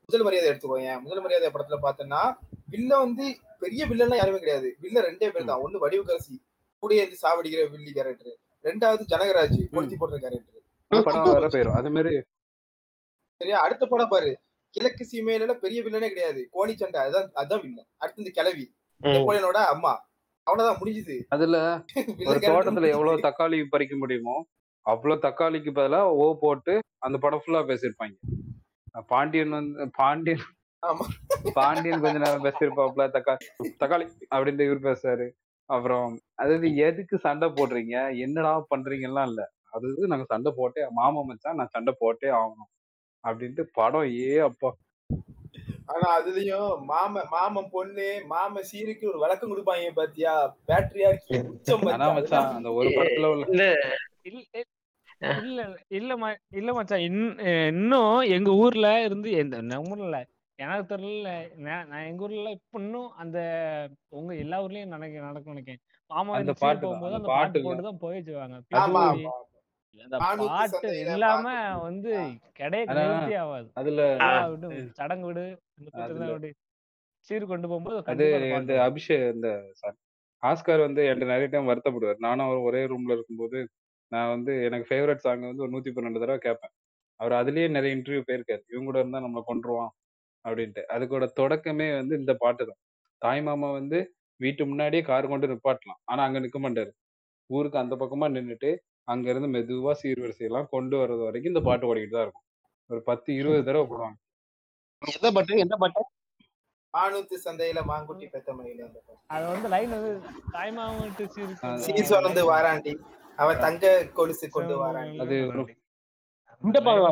முதல் 0.09 0.25
மரியாதை 0.27 0.47
எடுத்துக்கோங்க 0.51 0.93
முதல் 1.03 1.23
மரியாதை 1.23 1.49
படத்துல 1.53 1.77
பார்த்தோன்னா 1.83 2.21
வில்ல 2.73 2.91
வந்து 3.03 3.25
பெரிய 3.61 3.81
வில்லன்லாம் 3.89 4.19
யாருமே 4.19 4.39
கிடையாது. 4.39 4.69
வில்ல 4.83 4.99
ரெண்டே 5.07 5.27
பேர் 5.33 5.49
தான். 5.49 5.61
ஒண்ணு 5.63 5.81
வடிவுக்கரசி 5.83 6.35
கூடிய 6.83 7.03
இருந்து 7.03 7.19
சாவடிக்கிற 7.23 7.63
வில்லி 7.73 7.91
கேரக்டர் 7.97 8.35
ரெண்டாவது 8.65 9.03
ஜனகராஜ் 9.11 9.57
கொளுத்தி 9.73 9.97
போடுற 9.97 10.17
கேரக்டர் 10.23 10.57
படம் 10.91 11.27
வர 11.31 11.47
போயிரும். 11.47 11.77
அது 11.79 11.91
மாதிரி 11.95 12.13
சரியா? 13.41 13.57
அடுத்த 13.65 13.83
படம் 13.85 14.11
பாரு. 14.11 14.31
கிழக்கு 14.73 15.03
சீமையில 15.05 15.53
பெரிய 15.63 15.79
வில்லனே 15.85 16.09
கிடையாது. 16.09 16.41
கோணி 16.55 16.73
சண்டை 16.81 16.99
அதான் 17.05 17.29
அதான் 17.41 17.61
வில்லன் 17.63 17.89
அடுத்து 18.01 18.21
இந்த 18.23 18.33
கிளவி 18.37 18.65
நெப்போலியனோட 19.01 19.59
அம்மா. 19.73 19.93
அவ்வளவுதான் 20.47 20.79
முடிஞ்சுது. 20.79 21.15
அதுல 21.29 21.57
ஒரு 22.29 22.39
தோட்டத்துல. 22.43 22.89
எவ்வளவு 22.95 23.25
தக்காளி 23.27 23.57
பறிக்க 23.73 23.95
முடியுமோ 23.97 24.35
அவ்வளவு 24.85 25.23
தக்காளிக்கு 25.25 25.71
பதிலா 25.71 25.99
ஓ 26.17 26.25
போட்டு 26.39 26.73
அந்த 27.01 27.17
படம் 27.17 27.41
ஃபுல்லா 27.43 27.61
பேசியிருப்பாங்க. 27.69 28.15
அஹ் 28.95 29.05
பாண்டியன் 29.11 29.53
வந்து 29.57 29.83
பாண்டியன் 29.97 30.45
ஆமா. 30.83 31.05
பாண்டியன் 31.55 32.01
கொஞ்ச 32.03 32.17
நேரம் 32.19 32.45
பேசியிருப்பாப்ல 32.47 33.05
தக்காளி 33.15 33.45
தக்காளி 33.81 34.05
அப்படின்ட்டு 34.33 34.67
இவர் 34.69 34.87
பேசுறாரு 34.87 35.27
அப்புறம் 35.69 36.07
அதாவது 36.35 36.67
எதுக்கு 36.85 37.15
சண்டை 37.25 37.47
போடுறீங்க? 37.51 37.95
என்னடா 38.25 38.53
பண்றீங்கலாம் 38.71 39.27
இல்ல. 39.31 39.41
அதாவது 39.73 40.09
நாங்க 40.11 40.25
சண்டை 40.29 40.51
போட்டே 40.57 40.81
மாமா 40.97 41.21
மச்சான் 41.27 41.59
நான் 41.59 41.73
சண்டை 41.75 41.93
போட்டே 41.99 42.29
ஆகணும். 42.39 42.71
அப்படின்ட்டு 43.23 43.63
படம் 43.73 44.07
ஏ 44.21 44.33
அப்பா. 44.47 44.69
ஆனா 45.91 46.07
அதுலயும் 46.17 46.71
மாம 46.89 47.23
மாமன் 47.31 47.71
பொண்ணு 47.71 48.07
மாம 48.29 48.61
சீருக்கு 48.69 49.05
ஒரு 49.07 49.19
விளக்கம் 49.19 49.51
கொடுப்பாங்க 49.51 49.93
பாத்தியா? 49.95 50.33
பேட்டரியா 50.67 51.09
மச்சான் 52.11 52.51
அந்த 52.55 52.71
ஒரு 52.77 52.89
படத்துல 52.91 53.31
உள்ள 53.31 53.45
இல்ல. 53.49 53.63
இல்ல 55.41 55.61
இல்ல 56.55 56.71
மச்சான் 56.73 57.03
இன்- 57.07 57.35
இன்னும் 57.71 58.07
எங்க 58.35 58.51
ஊர்ல 58.61 58.87
இருந்து 59.03 59.31
எந்த 59.37 59.61
நம்ம 59.65 59.91
ஊர்ல 59.91 60.05
இல்ல? 60.05 60.19
எனக்கு 60.59 60.85
தெரியல. 60.89 61.29
நான் 61.59 61.87
நான் 61.89 62.07
எங்க 62.07 62.23
ஊர்ல 62.23 62.49
இப்ப 62.55 62.79
இன்னும் 62.79 63.11
அந்த 63.17 63.37
உங்க 64.11 64.31
எல்லா 64.37 64.57
ஊர்லயும் 64.63 64.93
நடக்க 64.93 65.23
நடக்கும் 65.23 65.53
நினைக்கிறேன். 65.53 65.81
மாமா 66.11 66.33
அந்த 66.37 66.53
பாட்டு 66.55 66.83
போகும்போது 66.83 67.15
அந்த 67.15 67.29
பாட்டு. 67.31 67.63
போட்டு 67.63 67.83
தான் 67.83 68.01
போய் 68.01 68.17
வச்சுவாங்க 68.17 68.57
ஆமா 68.77 69.03
பின்னாடி 69.03 69.23
ஆமா. 69.23 69.33
அந்த 69.97 70.17
நானூத்தி 70.17 70.51
பாட்டு 70.51 70.89
இல்லாம. 71.05 71.47
வந்து 71.79 72.11
கிடையே 72.59 72.83
ஆனா, 72.85 73.01
நிவர்த்தி 73.01 73.35
ஆகாது 73.39 73.67
அதுல 73.73 74.01
சடங்கு 74.97 75.27
விடு. 75.27 75.45
சீர் 77.27 77.51
கொண்டு 77.51 77.67
போகும்போது 77.71 77.97
அது 78.11 78.25
இந்த 78.59 78.73
அபிஷேக் 78.87 79.25
இந்த 79.35 79.49
ஆஸ்கார் 80.43 80.85
வந்து 80.85 81.01
என்கிட்ட 81.07 81.33
நிறைய 81.33 81.47
டைம் 81.51 81.69
வருத்தப்படுவார். 81.71 82.19
நானும் 82.19 82.45
அவர் 82.47 82.65
ஒரே 82.69 82.81
ரூம்ல 82.91 83.15
இருக்கும்போது 83.17 83.59
நான் 84.11 84.31
வந்து 84.35 84.53
எனக்கு 84.67 84.87
ஃபேவரட் 84.91 85.23
சாங் 85.25 85.49
வந்து 85.49 85.63
ஒரு 85.65 85.73
நூத்தி 85.75 85.91
பன்னெண்டு 85.95 86.21
தடவை 86.23 86.39
கேட்பேன். 86.39 86.73
அவர் 87.19 87.33
அதுலயே 87.39 87.67
நிறைய 87.75 87.95
இன்டர்வியூ 87.97 88.23
போயிருக்காரு. 88.29 88.63
இவங்க 88.71 88.87
கூட 88.89 88.99
இருந்தா 89.03 89.21
நம்மளை 89.25 89.43
கொண்டுருவான் 89.49 89.91
அப்படின்ட்டு. 90.45 90.83
அதுக்கோட 90.95 91.25
தொடக்கமே 91.39 91.87
வந்து 91.99 92.15
இந்த 92.21 92.33
பாட்டு 92.43 92.63
தான். 92.69 92.79
தாய் 93.21 93.43
மாமா 93.49 93.69
வந்து 93.79 93.99
வீட்டு 94.39 94.63
முன்னாடியே 94.71 95.03
கார் 95.11 95.31
கொண்டு 95.33 95.51
நிப்பாட்டலாம். 95.53 96.01
ஆனா 96.11 96.21
அங்க 96.27 96.39
நிக்க 96.45 96.59
மாட்டாரு. 96.65 96.91
ஊருக்கு 97.49 97.83
அந்த 97.83 97.95
பக்கமா 98.03 98.27
நின்னுட்டு 98.37 98.71
அங்க 99.07 99.27
இருந்து 99.33 99.49
மெதுவா 99.55 99.93
சீர்வரிசை 100.01 100.45
எல்லாம் 100.49 100.69
கொண்டு 100.75 100.95
வர்றது 101.01 101.23
வரைக்கும் 101.27 101.53
இந்த 101.53 101.63
பாட்டு 101.69 101.89
ஓடிக்கிட்டு 101.91 102.17
தான் 102.17 102.27
இருக்கும். 102.27 102.45
ஒரு 102.89 103.01
பத்து 103.09 103.29
இருபது 103.41 103.63
தடவை 103.69 103.85
போடுவாங்க. 103.91 104.17
எந்த 105.01 105.31
பாட்டு 105.31 105.57
எந்த 105.57 105.75
பாட்டு? 105.75 106.05
மானூத்து 106.93 107.37
சந்தையில 107.45 107.83
மாங்குட்டி 107.85 108.27
பெத்த 108.27 108.53
பாட்டு. 108.53 109.21
அது 109.27 109.45
வந்து 109.47 109.67
லைன் 109.67 109.89
வந்து 109.89 110.29
தாய்மாமா 110.53 110.99
வீட்டு 111.01 111.27
சீர் 111.77 112.09
சுரந்து 112.09 112.43
வாராண்டி. 112.51 112.93
அவன் 113.35 113.59
தங்க 113.59 114.05
கொலுசு 114.07 114.49
கொண்டு 114.49 114.85
வாராண்டி. 114.85 115.21
அது 115.21 115.35
இந்த? 115.35 115.75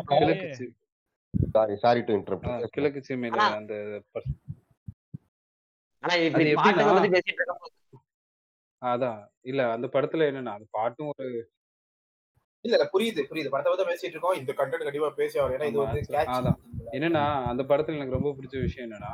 கிழக்கு 0.04 0.56
சி- 0.58 1.48
சாரி 1.50 1.76
சாரி 1.76 2.00
டு 2.00 2.14
இன்டரப்ட் 2.14 2.64
கிழக்கு 2.66 3.02
சீமையில 3.08 3.36
அந்த 3.36 4.02
ஆனா 6.00 6.14
எப்படின்னா- 6.14 6.54
பாட்டுகளை 6.54 6.92
பத்தி 6.92 7.08
பேசிட்டு 7.08 7.38
இருக்கும்போது. 7.38 7.74
அதான். 8.84 9.26
இல்ல 9.40 9.70
அந்த 9.70 9.86
படத்துல 9.86 10.26
என்னன்னா 10.28 10.52
அந்த 10.52 10.64
பாட்டும் 10.70 11.12
ஒரு 11.18 11.52
இல்ல 12.64 12.74
இல்ல 12.76 12.86
புரியுது 12.92 13.20
புரியுது. 13.28 13.50
படத்தை 13.52 13.70
பத்தி 13.72 13.84
பேசிட்டு 13.90 14.14
இருக்கோம். 14.14 14.38
இந்த 14.40 14.52
கண்டென்ட் 14.58 14.86
கண்டிப்பா 14.86 15.10
பேசி 15.18 15.36
ஆகும் 15.38 15.54
ஏன்னா 15.56 15.68
இது 15.70 15.78
வந்து. 15.82 16.00
அதான். 16.34 16.58
என்னன்னா 16.96 17.22
அந்த 17.50 17.62
படத்துல 17.70 17.98
எனக்கு 17.98 18.16
ரொம்ப 18.16 18.30
பிடிச்ச 18.36 18.56
விஷயம் 18.64 18.86
என்னன்னா 18.86 19.12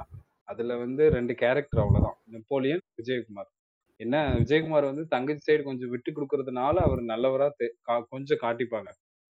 அதுல 0.49 0.75
வந்து 0.81 1.05
ரெண்டு 1.15 1.33
கேரக்டர் 1.41 1.83
அவ்வளவுதான். 1.83 2.17
நெப்போலியன் 2.33 2.83
விஜயகுமார். 2.99 3.51
என்ன 4.01 4.17
விஜயகுமார் 4.41 4.89
வந்து 4.89 5.05
தங்கச்சி 5.13 5.45
சைடு 5.47 5.63
கொஞ்சம் 5.65 5.93
விட்டு 5.93 6.11
கொடுக்கறதுனால 6.13 6.83
அவர் 6.87 7.03
நல்லவரா 7.11 7.49
கொஞ்சம் 8.13 8.43
காட்டிப்பாங்க. 8.43 8.91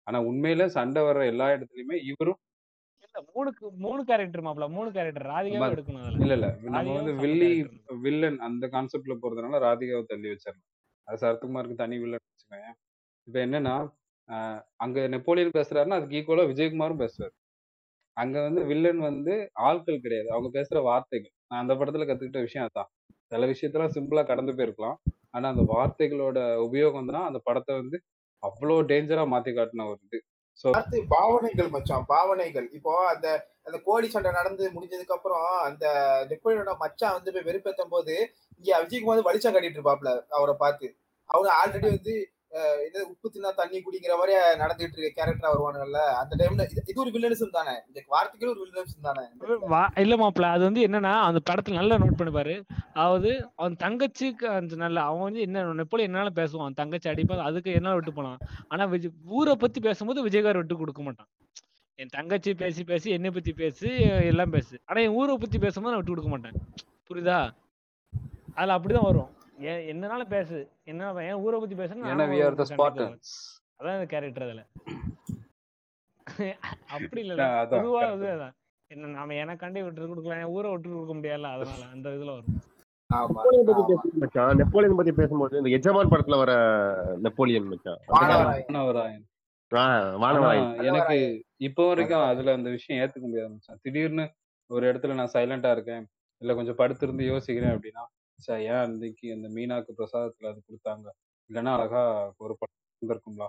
ஆனா 0.07 0.19
உண்மையில 0.27 0.65
சண்டை 0.75 1.01
வர்ற 1.05 1.23
எல்லா 1.31 1.47
இடத்துலயுமே 1.55 1.97
இவரும் 2.09 2.39
இல்ல 3.03 3.17
மூணுக்கு 3.29 3.65
மூணு 3.83 4.01
கேரக்டர் 4.09 4.43
மாப்ள 4.45 4.65
மூணு 4.73 4.89
கேரக்டர் 4.95 5.27
ராதிகாவே 5.31 5.67
எடுக்கணும் 5.69 6.07
இல்ல 6.17 6.33
இல்ல. 6.37 6.47
நம்ம 6.67 6.95
வந்து 6.97 7.13
வில்லி. 7.21 7.51
வில்லன் 8.03 8.39
அந்த 8.47 8.65
கான்செப்ட்ல 8.73 9.15
போறதுனால 9.21 9.61
ராதிகாவை 9.65 10.03
தள்ளி 10.07 10.27
வச்சிடலாம் 10.31 10.65
அது 11.07 11.21
சரத்குமாருக்கு 11.21 11.81
தனி 11.81 11.97
வில்லன் 11.99 12.23
வச்சுக்கோங்க 12.25 12.69
இப்ப 13.27 13.37
என்னன்னா 13.45 13.75
அங்க 14.83 14.99
நெப்போலியன் 15.13 15.57
பேசுறாருன்னா 15.57 15.97
அதுக்கு 15.99 16.17
ஈக்குவலா 16.19 16.45
விஜயகுமாரும் 16.51 17.01
பேசுவார். 17.03 17.33
அங்க 18.17 18.37
வந்து 18.41 18.61
வில்லன் 18.69 19.01
வந்து 19.07 19.33
ஆட்கள் 19.67 20.03
கிடையாது. 20.05 20.29
அவங்க 20.33 20.49
பேசுற 20.55 20.77
வார்த்தைகள். 20.87 21.33
நான் 21.49 21.63
அந்த 21.63 21.73
படத்துல 21.79 22.07
கத்துக்கிட்ட 22.07 22.41
விஷயம் 22.45 22.67
அதான். 22.67 22.89
சில 23.31 23.47
விஷயத்தெல்லாம் 23.51 23.93
சிம்பிளா 23.95 24.23
கடந்து 24.25 24.55
போயிருக்கலாம். 24.57 24.97
ஆனா 25.33 25.45
அந்த 25.53 25.63
வார்த்தைகளோட 25.73 26.37
உபயோகம் 26.67 27.11
தான் 27.11 27.27
அந்த 27.29 27.39
படத்தை 27.47 27.73
வந்து 27.81 27.97
அவ்வளோ 28.43 28.75
டேஞ்சரா 28.91 29.23
மாத்தி 29.33 29.51
காட்டின 29.51 29.87
ஒரு 29.91 29.99
இது. 30.07 30.19
ஸோ 30.59 30.67
பாவனைகள் 31.13 31.69
மச்சான் 31.75 32.07
பாவனைகள். 32.11 32.67
இப்போ 32.77 32.93
அந்த 33.13 33.27
அந்த 33.67 33.77
கோழி 33.87 34.07
சண்டை 34.13 34.31
நடந்து 34.31 34.65
முடிஞ்சதுக்கு 34.75 35.15
அப்புறம் 35.17 35.47
அந்த 35.67 35.85
நெப்போலியனோட 36.31 36.73
மச்சான் 36.83 37.15
வந்து 37.17 37.33
போய் 37.35 37.47
வெறுப்பேத்தும் 37.49 37.93
போது 37.95 38.13
இங்க 38.61 38.69
விஜய்குமார் 38.83 39.13
வந்து 39.13 39.27
வலிச்சா 39.29 39.51
காட்டிட்டு 39.51 39.79
இருப்பாப்ல 39.79 40.11
அவரை 40.37 40.55
பார்த்து. 40.63 40.87
அவரு 41.29 41.49
ஆல்ரெடி 41.59 41.87
வந்து 41.95 42.15
இது 42.87 43.09
உப்பு 43.09 43.31
தின்னா 43.33 43.53
தண்ணி 43.55 43.77
குடிக்கிற 43.77 44.17
மாதிரி 44.17 44.37
நடந்துட்டு 44.37 44.97
இருக்க 44.97 45.25
கேரக்டரா 45.25 45.55
வருவானுங்கல்ல. 45.55 45.97
அந்த 45.97 46.35
டைம்ல 46.35 46.61
இது 46.71 46.93
ஒரு 46.95 47.09
வில்லனிசம் 47.09 47.51
தானே. 47.51 47.71
இந்த 47.87 48.03
வார்த்தைக்கு 48.07 48.49
ஒரு 48.49 48.65
வில்லனிசம் 48.65 49.01
தானே. 49.01 49.27
வா- 49.69 49.99
இல்ல 49.99 50.15
மாப்பிள்ள 50.15 50.41
அது 50.41 50.63
வந்து 50.63 50.87
என்னன்னா 50.87 51.19
அந்த 51.21 51.39
படத்துல 51.49 51.73
நல்லா 51.73 51.95
நோட் 51.95 52.31
பண்ணி 52.31 52.63
அதாவது 52.93 53.51
அவன் 53.55 53.75
தங்கச்சிக்கு 53.83 54.45
அந்த 54.45 54.75
நல்ல 54.75 55.01
அவன் 55.01 55.21
வந்து 55.21 55.39
என்ன 55.39 55.73
நெப்போலியன் 55.73 56.11
என்னால 56.11 56.31
பேசுவான். 56.35 56.73
தங்கச்சி 56.73 57.09
அடிப்பான் 57.09 57.41
அதுக்கு 57.41 57.71
என்னால 57.71 57.95
விட்டு 57.95 58.13
போனான் 58.13 58.37
ஆனா 58.67 58.85
விஜய் 58.85 59.11
ஊரை 59.25 59.55
பத்தி 59.55 59.79
பேசும்போது 59.79 60.27
விஜயகார் 60.27 60.55
விட்டு 60.55 60.77
கொடுக்க 60.77 61.01
மாட்டான். 61.01 61.27
என் 61.95 62.07
தங்கச்சி 62.07 62.53
பேசி 62.53 62.83
பேசி 62.83 63.09
என்னை 63.09 63.29
பத்தி 63.29 63.53
பேசி 63.53 63.99
எல்லாம் 64.01 64.49
பேசு. 64.49 64.79
ஆனா 64.85 65.01
என் 65.01 65.09
ஊரை 65.09 65.37
பத்தி 65.37 65.59
பேசும்போது 65.59 65.95
நான் 65.95 66.03
விட்டு 66.05 66.21
கொடுக்க 66.21 66.29
மாட்டேன். 66.29 66.61
புரியுதா? 67.09 67.49
அதுல 68.55 68.77
அப்படிதான் 68.77 69.03
வரும். 69.03 69.35
என்னனால 69.91 70.23
பேசு 70.29 70.57
என்ன 70.85 71.01
என் 71.23 71.41
ஊரை 71.43 71.57
பத்தி 71.59 71.75
பேசுனா 71.75 72.11
அதான் 73.79 73.95
இந்த 73.95 74.07
கேரக்டர் 74.11 74.45
அதுல. 74.45 74.61
அப்படி 76.95 77.21
இல்ல 77.23 77.43
பொதுவா 77.71 77.99
அதான். 78.07 78.53
என்ன 78.91 79.09
நாம 79.13 79.35
எனக்காண்டி 79.43 79.79
விட்டு 79.83 80.07
கொடுக்கலாம். 80.09 80.41
என் 80.41 80.53
ஊரை 80.55 80.69
விட்டு 80.71 80.89
கொடுக்க 80.91 81.13
முடியாதுல்ல? 81.15 81.51
அதனால 81.55 81.65
அந்த 81.93 82.07
இதுல 82.15 82.31
வரும். 82.31 82.57
ஆமா. 83.09 83.27
நெப்போலியன் 83.33 83.67
பத்தி 83.69 83.83
பேசும்போது 83.91 84.21
மச்சான். 84.23 84.57
நெப்போலியன் 84.59 84.97
பத்தி 84.99 85.13
பேசும்போது 85.19 85.59
இந்த 85.59 85.69
எஜமான் 85.77 86.11
படத்துல 86.13 86.37
வர 86.41 86.53
நெப்போலியன் 87.25 87.69
மச்சான். 87.71 88.01
எனக்கு 90.89 91.15
இப்போ 91.61 91.83
வரைக்கும் 91.87 92.25
அதுல 92.27 92.53
அந்த 92.57 92.69
விஷயம் 92.69 92.99
ஏத்துக்க 93.01 93.25
முடியாது 93.25 93.51
மச்சான். 93.53 93.79
திடீர்னு 93.83 94.25
ஒரு 94.69 94.83
இடத்துல 94.89 95.15
நான் 95.15 95.33
சைலண்டா 95.33 95.71
இருக்கேன் 95.71 96.05
இல்ல 96.41 96.53
கொஞ்சம் 96.55 96.79
படுத்திருந்து 96.79 97.23
யோசிக்கிறேன் 97.29 97.73
அப்படின்னா 97.75 98.03
சார் 98.39 98.61
ஏன் 98.67 98.81
அன்னைக்கு 98.83 99.27
அந்த 99.35 99.47
மீனாக்கு 99.55 99.91
பிரசாதத்துல 99.99 100.49
அது 100.51 100.59
கொடுத்தாங்க. 100.61 101.07
இல்லைன்னா 101.49 101.71
அழகா 101.77 102.01
ஒரு 102.39 102.53
படம் 102.59 102.75
இருந்திருக்கும்ல 103.01 103.45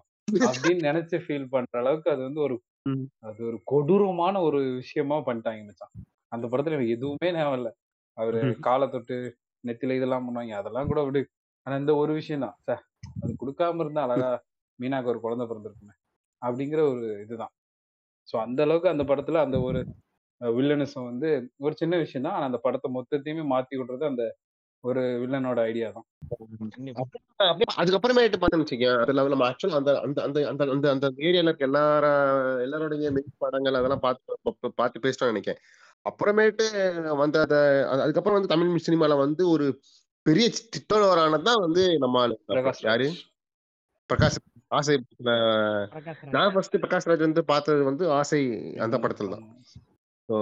அப்படின்னு 0.49 0.83
நினைச்சு 0.89 1.17
ஃபீல் 1.25 1.51
பண்ற 1.53 1.75
அளவுக்கு 1.83 2.09
அது 2.15 2.23
வந்து 2.29 2.41
ஒரு 2.47 2.55
ம். 2.87 3.05
அது 3.23 3.41
ஒரு 3.49 3.59
கொடூரமான 3.65 4.35
ஒரு 4.43 4.61
விஷயமா 4.81 5.17
பண்ணிட்டாங்க 5.29 5.63
மச்சான். 5.69 5.93
அந்த 6.33 6.47
படத்துல 6.51 6.77
எனக்கு 6.79 6.97
எதுவுமே 6.97 7.29
ஞாபகம் 7.37 7.59
இல்ல. 7.61 7.71
அவரு 8.19 8.39
காலை 8.67 8.87
தொட்டு 8.89 9.17
நெத்தில 9.65 9.97
இதெல்லாம் 9.99 10.27
பண்ணுவாங்க. 10.27 10.55
அதெல்லாம் 10.61 10.91
கூட 10.91 11.01
விடு. 11.05 11.23
ஆனா 11.67 11.77
இந்த 11.77 11.93
ஒரு 11.97 12.13
விஷயம் 12.13 12.45
தான். 12.47 12.57
சார் 12.69 12.83
அது 13.23 13.33
கொடுக்காம 13.41 13.83
இருந்தா 13.85 14.05
அழகா 14.07 14.31
மீனாக்கு 14.79 15.13
ஒரு 15.13 15.21
குழந்தை 15.25 15.45
பிறந்திருக்குமே. 15.47 15.95
அப்படிங்கிற 16.43 16.81
ஒரு 16.93 17.07
இதுதான். 17.25 17.53
ஸோ 18.29 18.37
அந்த 18.47 18.61
அளவுக்கு 18.67 18.89
அந்த 18.89 19.05
படத்துல 19.11 19.41
அந்த 19.47 19.59
ஒரு 19.61 19.81
வில்லனிசம் 20.41 21.09
வந்து 21.11 21.29
ஒரு 21.59 21.75
சின்ன 21.75 21.95
விஷயம் 21.97 22.27
தான். 22.27 22.37
ஆனா 22.37 22.49
அந்த 22.51 22.61
படத்தை 22.67 22.89
மொத்தத்தையுமே 22.97 23.45
மாத்தி 23.53 23.77
விடுறது 23.81 24.05
அந்த 24.11 24.25
ஒரு 24.85 25.03
வில்லனோட 25.23 25.59
ஐடியா 25.71 25.89
தான் 25.91 26.07
அதுக்கப்புறமேட்டு 27.79 28.39
பார்த்தோம்னு 28.41 28.65
வச்சுக்கோங்க 28.65 29.01
அதுல 29.01 29.25
நம்ம 29.29 29.47
ஆக்சுவலா 29.49 29.79
அந்த 29.81 29.93
அந்த 30.01 30.19
அந்த 30.23 30.39
அந்த 30.49 30.65
அந்த 30.71 30.87
அந்த 30.91 31.07
ஏரியால 31.21 31.51
இருக்க 31.51 31.67
எல்லார 31.67 32.05
எல்லாரோடைய 32.67 33.11
மெயின் 33.17 33.39
படங்கள் 33.39 33.79
அதெல்லாம் 33.81 34.05
பார்த்து 34.07 34.71
பார்த்து 34.75 35.03
பேசிட்டோம்னு 35.05 35.33
நினைக்கிறேன் 35.35 35.63
அப்புறமேட்டு 36.07 36.67
வந்த 37.17 37.39
அதுக்கப்புறம் 37.95 38.39
வந்து 38.39 38.53
தமிழ் 38.55 38.87
சினிமால 38.89 39.17
வந்து 39.17 39.43
ஒரு 39.49 39.67
பெரிய 40.27 40.47
ஆனதுதான் 41.25 41.65
வந்து 41.67 41.83
நம்ம 41.99 42.21
ஆளு. 42.21 42.35
பிரகாஷ் 42.49 42.83
யாரு. 42.83 43.09
பிரகாஷ் 44.11 44.39
ஆசை. 44.71 44.95
நான் 46.31 46.53
ஃபர்ஸ்ட் 46.53 46.77
பிரகாஷ் 46.77 47.09
ராஜ் 47.11 47.27
வந்து 47.27 47.43
பார்த்தது 47.45 47.83
வந்து 47.85 48.05
ஆசை 48.13 48.41
அந்த 48.77 48.97
படத்துல 48.99 49.31
தான். 49.31 49.47
ஸோ 50.29 50.37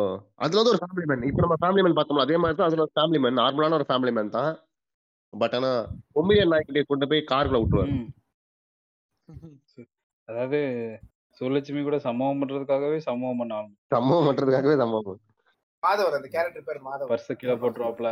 அதுல 0.45 0.61
வந்து 0.61 0.73
ஒரு 0.73 0.81
ஃபேமிலி 0.83 1.07
மேன் 1.11 1.27
இப்போ 1.29 1.43
நம்ம 1.45 1.57
ஃபேமிலி 1.61 1.83
மேன் 1.85 1.97
பார்த்தோம்ல 1.99 2.25
அதே 2.27 2.37
மாதிரி 2.43 2.57
தான் 2.59 2.69
அதுல 2.69 2.85
ஒரு 2.87 2.95
ஃபேமிலி 2.97 3.19
மேன் 3.25 3.41
நார்மலான 3.41 3.77
ஒரு 3.79 3.87
ஃபேமிலி 3.89 4.13
மேன் 4.17 4.33
தான். 4.37 4.53
பட் 5.33 5.55
ஆனா 5.59 5.71
பொம்மியன் 6.17 6.53
நாய்க்கிட்டே 6.53 6.83
கொண்டு 6.91 7.07
போய் 7.11 7.29
கார்ல 7.33 7.61
விட்டுருவாரு. 7.61 7.95
அதாவது 10.29 10.59
சுலட்சுமி 11.41 11.81
கூட 11.83 11.97
சம்பவம் 12.07 12.41
பண்றதுக்காகவே 12.41 12.99
சம்பவம் 13.07 13.41
பண்ண 13.41 13.57
சம்பவம் 13.95 14.29
பண்றதுக்காகவே 14.29 14.77
சம்பவம் 14.83 15.21
மாதவர் 15.83 16.17
அந்த 16.19 16.29
கேரக்டர் 16.35 16.67
பேர் 16.69 16.81
மாதவர். 16.87 17.11
பர்ஸ 17.13 17.35
கீழே 17.41 17.55
போட்டுருவாப்ல 17.63 18.09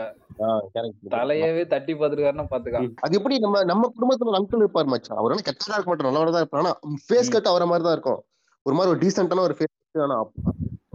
கேரக்டர் 0.74 1.14
தலையவே 1.14 1.62
தட்டி 1.72 1.92
பாத்துருக்காருன்னா 2.00 2.46
பாத்துக்கா 2.52 2.82
அது 3.04 3.18
எப்படி 3.18 3.36
நம்ம 3.44 3.62
நம்ம 3.72 3.90
குடும்பத்துல 3.96 4.30
ஒரு 4.32 4.40
அங்கிள் 4.40 4.64
இருப்பார் 4.64 4.92
மச்சான். 4.94 5.18
அவர் 5.20 5.34
வந்து 5.34 5.48
கெட்டதா 5.48 5.76
இருக்க 5.76 5.90
மாட்டோம் 5.90 6.08
நல்லவரா 6.10 6.34
தான் 6.36 6.44
இருப்பார். 6.44 6.62
ஆனா 6.64 6.74
ஃபேஸ். 7.06 7.32
கட் 7.34 7.50
அவர 7.52 7.66
மாதிரி 7.72 7.86
தான் 7.88 7.96
இருக்கும். 7.98 8.20
ஒரு 8.66 8.76
மாதிரி 8.76 8.92
ஒரு 8.94 9.02
டீசென்டான 9.02 9.44
ஒரு 9.48 9.56
ஃபேஸ் 9.58 9.72
ஆனா 10.06 10.18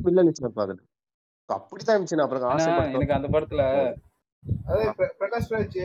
வில்லன் 0.10 0.34
இருப்பாரு 0.42 0.76
அப்படித்தான் 1.50 1.98
இருந்துச்சு 1.98 2.22
அப்புறம் 2.22 2.50
ஆசை 2.50 2.74
எனக்கு 2.94 3.14
அந்த 3.14 3.28
படத்துல 3.28 3.64
பிர- 4.98 5.16
பிரகாஷ் 5.20 5.50
ராஜ் 5.50 5.80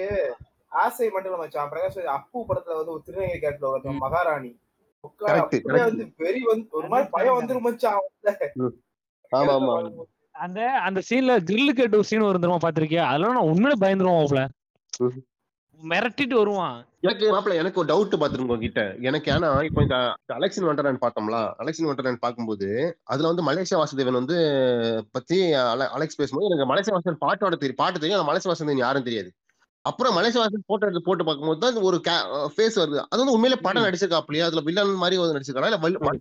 ஆசை 0.68 1.10
மட்டும் 1.10 1.38
மச்சான். 1.38 1.70
பிரகாஷ் 1.70 1.96
ராஜ் 1.96 2.12
அப்பு 2.12 2.44
படத்துல 2.48 2.76
வந்து 2.76 2.92
ஒரு 2.92 3.02
திருநங்கை 3.06 3.38
கேரக்டர் 3.38 3.80
ம். 3.84 3.96
மகாராணி. 3.96 4.52
வந்து 5.78 6.12
வெறி 6.16 6.42
வந்து 6.42 6.66
ஒரு 6.70 6.88
மாதிரி 6.88 7.08
பயம் 7.10 7.38
வந்துரும் 7.40 7.60
மச்சான் 7.60 8.00
ஆமா 9.32 9.52
ஆமா 9.52 9.74
அந்த 10.34 10.60
அந்த 10.80 11.00
சீன்ல 11.10 11.32
கிரில்லு 11.40 11.70
கேட்டு 11.70 11.96
ஒரு 11.96 12.04
சீன் 12.04 12.20
வரும் 12.20 12.40
தெரியுமா 12.40 12.68
பாத்திருக்கியா? 12.68 13.08
அதெல்லாம் 13.08 13.32
நான் 13.32 13.48
உண்மையிலே 13.48 13.76
பயந்துருவான். 13.80 14.50
மிரட்டிட்டு 15.80 16.34
வருவான். 16.34 16.78
எனக்கு 17.04 17.24
மாப்பிள்ள 17.28 17.54
எனக்கு 17.54 17.80
ஒரு 17.80 17.88
டவுட் 17.88 18.20
பாத்துருங்க 18.20 18.46
உங்ககிட்ட. 18.46 18.82
எனக்கு 19.00 19.32
ஏன்னா 19.32 19.64
இப்போ 19.64 19.80
இந்த 19.82 19.96
அலெக்சின் 20.34 20.66
வண்டர்லேண்ட் 20.66 21.02
பார்த்தோம்ல 21.02 21.38
அலெக்சின் 21.58 21.88
வண்டர்லேண்ட் 21.88 22.16
பார்க்கும்போது 22.16 22.68
அதுல 23.04 23.30
வந்து 23.30 23.44
மலேசியா 23.44 23.76
வாசுதேவன் 23.76 24.20
வந்து 24.20 24.36
பத்தி 25.12 25.38
அல- 25.64 25.90
அலெக்ஸ் 25.90 26.16
பேசும்போது 26.16 26.48
எனக்கு 26.48 26.68
மலேசியா 26.70 26.96
வாசன் 26.96 27.20
பாட்டோட 27.20 27.54
தெரியும் 27.54 27.74
பாட்டு 27.74 28.00
தெரியும் 28.00 28.20
அந்த 28.20 28.30
மலேசியா 28.30 28.52
வாசன் 28.52 28.76
யாரும் 28.78 29.02
தெரியாது. 29.02 29.30
அப்புறம் 29.84 30.16
மலேசியா 30.16 30.40
வாசன் 30.40 30.66
போட்டோ 30.66 30.86
எடுத்து 30.86 31.02
போட்டு 31.04 31.24
பார்க்கும்போது 31.24 31.60
தான் 31.64 31.82
ஒரு 31.82 31.98
ஃபேஸ் 32.52 32.76
வருது. 32.76 32.98
அது 33.04 33.20
வந்து 33.20 33.32
உண்மையிலே 33.32 33.60
படம் 33.62 33.84
நடிச்சிருக்காப்லையா 33.84 34.44
அதுல 34.44 34.62
வில்லன் 34.64 34.94
மாதிரி 34.96 35.16
வந்து 35.18 35.36
நடிச்சிருக்கானா? 35.36 35.66
இல்ல 35.66 35.80
வாசுதேவன். 35.80 36.20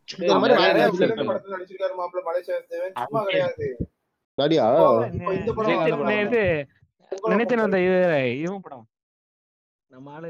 நினைத்தேன் 7.28 7.60
அந்த 7.60 7.78
இவன் 8.40 8.62
படம். 8.62 8.84
நம்ம 9.94 10.12
ஆளு 10.16 10.30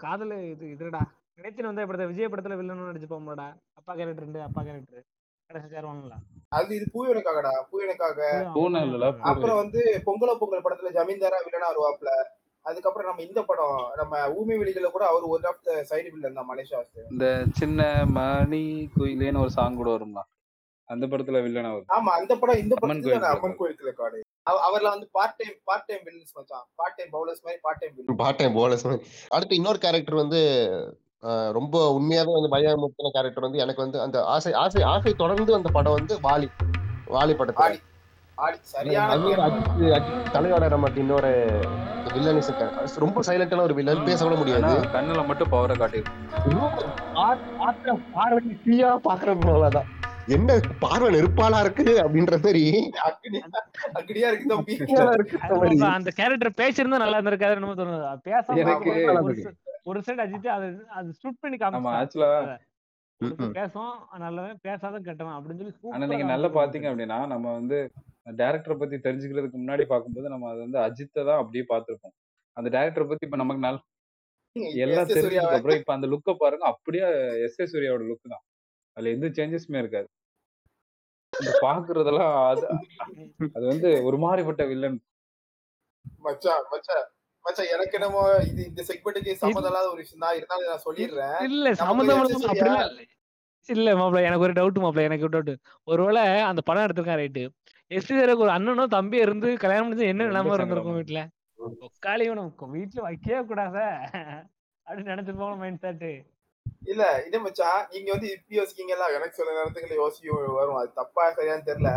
காதல 0.00 0.34
இது 0.46 0.64
இதுடா. 0.74 1.02
நினைத்தேன் 1.38 1.68
வந்த 1.68 1.84
படத்தை 1.84 2.06
விஜய் 2.08 2.30
படத்துல 2.32 2.58
வில்லனும் 2.58 2.90
நடிச்சுப்போம்லடா 2.90 3.46
அப்பா 3.78 3.92
கேரக்டர் 3.94 4.24
ரெண்டு 4.24 4.40
அப்பா 4.46 4.60
கேரக்டர் 4.66 5.04
கடைசி 5.50 5.68
சேருவாங்களா 5.72 6.18
அது 6.52 6.72
இது 6.76 6.86
பூனை 8.54 8.80
இல்லல 8.86 9.06
அப்புறம் 9.30 9.58
வந்து 9.60 9.80
பொங்கல 10.06 10.34
பொங்கல் 10.40 10.64
படத்துல 10.66 10.92
ஜமீன்தாரா 10.96 11.38
வில்லனா 11.46 11.70
வருவாப்ல. 11.72 12.10
அதுக்கப்புறம் 12.66 13.08
நம்ம 13.08 13.22
இந்த 13.26 13.40
படம் 13.44 13.78
நம்ம 14.00 14.14
ஊமை 14.36 14.56
வெளிகள 14.60 14.88
கூட 14.90 15.04
அவர் 15.10 15.30
ஒரு 15.30 15.46
ஆஃப் 15.50 15.62
த 15.66 15.76
சைடு 15.90 16.08
வில்லன் 16.14 16.38
தான் 16.38 16.48
மலேசியா 16.50 16.80
இந்த 17.10 17.26
சின்ன 17.60 17.80
மணி 18.16 18.62
குயிலேன்னு 18.96 19.42
ஒரு 19.44 19.52
சாங் 19.56 19.78
கூட 19.78 19.90
வரும்ல. 19.94 20.22
அந்த 20.88 21.04
படத்துல 21.10 21.40
வில்லனா 21.44 21.70
வரும் 21.74 21.94
ஆமா 21.96 22.12
அந்த 22.18 22.32
படம் 22.36 22.60
இந்த 22.62 22.74
அம்மன் 22.76 23.00
படத்துல. 23.00 23.16
கோயில் 23.16 23.32
அம்மன் 23.34 23.58
கோயில் 23.60 23.98
காடு. 24.00 24.20
அவர்ல 24.46 24.88
வந்து 24.94 25.08
part 25.12 25.36
time 25.36 25.54
part 25.64 25.84
time 25.86 26.02
villains 26.06 26.34
மச்சான். 26.34 26.64
பார்ட் 26.74 26.96
டைம் 26.96 27.12
பவுலர்ஸ் 27.16 27.42
மாதிரி 27.44 27.60
பார்ட் 27.62 27.78
டைம் 27.78 27.92
வில்லன் 27.96 28.16
பாட்டேன் 28.16 28.54
போனஸ் 28.54 28.86
அடுத்து 29.28 29.56
இன்னொரு 29.56 29.78
கேரக்டர் 29.78 30.22
வந்து 30.22 30.40
ரொம்ப 31.52 31.76
உண்மையாவே 31.98 32.32
வந்து 32.36 32.52
பயமுறுத்தின 32.56 33.12
கேரக்டர் 33.12 33.46
வந்து 33.46 33.58
எனக்கு 33.58 33.82
வந்து 33.82 34.00
அந்த 34.00 34.24
ஆசை 34.24 34.52
ஆசை 34.52 34.82
ஆசை 34.94 35.12
தொடர்ந்து 35.14 35.54
அந்த 35.54 35.70
படம் 35.72 35.92
வந்து 35.92 36.16
வாலி. 36.18 36.48
வாலி 37.16 37.34
அஜித் 38.38 40.30
தலையோட 40.34 40.68
நமக்கு 40.68 41.00
இன்னொரு 41.00 41.30
வில்லனிஸ் 42.14 42.50
கேரக்டர் 42.50 43.02
ரொம்ப 43.04 43.22
சைலண்டான 43.26 43.62
ஒரு 43.62 43.74
வில்லன் 43.74 44.04
பேச 44.04 44.20
கூட 44.24 44.36
முடியாது. 44.36 44.74
கண்ணுல 44.96 45.26
மட்டும் 45.26 45.52
பவரை 45.52 45.76
காட்டியிருக்கும் 45.78 46.28
பார்வை 48.12 48.40
பாக்குறதுனாலதான் 49.08 49.90
என்ன 50.30 50.50
பார்வை 50.80 51.08
நெருப்பாலா 51.14 51.58
இருக்கு 51.64 51.84
அப்படின்ற 52.02 52.34
மாதிரி 52.38 52.62
அந்த 55.90 56.10
கேரக்டர் 56.18 56.58
பேசியிருந்தா 56.60 57.00
நல்லா 57.04 57.18
இருந்திருக்காது 57.18 57.56
என்னமோ 57.56 57.76
தோணுது. 57.78 58.06
அது 58.10 58.20
பேசாம 58.28 58.58
எனக்கு- 58.64 59.54
ஒரு 59.84 60.00
சைடு 60.06 60.22
அஜித் 60.24 60.50
அது 60.54 60.66
அது 60.92 61.08
ஸ்டூட் 61.12 61.40
பண்ணி 61.40 61.58
ம்ம். 63.20 63.50
பேசும் 63.52 63.94
நல்லவன் 64.20 64.60
பேசாத 64.62 64.98
கெட்டவன் 65.00 65.34
அப்படின்னு 65.36 65.64
சொல்லி 65.70 65.94
ஆனா 65.94 66.06
நீங்க 66.12 66.26
நல்லா 66.28 66.48
பாத்தீங்க 66.52 66.86
அப்படின்னா 66.90 67.18
நம்ம 67.26 67.46
வந்து 67.52 67.78
டேரக்டரை 68.38 68.76
பத்தி 68.78 68.96
தெரிஞ்சுக்கிறதுக்கு 68.98 69.58
முன்னாடி 69.58 69.84
பார்க்கும்போது 69.86 70.28
நம்ம 70.28 70.48
அது 70.50 70.60
வந்து 70.60 70.78
அஜித்தை 70.78 71.22
தான் 71.24 71.40
அப்படியே 71.40 71.64
பார்த்திருப்போம். 71.68 72.14
அந்த 72.56 72.68
டேரக்டரை 72.70 73.06
பத்தி 73.06 73.26
இப்ப 73.26 73.36
நமக்கு 73.36 73.66
நல்ல 73.66 73.78
எல்லாம் 74.80 75.08
தெரிஞ்சதுக்கு 75.10 75.42
அப்புறம் 75.50 75.78
இப்ப 75.80 75.92
அந்த 75.94 76.06
லுக்க 76.06 76.34
பாருங்க 76.36 76.64
அப்படியே 76.70 77.08
எஸ் 77.44 77.60
ஏ 77.60 77.66
சூர்யாவோட 77.66 78.04
லுக் 78.08 78.32
தான். 78.32 78.44
அதுல 78.96 79.10
எந்த 79.10 79.26
சேஞ்சஸுமே 79.36 79.78
இருக்காது. 79.78 80.08
பாக்குறதெல்லாம் 81.62 82.34
அது 82.50 82.66
அது 83.54 83.64
வந்து 83.66 83.88
ஒரு 84.08 84.18
மாதிரிப்பட்ட 84.24 84.64
வில்லன் 84.70 84.98
மச்சான் 86.24 86.64
மச்சான் 86.72 87.06
மச்சான் 87.44 87.70
எனக்கு 87.74 87.96
என்னமோ 87.98 88.22
இது 88.50 88.60
இந்த 88.66 88.82
செக்மெண்ட்டுக்கு 88.88 89.40
சம்மந்தம் 89.42 89.70
இல்லாத 89.70 89.88
ஒரு 89.92 90.02
விஷயம் 90.04 90.24
தான் 90.24 90.36
இருந்தாலும் 90.38 90.70
நான் 90.70 90.84
சொல்லிடுறேன். 90.86 91.36
இல்ல 91.48 91.72
சம்மந்தம் 91.82 92.20
இல்ல. 92.20 93.04
இல்ல 93.68 93.88
மாப்பிள்ள 93.94 94.28
எனக்கு 94.28 94.46
ஒரு 94.46 94.54
டவுட் 94.58 94.78
மாப்பிள்ள 94.82 95.08
எனக்கு 95.08 95.26
ஒரு 95.26 95.34
டவுட் 95.36 95.52
ஒருவேளை 95.88 96.22
அந்த 96.50 96.60
படம் 96.68 96.84
எடுத்திருக்கான் 96.84 97.20
ரைட்டு. 97.20 97.42
எஸ்டி 97.90 98.14
சேருக்கு 98.14 98.44
ஒரு 98.46 98.54
அண்ணனோ 98.56 98.84
தம்பி 98.94 99.18
இருந்து 99.24 99.48
கல்யாணம் 99.62 99.86
முடிஞ்சு 99.86 100.10
என்ன 100.12 100.26
நிலைமை 100.30 100.54
இருந்திருக்கும். 100.56 100.98
வீட்டுல 100.98 101.20
உக்காளி 101.86 102.24
இவனை 102.28 102.42
வீட்டுல 102.74 103.00
வைக்கவே 103.06 103.40
கூடாத? 103.44 103.78
அப்படின்னு 104.86 105.12
நினைச்சிருப்பாங்க 105.12 105.58
மைண்ட் 105.62 105.82
தாட்டு 105.84 106.12
இல்ல 106.82 107.02
இது 107.26 107.38
மச்சான் 107.40 107.80
நீங்க 107.92 108.10
வந்து 108.12 108.28
இப்படி 108.30 108.58
யோசிக்கீங்களா 108.58 109.06
எனக்கு 109.16 109.38
சில 109.38 109.48
நேரத்துக்கு 109.50 109.98
யோசிக்க 109.98 110.28
வரும். 110.54 110.78
அது 110.78 110.90
தப்பா 110.94 111.24
சரியான்னு 111.30 111.66
தெரியல. 111.66 111.90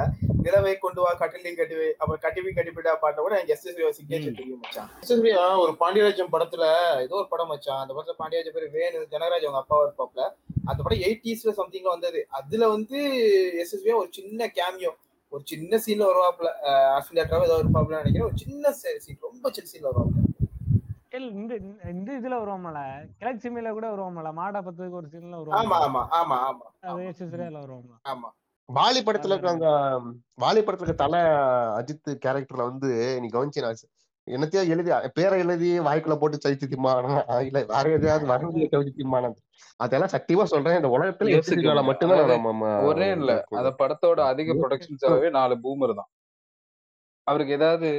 நிலவை 0.45 0.73
கொண்டு 0.77 0.99
வா 1.01 1.11
கட்டிலையும் 1.13 1.59
கட்டிவை 1.59 1.88
அப்புறம் 1.99 2.21
கட்டிவி 2.21 2.49
கட்டிப்பிட்டா 2.51 2.93
பாட்ட 3.03 3.21
கூட 3.21 3.34
எனக்கு 3.38 3.53
எஸ் 3.55 3.65
எஸ் 3.65 3.79
யோசிக்கே 3.84 4.17
தெரியும் 4.29 4.59
மச்சான் 4.63 4.89
எஸ் 5.03 5.13
எஸ் 5.13 5.61
ஒரு 5.63 5.73
பாண்டியராஜன் 5.81 6.34
படத்துல 6.34 6.65
ஏதோ 7.05 7.15
ஒரு 7.21 7.29
படம் 7.29 7.47
மச்சான் 7.47 7.81
அந்த 7.84 7.93
படத்துல 7.93 8.17
பாண்டியராஜன் 8.17 8.55
பேர் 8.57 8.75
வேணு 8.75 9.05
ஜனகராஜ் 9.13 9.47
அவங்க 9.47 9.61
அப்பாவா 9.61 9.86
இருப்பாப்ல. 9.88 10.23
அந்த 10.67 10.79
படம் 10.84 11.03
எயிட்டிஸ்ல 11.07 11.53
சம்திங்ல 11.61 11.89
வந்தது. 11.89 12.21
அதுல 12.31 12.67
வந்து 12.67 12.99
எஸ் 13.63 13.73
எஸ் 13.73 13.88
ஒரு 14.01 14.11
சின்ன 14.11 14.51
கேமியோ 14.57 14.91
ஒரு 15.34 15.43
சின்ன 15.45 15.77
சீன்ல 15.86 16.03
வருவாப்ல. 16.09 16.49
அஃபிலியேட்டராக 16.97 17.47
ஏதோ 17.49 17.59
இருப்பாப்ல 17.63 18.01
நினைக்கிறேன். 18.01 18.29
ஒரு 18.29 18.38
சின்ன 18.38 18.71
சீன் 18.99 19.23
ரொம்ப 19.23 19.45
சின்ன 19.51 19.69
சீன்ல 19.71 19.89
வருவாப்ல. 19.91 20.19
இல்ல 21.14 21.28
இந்த 21.34 21.53
இந்த- 21.61 21.89
இந்த 21.91 22.09
இதுல 22.20 22.36
வருவாமல. 22.39 22.78
கிழக்கு 23.20 23.43
சிமையில 23.43 23.72
கூட 23.74 23.88
வருவாமல. 23.91 24.30
மாடா 24.38 24.59
பத்துக்கு 24.61 24.97
ஒரு 24.97 25.07
சீன்ல 25.11 25.36
ஆமா 25.36 25.41
வருவாங்க 25.41 25.82
ஆமா 25.82 26.01
ஆமா 26.20 26.38
ஆமா 26.47 26.66
அது 26.86 27.03
எஸ்எஸ்ல 27.09 27.41
வருவாங்க 27.57 27.93
ஆமா. 28.05 28.30
வாலி 28.70 28.99
படத்துல 29.01 29.34
இருக்க 29.34 29.49
அந்த 29.51 29.70
வாலி 30.39 30.61
படத்துல 30.61 30.86
இருக்க 30.86 31.03
தலை 31.03 31.20
அஜித் 31.80 32.09
கேரக்டர்ல 32.24 32.66
வந்து 32.70 32.89
நீ 33.22 33.28
கவனிச்சு 33.30 33.64
நான் 33.64 33.84
என்னத்தையோ 34.28 34.61
எழுதி 34.74 34.89
பேரை 35.16 35.38
எழுதி 35.39 35.70
வாய்க்குள்ள 35.80 36.16
போட்டு 36.18 36.38
சைத்து 36.43 36.68
திம்மானா 36.68 37.16
இல்ல 37.41 37.61
வேற 37.72 37.86
எதையாவது 37.95 38.26
வரஞ்சி 38.28 38.68
கவிச்சு 38.68 38.93
திம்மானா 38.99 39.30
அதெல்லாம் 39.80 40.14
சத்தியமா 40.14 40.45
சொல்றேன். 40.45 40.78
இந்த 40.80 40.89
உலகத்துல. 40.89 41.82
மட்டும்தான் 41.84 42.64
ஒரே 42.88 43.07
இல்ல. 43.18 43.32
அந்த 43.57 43.72
படத்தோட 43.80 44.20
அதிக 44.32 44.55
ப்ரொடக்ஷன் 44.55 45.01
செலவே 45.03 45.30
நாலு 45.32 45.55
பூமர் 45.64 45.97
தான். 45.99 46.09
அவருக்கு 47.28 47.53
ஏதாவது 47.53 47.89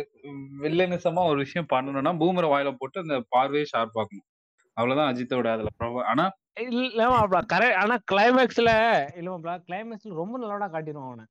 வில்லனிசமா 0.62 1.22
ஒரு 1.26 1.38
விஷயம் 1.38 1.70
பண்ணணும்னா 1.70 2.12
பூமரை 2.18 2.48
வாயில 2.50 2.72
போட்டு 2.74 2.98
அந்த 3.00 3.16
பார்வையை 3.28 3.66
ஷார்ப் 3.66 3.98
ஆக்கணும். 4.00 4.28
அவ்வளவுதான் 4.76 5.10
அஜித்தோட 5.10 5.48
அதுல 5.52 5.70
provo- 5.78 6.04
ஆனா 6.04 6.24
இல்ல 6.66 7.02
மாப்ள 7.12 7.38
கரெக்ட் 7.52 7.78
ஆனா 7.82 7.94
கிளைமேக்ஸ்ல 8.10 8.70
இல்ல 9.16 9.28
மாப்ள 9.30 9.54
கிளைமேக்ஸ்ல 9.66 10.18
ரொம்ப 10.20 10.34
நல்லவனா 10.38 10.68
காட்டிடுவான் 10.68 11.10
அவனை. 11.10 11.24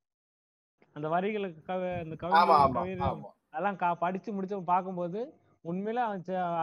அந்த 0.96 1.08
வரிகளுக்கு 1.10 1.62
கவி 1.64 1.88
அந்த 2.00 2.16
ஆமா 2.40 3.30
அதெல்லாம் 3.50 3.78
கா 3.78 3.90
படிச்சு 3.96 4.30
முடிச்சு 4.34 4.64
பார்க்கும்போது 4.68 5.20
உண்மையில 5.66 6.04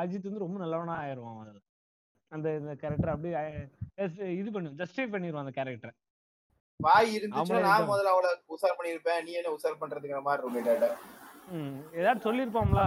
அஜித் 0.01 0.29
வந்து 0.29 0.45
ரொம்ப 0.45 0.59
நல்லவனா 0.59 0.95
ஆயிருவான் 1.03 1.35
அவன். 1.35 1.45
அதுல 1.45 1.61
அந்த 2.33 2.49
இந்த 2.57 2.73
கேரக்டர் 2.77 3.13
அப்படியே 3.13 3.41
இது 4.35 4.51
பண்ணு 4.53 4.79
ஜஸ்டிஃபை 4.81 5.09
பண்ணிடுவான் 5.13 5.45
அந்த 5.45 5.55
கேரக்டர் 5.57 5.95
வாய் 6.81 7.15
இருந்துச்சுன்னா 7.17 7.63
நான். 7.65 7.89
முதல்ல 7.89 8.13
அவளை 8.13 8.29
உசார் 8.55 8.79
பண்ணிருப்பேன் 8.79 9.25
நீ 9.25 9.33
என்ன 9.33 9.55
உசார் 9.57 9.81
பண்றதுங்கிற 9.81 10.21
மாதிரி 10.23 10.47
இருக்கும் 10.49 10.99
ஏதாச்சும் 11.97 12.27
சொல்லியிருப்பான்ல 12.27 12.83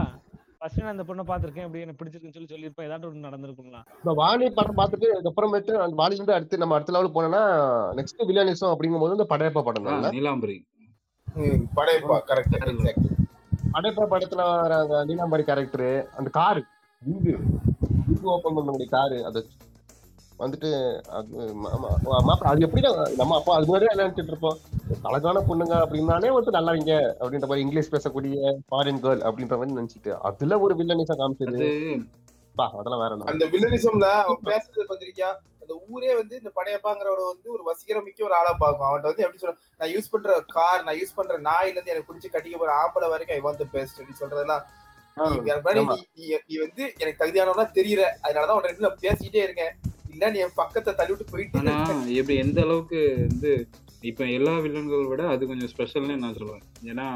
ஃபர்ஸ்ட் 0.57 0.81
நான் 0.81 0.95
இந்த 0.95 1.05
பொண்ணை 1.07 1.23
பார்த்திருக்கேன் 1.25 1.65
இப்படி 1.65 1.81
எனக்கு 1.83 1.99
பிடிச்சிருக்குன்னு 1.99 2.35
சொல்லி 2.35 2.51
சொல்லியிருப்பேன் 2.51 2.85
ஏதாட்டும் 2.87 3.09
ஒன்று 3.09 3.27
நடந்திருக்கும்ல 3.27 3.79
இந்த 3.97 4.11
வாலி 4.19 4.45
படம் 4.51 4.77
பார்த்துட்டு 4.79 5.07
அதுக்கப்புறமேட்டு 5.11 5.73
அந்த 5.81 5.95
வாலில 5.99 6.17
இருந்து 6.17 6.35
அடுத்து 6.37 6.61
நம்ம 6.61 6.75
அடுத்த 6.77 6.93
லெவல் 6.95 7.15
போனோம்னா 7.15 7.41
நெக்ஸ்ட் 7.97 8.23
வில்லனிசம் 8.29 8.73
அப்படிங்கும்போது 8.73 9.17
இந்த 9.17 9.27
படையப்பா 9.31 9.63
படம் 9.67 9.87
தான்? 9.87 10.07
நீலாம்பரி. 10.15 10.57
படைப்பா 11.75 12.17
கரெக்ட் 12.29 12.55
படைப்பா 13.73 14.03
படத்துல 14.09 14.41
வர 14.53 14.73
அந்த 14.81 14.97
நீலாம்பரி 15.09 15.43
கேரக்டர் 15.45 15.87
அந்த 16.17 16.29
காரு 16.35 16.61
ஓபன் 18.33 18.55
பண்ணக்கூடிய 18.57 18.87
காரு 18.91 19.17
அது 19.29 19.39
வந்துட்டு 20.39 20.69
அது 21.17 21.33
மாப்பிள 22.27 22.65
எப்படிதான் 22.67 22.97
நம்ம 23.19 23.35
அப்பா 23.37 23.55
அது 23.55 23.67
முன்னாடியே 23.69 23.91
நினைச்சிட்டு 24.01 24.31
இருப்போம். 24.33 24.57
அழகான 25.09 25.43
பொண்ணுங்க 25.49 25.75
அப்படின்னாலே 25.83 26.31
வந்து 26.37 26.51
நல்லவங்க 26.57 26.93
அப்படின்ற 27.23 27.47
மாதிரி 27.49 27.65
இங்கிலீஷ் 27.65 27.93
பேசக்கூடிய 27.93 28.35
ஃபாரின் 28.69 29.01
கேர்ள் 29.05 29.23
அப்படின்ற 29.29 29.55
மாதிரி 29.59 29.77
நினைச்சிட்டு 29.79 30.11
அதுல 30.29 30.59
ஒரு 30.65 30.75
வில்லனிசம் 30.81 31.21
காமிச்சது. 31.21 31.69
அதெல்லாம் 32.79 33.03
வேற. 33.03 33.17
அந்த 33.31 33.45
வில்லனிசம்ல 33.53 34.09
அவன் 34.25 34.47
பேசுறது 34.49 34.89
பத்திரிக்கா 34.91 35.29
அந்த 35.61 35.73
ஊரே 35.89 36.11
வந்து 36.19 36.35
இந்த 36.41 36.51
படையப்பாங்கிறவட 36.57 37.21
வந்து 37.31 37.47
ஒரு 37.55 37.63
வசீகரமிக்க 37.69 38.27
ஒரு 38.27 38.35
ஆளா 38.39 38.53
பார்க்கும். 38.53 38.87
அவன்கிட்ட 38.87 39.11
வந்து 39.11 39.23
எப்படி 39.25 39.41
சொல்ற 39.43 39.53
நான் 39.77 39.91
யூஸ் 39.95 40.11
பண்ற 40.11 40.39
கார் 40.57 40.83
நான் 40.87 40.99
யூஸ் 41.01 41.17
பண்ற 41.19 41.39
நாயில 41.49 41.75
இருந்து 41.75 41.93
எனக்கு 41.93 42.09
பிடிச்சி 42.11 42.29
கட்டிக்க 42.33 42.57
போற 42.57 42.73
ஆம்பளை 42.83 43.09
வரைக்கும் 43.13 43.37
ஐ 43.37 43.41
வாண்ட் 43.45 43.65
பெஸ்ட் 43.75 43.99
அப்படி 44.01 44.17
சொல்றதெல்லாம். 44.21 44.63
நீ 46.47 46.55
வந்து 46.65 46.83
எனக்கு 47.01 47.19
தகுதியானவனா 47.21 47.65
தெரியற. 47.79 48.03
அதனாலதான் 48.25 48.57
உன் 48.59 48.69
ரெண்டு 48.69 48.93
பேசிட்டே 49.03 49.41
இருக்கேன். 49.47 49.73
இல்ல 50.13 50.29
நீ 50.31 50.39
என் 50.39 50.59
பக்கத்தை 50.61 50.91
தள்ளி 50.93 51.11
விட்டு 51.11 51.31
போயிட்டு 51.31 51.59
ஆனா 51.59 51.75
எப்படி 52.19 52.35
எந்த 52.35 52.61
அளவுக்கு 52.61 52.99
வந்து 53.29 53.51
இப்ப 54.01 54.25
எல்லா 54.37 54.53
வில்லன்களை 54.57 55.07
விட 55.07 55.23
அது 55.27 55.47
கொஞ்சம் 55.47 55.71
ஸ்பெஷல்னு 55.73 56.21
நான் 56.23 56.37
சொல்லுவேன். 56.39 56.65
ஏன்னா 56.91 57.07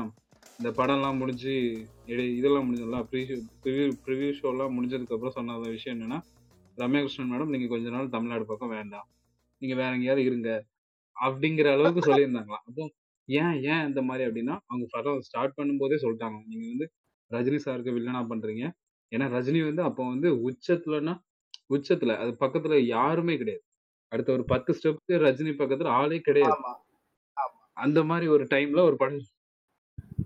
இந்த 0.59 0.69
படம்லாம் 0.79 1.19
முடிஞ்சு 1.21 1.53
இதெல்லாம் 2.37 2.65
முடிஞ்சதுலாம் 2.67 3.07
ப்ரிவியூ 3.11 3.89
ப்ரிவியூ 4.05 4.29
ஷோலாம் 4.39 4.75
முடிஞ்சதுக்கு 4.77 5.15
அப்புறம் 5.15 5.35
சொன்ன 5.35 5.57
விஷயம் 5.57 5.95
என்னன்னா 5.97 6.19
ரம்யாகிருஷ்ணன் 6.77 7.31
மேடம் 7.33 7.53
நீங்க 7.53 7.67
கொஞ்ச 7.67 7.89
நாள் 7.89 8.13
தமிழ்நாடு 8.15 8.45
பக்கம் 8.45 8.73
வேண்டாம். 8.77 9.07
நீங்க 9.61 9.75
வேற 9.81 9.91
எங்கேயாவது 9.95 10.23
இருங்க. 10.23 10.49
அப்படிங்கிற 11.15 11.67
அளவுக்கு 11.75 12.01
சொல்லியிருந்தாங்களாம். 12.07 12.65
அப்போ 12.69 12.83
ஏன் 13.29 13.55
ஏன் 13.71 13.85
இந்த 13.87 14.01
மாதிரி 14.01 14.23
அப்படின்னா 14.27 14.55
அவங்க 14.65 14.85
படம் 14.89 15.21
ஸ்டார்ட் 15.21 15.55
பண்ணும்போதே 15.57 15.97
சொல்லிட்டாங்க. 16.03 16.37
நீங்க 16.51 16.65
வந்து 16.73 16.87
ரஜினி 17.31 17.59
சாருக்கு 17.65 17.95
வில்லனா 17.97 18.21
பண்றீங்க. 18.33 18.65
ஏன்னா 19.11 19.25
ரஜினி 19.35 19.59
வந்து 19.69 19.81
அப்போ 19.81 20.03
வந்து 20.07 20.29
உச்சத்துலன்னா 20.49 21.15
உச்சத்துல. 21.70 22.18
அது 22.18 22.32
பக்கத்துல 22.39 22.76
யாருமே 22.88 23.38
கிடையாது. 23.38 23.63
அடுத்த 24.11 24.32
ஒரு 24.32 24.45
பத்து 24.45 24.72
ஸ்டெப்க்கு 24.74 25.22
ரஜினி 25.24 25.53
பக்கத்துல 25.55 25.89
ஆளே 25.95 26.20
கிடையாது. 26.20 26.53
ஆமா. 26.57 26.74
அந்த 27.78 28.03
மாதிரி 28.03 28.28
ஒரு 28.28 28.43
டைம்ல 28.49 28.82
ஒரு 28.82 28.95
படம். 28.97 29.26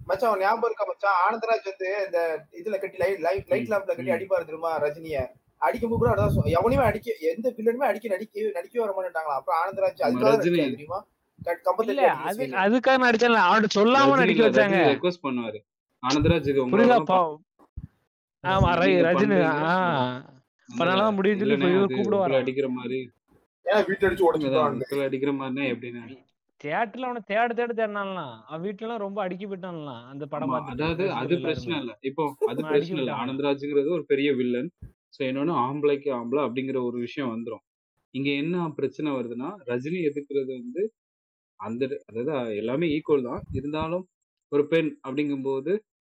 மச்சான் 0.06 0.30
அவன் 0.30 0.42
ஞாபகம் 0.42 0.68
இருக்கா 0.70 0.86
மச்சான்? 0.88 1.18
ஆனந்தராஜ் 1.24 1.68
வந்து 1.68 1.90
இந்த 2.06 2.20
இதுல 2.60 2.78
கட்டி 2.80 2.98
லைட் 2.98 3.20
லைட் 3.20 3.50
லைட் 3.50 3.72
லேம்ப்ல 3.72 3.94
கட்டி. 3.94 4.12
அடிப்பாரு 4.12 4.46
தெரியுமா 4.46 4.72
ரஜினிய? 4.78 5.20
அடிக்கும்போது 5.62 6.00
கூட 6.00 6.12
அதான் 6.14 6.54
எவனையுமே 6.54 6.86
அடிக்க 6.86 7.10
எந்த 7.32 7.48
வில்லனுமே 7.58 7.86
அடிக்க 7.86 8.08
நடிக்க 8.08 8.54
நடிக்கவே 8.56 8.84
வர 8.86 8.94
மாட்டாங்களா 8.98 9.36
அப்புறம் 9.40 9.60
ஆனந்தராஜ் 9.62 10.06
அதுக்காக 10.08 10.38
தெரியுமா. 10.44 11.00
அதுக்காக 12.64 12.98
நடிச்சால 13.04 13.42
அவன்கிட்ட 13.46 13.78
சொல்லாம 13.80 14.18
நடிக்க 14.18 14.42
வச்சாங்க. 14.48 14.80
ரெக்வஸ்ட் 14.92 15.24
பண்ணுவாரு. 15.24 15.60
ஆனந்தராஜுக்கு 16.04 16.68
புரியுதா 16.74 17.20
ஆமா 18.44 18.70
ரஜினி 19.08 19.38
பண்ணாலும் 20.72 21.18
முடியும்னு 21.18 21.42
சொல்லி 21.44 21.80
கூப்பிடுவாரு? 21.92 22.36
அடிக்கிற 22.40 22.68
மாதிரி. 22.76 23.00
வீட்டு 23.86 24.06
அடிச்சு 24.08 25.02
அடிக்கிற 25.06 25.32
மாதிரினா 25.36 25.66
எப்படின்னா 25.72 26.04
தியேட்டர்ல 26.62 27.08
அவனை 27.08 27.22
தேட 27.30 27.48
தேட 27.54 27.72
தேடினாலாம் 27.74 28.34
அவன் 28.46 28.64
வீட்டுல 28.66 28.86
எல்லாம் 28.86 29.04
ரொம்ப 29.04 29.20
அடிக்க 29.24 29.44
போயிட்டான்லாம் 29.46 30.04
அந்த 30.12 30.24
படம் 30.32 30.52
அதாவது 30.74 31.04
அது 31.20 31.34
பிரச்சனை. 31.46 31.78
இல்ல. 31.82 31.94
இப்போ 32.10 32.24
அது 32.50 32.60
பிரச்சனை 32.68 33.00
இல்ல. 33.00 33.14
ஆனந்தராஜுங்கிறது 33.22 33.90
ஒரு 33.96 34.06
பெரிய 34.12 34.32
வில்லன் 34.40 34.70
சோ 35.16 35.22
இன்னொன்னு 35.28 35.54
ஆம்பளைக்கு 35.64 36.10
ஆம்பளை 36.18 36.42
அப்படிங்கிற 36.46 36.80
ஒரு 36.90 36.98
விஷயம் 37.06 37.32
வந்துரும். 37.34 37.64
இங்க 38.14 38.30
என்ன 38.42 38.68
பிரச்சனை 38.78 39.10
வருதுன்னா 39.16 39.50
ரஜினி 39.70 40.00
எதுக்குறது 40.10 40.52
வந்து 40.60 40.84
அந்த 41.60 41.82
அதாவது 42.12 42.32
எல்லாமே 42.62 42.88
ஈக்குவல் 42.96 43.28
தான். 43.30 43.42
இருந்தாலும் 43.58 44.06
ஒரு 44.52 44.64
பெண் 44.72 44.92
அப்படிங்கும்போது 45.06 45.72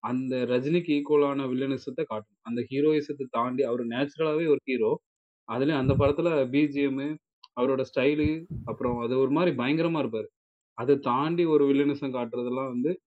அந்த 0.05 0.35
ரஜினிக்கு 0.35 1.01
ஈக்குவலான 1.01 1.45
வில்லனிசத்தை 1.45 2.03
காட்டும். 2.03 2.37
அந்த 2.41 2.65
ஹீரோயிசத்தை 2.69 3.25
தாண்டி 3.29 3.63
அவர் 3.63 3.87
நேச்சுரலாவே 3.87 4.47
ஒரு 4.47 4.57
ஹீரோ 4.63 5.01
அதுலயும் 5.51 5.77
அந்த 5.77 5.93
படத்துல 5.93 6.49
பிஜிஎம் 6.49 7.17
அவரோட 7.61 7.85
ஸ்டைலு 7.93 8.45
அப்புறம் 8.65 8.97
அது 8.97 9.19
ஒரு 9.19 9.31
மாதிரி 9.31 9.55
பயங்கரமா 9.55 10.01
இருப்பாரு. 10.03 10.27
அதை 10.73 10.99
தாண்டி 10.99 11.45
ஒரு 11.45 11.65
வில்லனிசம் 11.65 12.15
காட்டுறதெல்லாம் 12.15 12.67
வந்து 12.67 13.01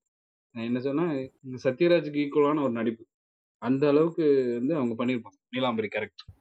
நான் 0.50 0.64
என்ன 0.64 0.80
சொன்னா 0.80 1.12
இந்த 1.42 1.56
சத்யராஜுக்கு 1.62 2.28
ஈக்குவலான 2.28 2.62
ஒரு 2.62 2.70
நடிப்பு. 2.70 3.06
அந்த 3.58 3.88
அளவுக்கு 3.88 4.54
வந்து 4.58 4.74
அவங்க 4.74 5.04
பண்ணியிருப்பாங்க. 5.04 5.38
நீலாம்பரி 5.50 5.88
கரெக்ட் 5.88 6.36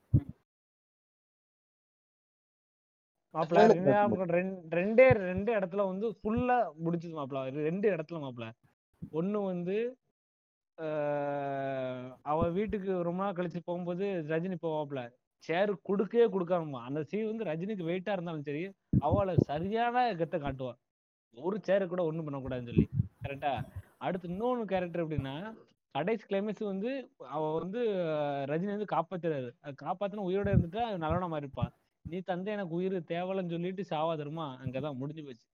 மாப்பிள 3.33 3.65
ரெண்டு 3.65 3.91
ஞாபகம் 3.91 4.27
ரெண்டு- 4.27 4.61
ரெண்டே 4.69 5.09
ரெண்டு 5.09 5.53
இடத்துல 5.53 5.87
வந்து 5.87 6.09
ஃபுல்லா 6.09 6.71
முடிச்சது 6.85 7.15
மாப்பிள. 7.21 7.49
ரெண்டு 7.49 7.89
இடத்துல 7.89 8.11
மாப்பிள. 8.11 8.51
ஒண்ணு 9.11 9.45
வந்து 9.45 9.97
அவ 12.25 12.39
வீட்டுக்கு 12.49 12.91
ரொம்ப 13.03 13.21
நாள் 13.23 13.37
கழிச்சு 13.37 13.59
போகும்போது 13.65 14.05
ரஜினி 14.29 14.57
போவாப்ல 14.61 15.01
சேர் 15.43 15.71
கொடுக்கவே 15.83 16.25
கொடுக்காம 16.27 16.81
அந்த 16.87 16.99
சீன் 17.03 17.29
வந்து 17.31 17.47
ரஜினிக்கு 17.49 17.87
வெயிட்டா 17.89 18.13
இருந்தாலும் 18.15 18.47
சரி 18.49 18.61
அவளை 19.01 19.33
சரியான 19.49 20.05
கெத்த 20.21 20.37
காட்டுவான் 20.37 20.79
ஒரு 21.37 21.57
சேரு 21.63 21.85
கூட 21.87 22.03
ஒண்ணும் 22.03 22.27
பண்ணக்கூடாதுன்னு 22.27 22.71
சொல்லி 22.71 22.85
கரெக்டா 23.23 23.53
அடுத்து 23.97 24.29
இன்னொன்னு 24.29 24.65
கேரக்டர் 24.65 25.03
எப்படின்னா 25.05 25.35
கடைசி 25.95 26.23
கிளைமேக்ஸ் 26.29 26.71
வந்து 26.71 26.89
அவ 27.29 27.43
வந்து 27.59 27.79
ரஜினி 28.49 28.71
வந்து 28.75 28.93
காப்பாத்துறாரு. 28.95 29.49
அது 29.63 29.75
காப்பாத்தின 29.83 30.25
உயிரோட 30.29 30.49
இருந்துட்டா 30.53 30.83
நல்லவனா 31.03 31.29
மாறிப்பான் 31.35 31.71
நீ 32.05 32.17
தந்தை 32.21 32.49
எனக்கு 32.53 32.77
உயிர் 32.79 32.97
தேவலன்னு 33.13 33.53
சொல்லிட்டு 33.55 33.85
சாவா 33.91 34.13
தருமா 34.15 34.45
அங்கதான் 34.63 34.99
முடிஞ்சு 35.01 35.23
போச்சு. 35.23 35.45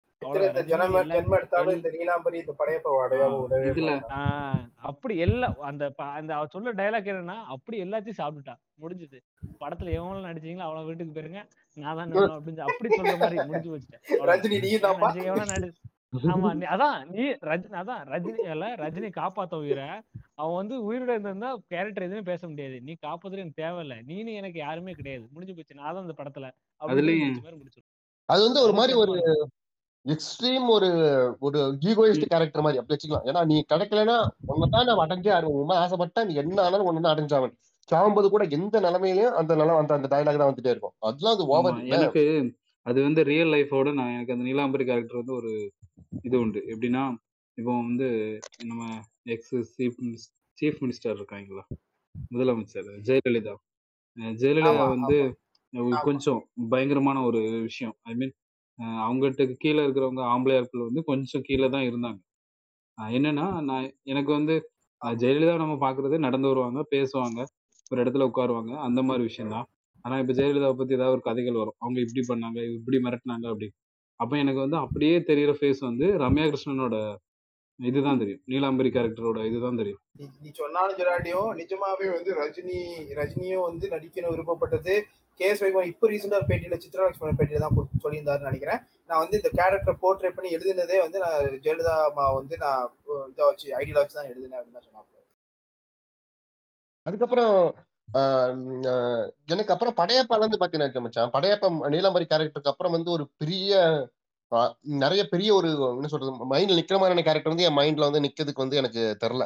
அப்படி 4.83 5.15
எல்லாம் 5.25 5.55
அந்த 5.69 5.83
அந்த 6.11 6.31
அவ 6.37 6.45
சொல்ல 6.53 6.73
டைலாக் 6.79 7.09
என்னன்னா 7.11 7.37
அப்படி 7.53 7.75
எல்லாத்தையும் 7.83 8.19
சாப்பிட்டுட்டா. 8.19 8.55
முடிஞ்சது. 8.79 9.17
படத்துல 9.61 9.93
எவனும் 9.97 10.27
நடிச்சீங்களோ 10.27 10.65
அவள 10.67 10.81
வீட்டுக்கு 10.85 11.15
போயிருங்க. 11.15 11.41
நான் 11.77 11.97
தான் 11.99 12.09
அப்படின்னு 12.31 12.67
அப்படி 12.67 12.89
சொல்ற 12.91 13.15
மாதிரி 13.19 13.37
முடிஞ்சு 13.47 13.71
வச்சுட்டேன் 13.73 14.03
எவனா 15.27 15.45
நடி 15.53 15.71
ஆமா 16.27 16.49
நீ 16.53 16.65
அதான் 16.73 16.97
நீ 17.13 17.23
ரஜினி 17.47 17.77
அதான் 17.79 18.01
ரஜினி 18.09 18.41
இல்ல 18.47 18.65
ரஜினி 18.81 19.07
காப்பாத்த 19.15 19.59
உயிரை 19.61 19.87
அவன் 20.37 20.57
வந்து 20.59 20.75
உயிரோட 20.87 21.09
இருந்திருந்தா 21.13 21.49
கேரக்டர் 21.71 22.05
எதுவுமே 22.07 22.23
பேச 22.27 22.41
முடியாது. 22.47 22.77
நீ 22.85 22.93
காப்பாத்துறது 23.01 23.43
எனக்கு 23.43 23.61
தேவையில்ல. 23.61 23.95
நீனு 24.09 24.33
எனக்கு 24.41 24.59
யாருமே 24.59 24.93
கிடையாது. 24.99 25.25
முடிஞ்சு 25.33 25.55
போச்சு. 25.55 25.79
நான் 25.79 25.91
தான் 25.91 26.05
அந்த 26.05 26.15
படத்துல 26.19 26.49
அதுலயும் 26.81 27.39
அது 28.29 28.41
வந்து 28.47 28.61
ஒரு 28.65 28.73
மாதிரி 28.79 28.93
ஒரு 29.03 29.13
எக்ஸ்ட்ரீம் 30.05 30.65
ஒரு 30.67 30.87
ஒரு 31.39 31.59
ஈகோயிஸ்ட் 31.81 32.31
கேரக்டர் 32.31 32.63
மாதிரி. 32.65 32.79
அப்படி 32.79 32.95
வச்சுக்கலாம். 32.95 33.25
ஏன்னா 33.29 33.41
நீ 33.45 33.57
கிடைக்கலன்னா 33.73 34.15
உன்னதான் 34.53 34.87
நான் 34.89 35.03
அடைஞ்சே 35.05 35.31
ஆடுவேன் 35.35 35.59
உண்மை 35.59 35.75
ஆசைப்பட்டா 35.77 36.23
நீ 36.25 36.33
என்ன 36.41 36.57
ஆனாலும் 36.61 36.89
ஒன்னு 36.91 37.13
அடைஞ்சாவன் 37.13 37.53
சாகும்போது 37.89 38.27
கூட 38.29 38.43
எந்த 38.57 38.75
நிலைமையிலயும் 38.81 39.37
அந்த 39.39 39.53
நிலம் 39.55 39.79
அந்த 39.81 39.93
அந்த 39.93 40.07
டயலாக் 40.07 40.41
தான் 40.41 40.51
வந்துட்டே 40.51 40.73
இருக்கும். 40.73 40.95
அதெல்லாம் 40.99 41.35
அது 41.35 41.45
ஓவர் 41.47 41.79
எனக்கு 41.95 42.23
அது 42.85 42.99
வந்து 43.01 43.21
ரியல் 43.23 43.51
லைஃபோட 43.53 43.93
நான் 43.93 44.13
எனக்கு 44.13 44.33
அந்த 44.33 44.45
நீலாம்பரி 44.45 44.85
கேரக்டர் 44.85 45.21
வந்து 45.21 45.33
ஒரு 45.33 45.51
இது 46.23 46.35
உண்டு. 46.39 46.61
எப்படின்னா 46.73 47.03
இப்போ 47.57 47.71
வந்து 47.81 48.07
நம்ம 48.65 48.83
எக்ஸ் 49.29 49.55
சீஃப் 49.75 49.97
சீஃப் 50.57 50.79
மினிஸ்டர் 50.83 51.17
இருக்காங்களா? 51.17 51.63
முதலமைச்சர் 52.31 52.89
ஜெயலலிதா. 53.09 53.53
ஜெயலலிதா 54.41 54.85
வந்து. 54.95 55.17
கொஞ்சம் 56.07 56.41
பயங்கரமான 56.69 57.21
ஒரு 57.23 57.39
விஷயம். 57.61 57.95
ஐ 58.01 58.13
மீன் 58.15 58.33
அவங்ககிட்ட 58.79 59.53
கீழே 59.57 59.85
இருக்கிறவங்க 59.85 60.21
ஆம்பளையாட்கள் 60.25 60.87
வந்து 60.87 61.03
கொஞ்சம் 61.03 61.41
கீழே 61.45 61.69
தான் 61.69 61.83
இருந்தாங்க. 61.83 62.19
அஹ் 62.97 63.11
என்னன்னா 63.17 63.61
நான் 63.61 63.85
எனக்கு 64.03 64.31
வந்து 64.31 64.55
அஹ் 65.01 65.15
ஜெயலலிதா 65.15 65.55
நம்ம 65.57 65.75
பார்க்குறது 65.75 66.17
நடந்து 66.17 66.47
வருவாங்க 66.47 66.85
பேசுவாங்க 66.91 67.39
ஒரு 67.91 68.03
இடத்துல 68.03 68.27
உட்காருவாங்க 68.27 68.75
அந்த 68.79 69.03
மாதிரி 69.03 69.23
விஷயம் 69.23 69.51
தான். 69.51 69.67
ஆனா 70.05 70.19
இப்ப 70.19 70.33
ஜெயலலிதாவை 70.33 70.73
பத்தி 70.73 70.93
ஏதாவது 70.93 71.11
ஒரு 71.11 71.21
கதைகள் 71.21 71.53
வரும். 71.53 71.75
அவங்க 71.79 71.99
இப்படி 71.99 72.23
பண்ணாங்க 72.29 72.59
இப்படி 72.75 72.97
மிரட்டினாங்க 72.97 73.47
அப்படி. 73.47 73.67
அப்ப 74.19 74.37
எனக்கு 74.37 74.59
வந்து 74.59 74.77
அப்படியே 74.77 75.19
தெரியிற 75.19 75.51
ஃபேஸ் 75.51 75.79
வந்து 75.79 76.05
ரம்யா 76.17 76.45
கிருஷ்ணனோட 76.47 76.95
இதுதான் 77.79 78.17
தெரியும். 78.17 78.41
நீலாம்பரி 78.45 78.89
கேரக்டரோட 78.89 79.45
இதுதான் 79.45 79.75
தெரியும். 79.75 80.01
நீ 80.11 80.25
நீ 80.41 80.49
சொன்னாலும் 80.51 80.97
சொல்லாட்டியும் 80.97 81.49
நிஜமாவே 81.61 82.07
வந்து 82.13 82.31
ரஜினி 82.33 82.79
ரஜினியும் 83.15 83.61
வந்து 83.61 83.87
நடிக்கணும் 83.89 84.29
விருப்பப்பட்டது 84.29 84.95
கே 85.39 85.45
எஸ் 85.51 85.61
இப்போ 85.91 86.07
ரீசெண்டாக 86.11 86.39
ஒரு 86.39 86.47
பேட்டியில 86.49 86.75
சித்ரா 86.83 87.05
லட்சுமணன் 87.05 87.63
தான் 87.63 87.75
சொல்லியிருந்தாருன்னு 88.03 88.49
நினைக்கிறேன். 88.49 88.79
நான் 89.09 89.21
வந்து 89.23 89.37
இந்த 89.39 89.49
கேரக்டர் 89.59 90.01
போர்ட்ரே 90.03 90.31
பண்ணி 90.35 90.49
எழுதினதே 90.57 90.97
வந்து 91.05 91.17
நான் 91.23 91.37
ஜெயலலிதா 91.65 91.95
அம்மா 92.09 92.25
வந்து 92.39 92.55
நான் 92.63 92.83
இதை 93.31 93.43
வச்சு 93.49 93.67
ஐடியா 93.79 93.97
வச்சு 94.01 94.19
தான் 94.19 94.31
எழுதினேன் 94.31 94.59
அப்படின்னு 94.59 94.77
தான் 94.79 94.87
சொன்னாங்க 94.87 95.09
அதுக்கப்புறம் 97.05 97.55
எனக்கு 99.51 99.73
அப்புறம் 99.73 99.95
படையப்பால 99.99 100.43
இருந்து 100.43 100.59
பாத்தீங்கன்னா 100.61 101.03
மச்சான். 101.05 101.33
படையப்பா 101.35 101.67
நீலாம்பரி 101.93 102.25
கேரக்டருக்கு 102.31 102.73
அப்புறம் 102.73 102.95
வந்து 102.97 103.09
ஒரு 103.15 103.23
பெரிய 103.41 103.71
நிறைய 105.03 105.21
பெரிய 105.31 105.49
ஒரு 105.59 105.69
என்ன 105.97 106.09
சொல்றது 106.11 106.31
மைண்ட்ல 106.51 106.77
நிக்கிற 106.79 106.97
மாதிரியான 106.99 107.25
கேரக்டர் 107.27 107.53
வந்து 107.53 107.67
என் 107.67 107.77
மைண்ட்ல 107.79 108.07
வந்து 108.09 108.23
நிக்கிறதுக்கு 108.25 108.63
வந்து 108.65 108.79
எனக்கு 108.81 109.03
தெரில 109.23 109.45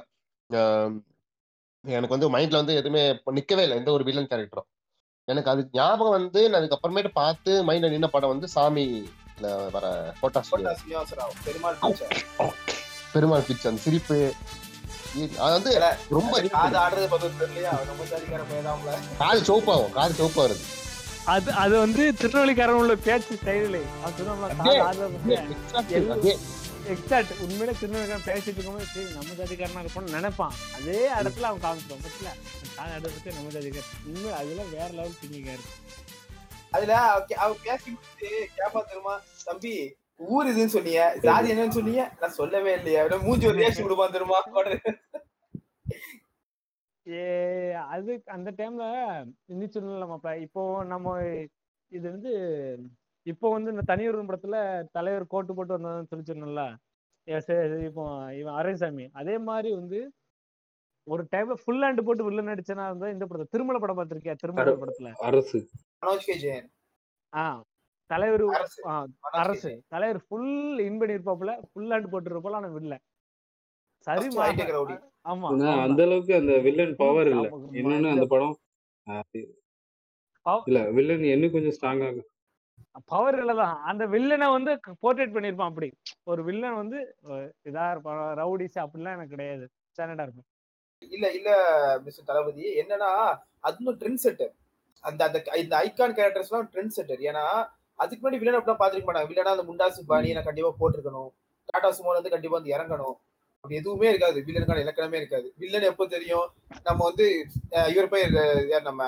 எனக்கு 1.83 2.15
வந்து 2.15 2.33
மைண்ட்ல 2.35 2.61
வந்து 2.61 2.75
எதுவுமே 2.79 3.03
நிக்கவே 3.37 3.63
இல்லை. 3.65 3.77
எந்த 3.81 3.91
ஒரு 3.97 4.03
வில்லன் 4.09 4.29
கேரக்டரும் 4.31 4.67
எனக்கு 5.27 5.49
அது 5.49 5.61
ஞாபகம் 5.71 6.15
வந்து 6.17 6.41
நான் 6.49 6.59
அதுக்கப்புறமேட்டு 6.59 7.09
பார்த்து 7.13 7.51
மைண்ட்ல 7.67 7.87
நின்ன 7.91 8.07
படம் 8.07 8.29
வந்து 8.29 8.47
சாமில 8.55 9.47
வர 9.71 9.85
சீனிவாசராவ் 10.81 11.33
பெருமாள் 13.13 13.45
பிச்சை 13.47 13.67
அந்த 13.69 13.81
சிரிப்பு. 13.81 14.17
அது 15.39 15.51
வந்து 15.57 15.71
ரொம்ப 16.09 16.33
காது 19.21 19.39
சோப்பாகும் 19.49 19.91
காது 19.91 20.13
சோப்பா 20.19 20.41
வருது. 20.45 20.63
அது 21.25 21.49
அது 21.53 21.75
வந்து 21.79 22.03
திருநெல்வேலிக்காரன் 22.19 22.79
உள்ள 22.81 22.95
பேச்சு 23.07 23.37
ஸ்டைலே 23.39 23.81
அவன். 26.87 26.97
எக்ஸாக்ட் 26.97 27.39
உண்மையிலே 27.39 27.73
திருநெல்வேலிக்காரன் 27.81 28.27
பேசிட்டு 28.29 28.51
இருக்கும்போது 28.51 28.85
சரி 28.85 29.05
நம்ம 29.13 29.31
ஜாதிக்காரனா 29.39 29.83
இருப்போம்னு 29.83 30.13
நினைப்பான். 30.13 30.53
அதே 30.73 30.97
இடத்துல 31.09 31.41
அவன் 31.41 31.63
காமிச்சிடும் 31.63 32.03
பட்ல 32.05 32.27
காது 32.75 32.93
அடுத்து 32.93 33.33
நம்ம 33.33 33.49
ஜாதிக்காரன். 33.49 33.91
உண்மை 34.05 34.31
அதுல 34.31 34.63
வேற 34.63 34.87
லெவல் 34.87 35.19
திங்கிங்காரு 35.21 35.65
அதுல 36.71 36.97
அவ- 36.97 37.35
அவ 37.35 37.55
பேசி 37.63 37.91
முடிச்சு 37.91 38.29
கேப்பா 38.57 38.81
தெரியுமா 38.81 39.21
தம்பி 39.43 39.73
ஊர் 40.17 40.47
இதுன்னு 40.47 40.65
சொன்னீங்க 40.65 41.15
ஜாதி 41.21 41.51
என்னன்னு 41.51 41.69
சொன்னீங்க? 41.69 42.03
நான் 42.19 42.29
சொல்லவே 42.31 42.73
இல்லையா. 42.73 43.03
அப்படியே 43.03 43.27
மூஞ்சி 43.27 43.47
ஒரு 43.47 43.57
ரியாக்ஷன் 43.57 43.81
கொடுப்பான் 43.81 44.11
தெரியுமா. 44.11 44.39
ஏ 47.07 47.27
அது 47.73 48.21
அந்த 48.25 48.51
டைம்ல 48.51 48.85
நீ 49.45 49.65
சொல்லலாமாப்பா 49.65 50.41
இப்போ 50.41 50.83
நம்ம 50.83 51.13
இது 51.91 52.09
வந்து 52.11 52.31
இப்போ 53.27 53.47
வந்து 53.53 53.69
இந்த 53.73 53.83
தனியொரு 53.89 54.27
படத்துல 54.27 54.57
தலைவர் 54.91 55.25
கோட்டு 55.27 55.51
போட்டு 55.55 55.75
வந்ததுன்னு 55.75 56.09
சொல்லி 56.11 56.67
சரி, 57.27 57.63
இப்போ 57.87 58.03
இவன் 58.33 58.57
அரவிசாமி 58.59 59.05
அதே 59.13 59.35
மாதிரி 59.47 59.69
வந்து 59.73 59.97
ஒரு 61.07 61.23
டைம்ல 61.33 61.55
ஃபுல் 61.61 61.83
ஹேண்ட் 61.83 62.05
போட்டு 62.05 62.27
வில்லன் 62.27 62.49
நடிச்சனா 62.51 62.85
இருந்தா 62.87 63.09
இந்த 63.11 63.25
படத்துல 63.25 63.51
திருமலை 63.53 63.79
படம் 63.79 63.97
பார்த்திருக்கியா? 63.99 64.35
திருமலை 64.41 64.73
படத்துல. 64.81 65.09
அரசு. 65.27 65.59
மனோஜ் 66.01 66.25
கே 66.25 66.35
ஜெயன். 66.41 66.67
ஆ 67.33 67.43
தலைவர் 68.09 68.43
அரசு. 69.39 69.71
தலைவர் 69.87 70.19
ஃபுல் 70.25 70.49
இன் 70.85 70.99
பண்ணிருப்பாப்புல 71.01 71.53
ஃபுல் 71.67 71.91
ஹேண்ட் 71.91 72.09
போட்டு 72.09 72.31
இருப்பால 72.31 72.59
ஆனா 72.61 72.71
வில்ல. 72.75 72.95
சரி. 74.07 74.27
ஆமா. 75.25 75.47
அந்த 75.85 76.01
அளவுக்கு 76.07 76.33
அந்த 76.35 76.53
வில்லன் 76.65 76.97
பவர் 77.01 77.29
இல்ல. 77.33 77.47
இன்னொன்னு 77.79 78.13
அந்த 78.15 78.27
படம் 78.33 78.55
இல்ல 80.67 80.79
வில்லன் 80.95 81.25
இன்னும் 81.27 81.55
கொஞ்சம் 81.55 81.75
ஸ்ட்ராங்கா 81.77 82.09
பவர் 83.07 83.37
இல்லதான் 83.39 83.75
அந்த 83.83 84.03
வில்லனை 84.07 84.47
வந்து 84.51 84.71
போர்ட்ரேட் 85.03 85.33
பண்ணிருப்பான் 85.33 85.71
அப்படி. 85.71 85.89
ஒரு 86.25 86.41
வில்லன் 86.43 86.77
வந்து 86.77 86.99
இதா 87.65 87.85
இருப்பான். 87.91 88.21
ரவுடிஸ் 88.39 88.77
அப்படிலாம் 88.83 89.17
எனக்கு 89.17 89.35
கிடையாது. 89.35 89.65
ஸ்டாண்டர்டா 89.89 90.25
இருக்கும். 90.27 90.47
இல்ல 91.11 91.25
இல்ல 91.31 91.49
மிஸ்டர் 92.05 92.29
தளபதி. 92.29 92.63
என்னன்னா 92.81 93.09
அதுவும் 93.61 93.97
ட்ரெண்ட் 93.99 94.23
செட்டர் 94.23 94.53
அந்த 95.03 95.21
அந்த 95.25 95.39
இந்த 95.57 95.73
ஐகான் 95.81 96.15
கேரக்டர்ஸ் 96.17 96.49
எல்லாம் 96.51 96.69
ட்ரெண்ட் 96.73 96.95
செட்டர் 96.95 97.21
ஏன்னா 97.27 97.43
அதுக்கு 97.99 98.21
முன்னாடி 98.21 98.39
வில்லன் 98.39 98.57
அப்படிலாம் 98.57 98.81
பாத்துருக்க 98.81 99.07
மாட்டாங்க. 99.07 99.29
வில்லனா 99.31 99.53
அந்த 99.55 99.65
முண்டாசு 99.67 100.01
பாணி 100.07 100.33
நான் 100.33 100.43
கண்டிப்பா 100.43 100.71
போட்டிருக்கணும். 100.79 101.29
டாடா 101.69 101.89
சுமோல 101.91 102.19
வந்து 102.19 102.29
கண்டிப்பா 102.29 102.57
வந்து 102.57 102.73
இறங்கணும். 102.73 103.15
அப்படி 103.63 103.79
எதுவுமே 103.79 104.09
இருக்காது. 104.09 104.37
வில்லனுக்கான 104.47 104.83
இலக்கணமே 104.83 105.17
இருக்காது. 105.17 105.47
வில்லன் 105.57 105.89
எப்போ 105.89 106.05
தெரியும்? 106.07 106.47
நம்ம 106.83 106.99
வந்து 107.03 107.25
இவர் 107.91 108.09
போய் 108.09 108.25
நம்ம 108.83 109.01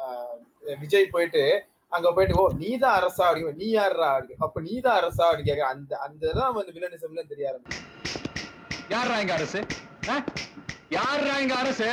அஹ், 0.00 0.36
விஜய் 0.78 1.10
போயிட்டு 1.10 1.42
அங்க 1.92 2.08
போயிட்டு 2.12 2.34
ஓ 2.40 2.44
நீ 2.58 2.70
தான் 2.76 2.96
அரசா 2.98 3.22
அப்படிங்க 3.28 3.52
நீ 3.60 3.68
யாருடா 3.70 4.08
அப்படி 4.14 4.34
அப்ப 4.38 4.60
நீ 4.60 4.74
தான் 4.80 4.98
அரசா? 5.00 5.22
அப்படி 5.28 5.44
கேட்க 5.44 5.62
அந்த 5.68 5.92
அந்த 6.06 6.20
இதெல்லாம் 6.24 6.56
வந்து 6.58 6.74
வில்லனிசம்ல 6.76 7.24
தெரிய 7.30 7.50
ஆரம்பிச்சு 7.50 7.84
யாரா 8.90 9.14
இங்க 9.22 9.34
அரசு? 9.34 9.60
ஆ? 10.08 10.14
யாரா 10.90 11.34
இங்க 11.42 11.54
அரசு? 11.56 11.88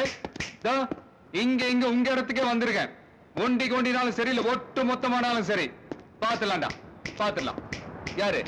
இங்க 1.34 1.62
இங்க 1.68 1.86
உங்க 1.88 2.08
இடத்துக்கே 2.12 2.44
வந்திருக்கேன். 2.46 2.92
ஒண்டி 3.36 3.66
கொண்டினாலும் 3.68 4.18
சரி 4.20 4.32
இல்ல 4.34 4.44
ஒட்டு 4.52 4.82
மொத்தமானாலும் 4.84 5.48
சரி. 5.50 5.66
பாத்துலாம்டா 6.22 6.70
பாத்துலாம் 7.20 7.60
யாரு? 8.16 8.42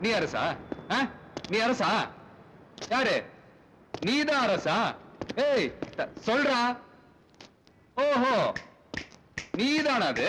நீ 0.00 0.10
அரசா? 0.12 0.42
நீ 1.50 1.58
அரசா? 1.60 1.88
யாரு? 2.90 3.16
நீதான் 4.02 4.44
அரசா? 4.46 4.76
ஏய் 5.44 5.66
சொல்றா. 6.26 6.60
ஓஹோ. 7.96 8.34
நீதானா 9.54 10.06
அது? 10.12 10.28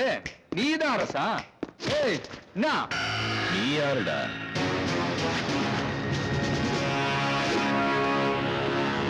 நீதான் 0.54 0.96
அரசா? 0.96 1.26
ஏய் 1.96 2.18
என்ன? 2.56 2.68
நீ 3.52 3.64
யாருடா? 3.76 4.20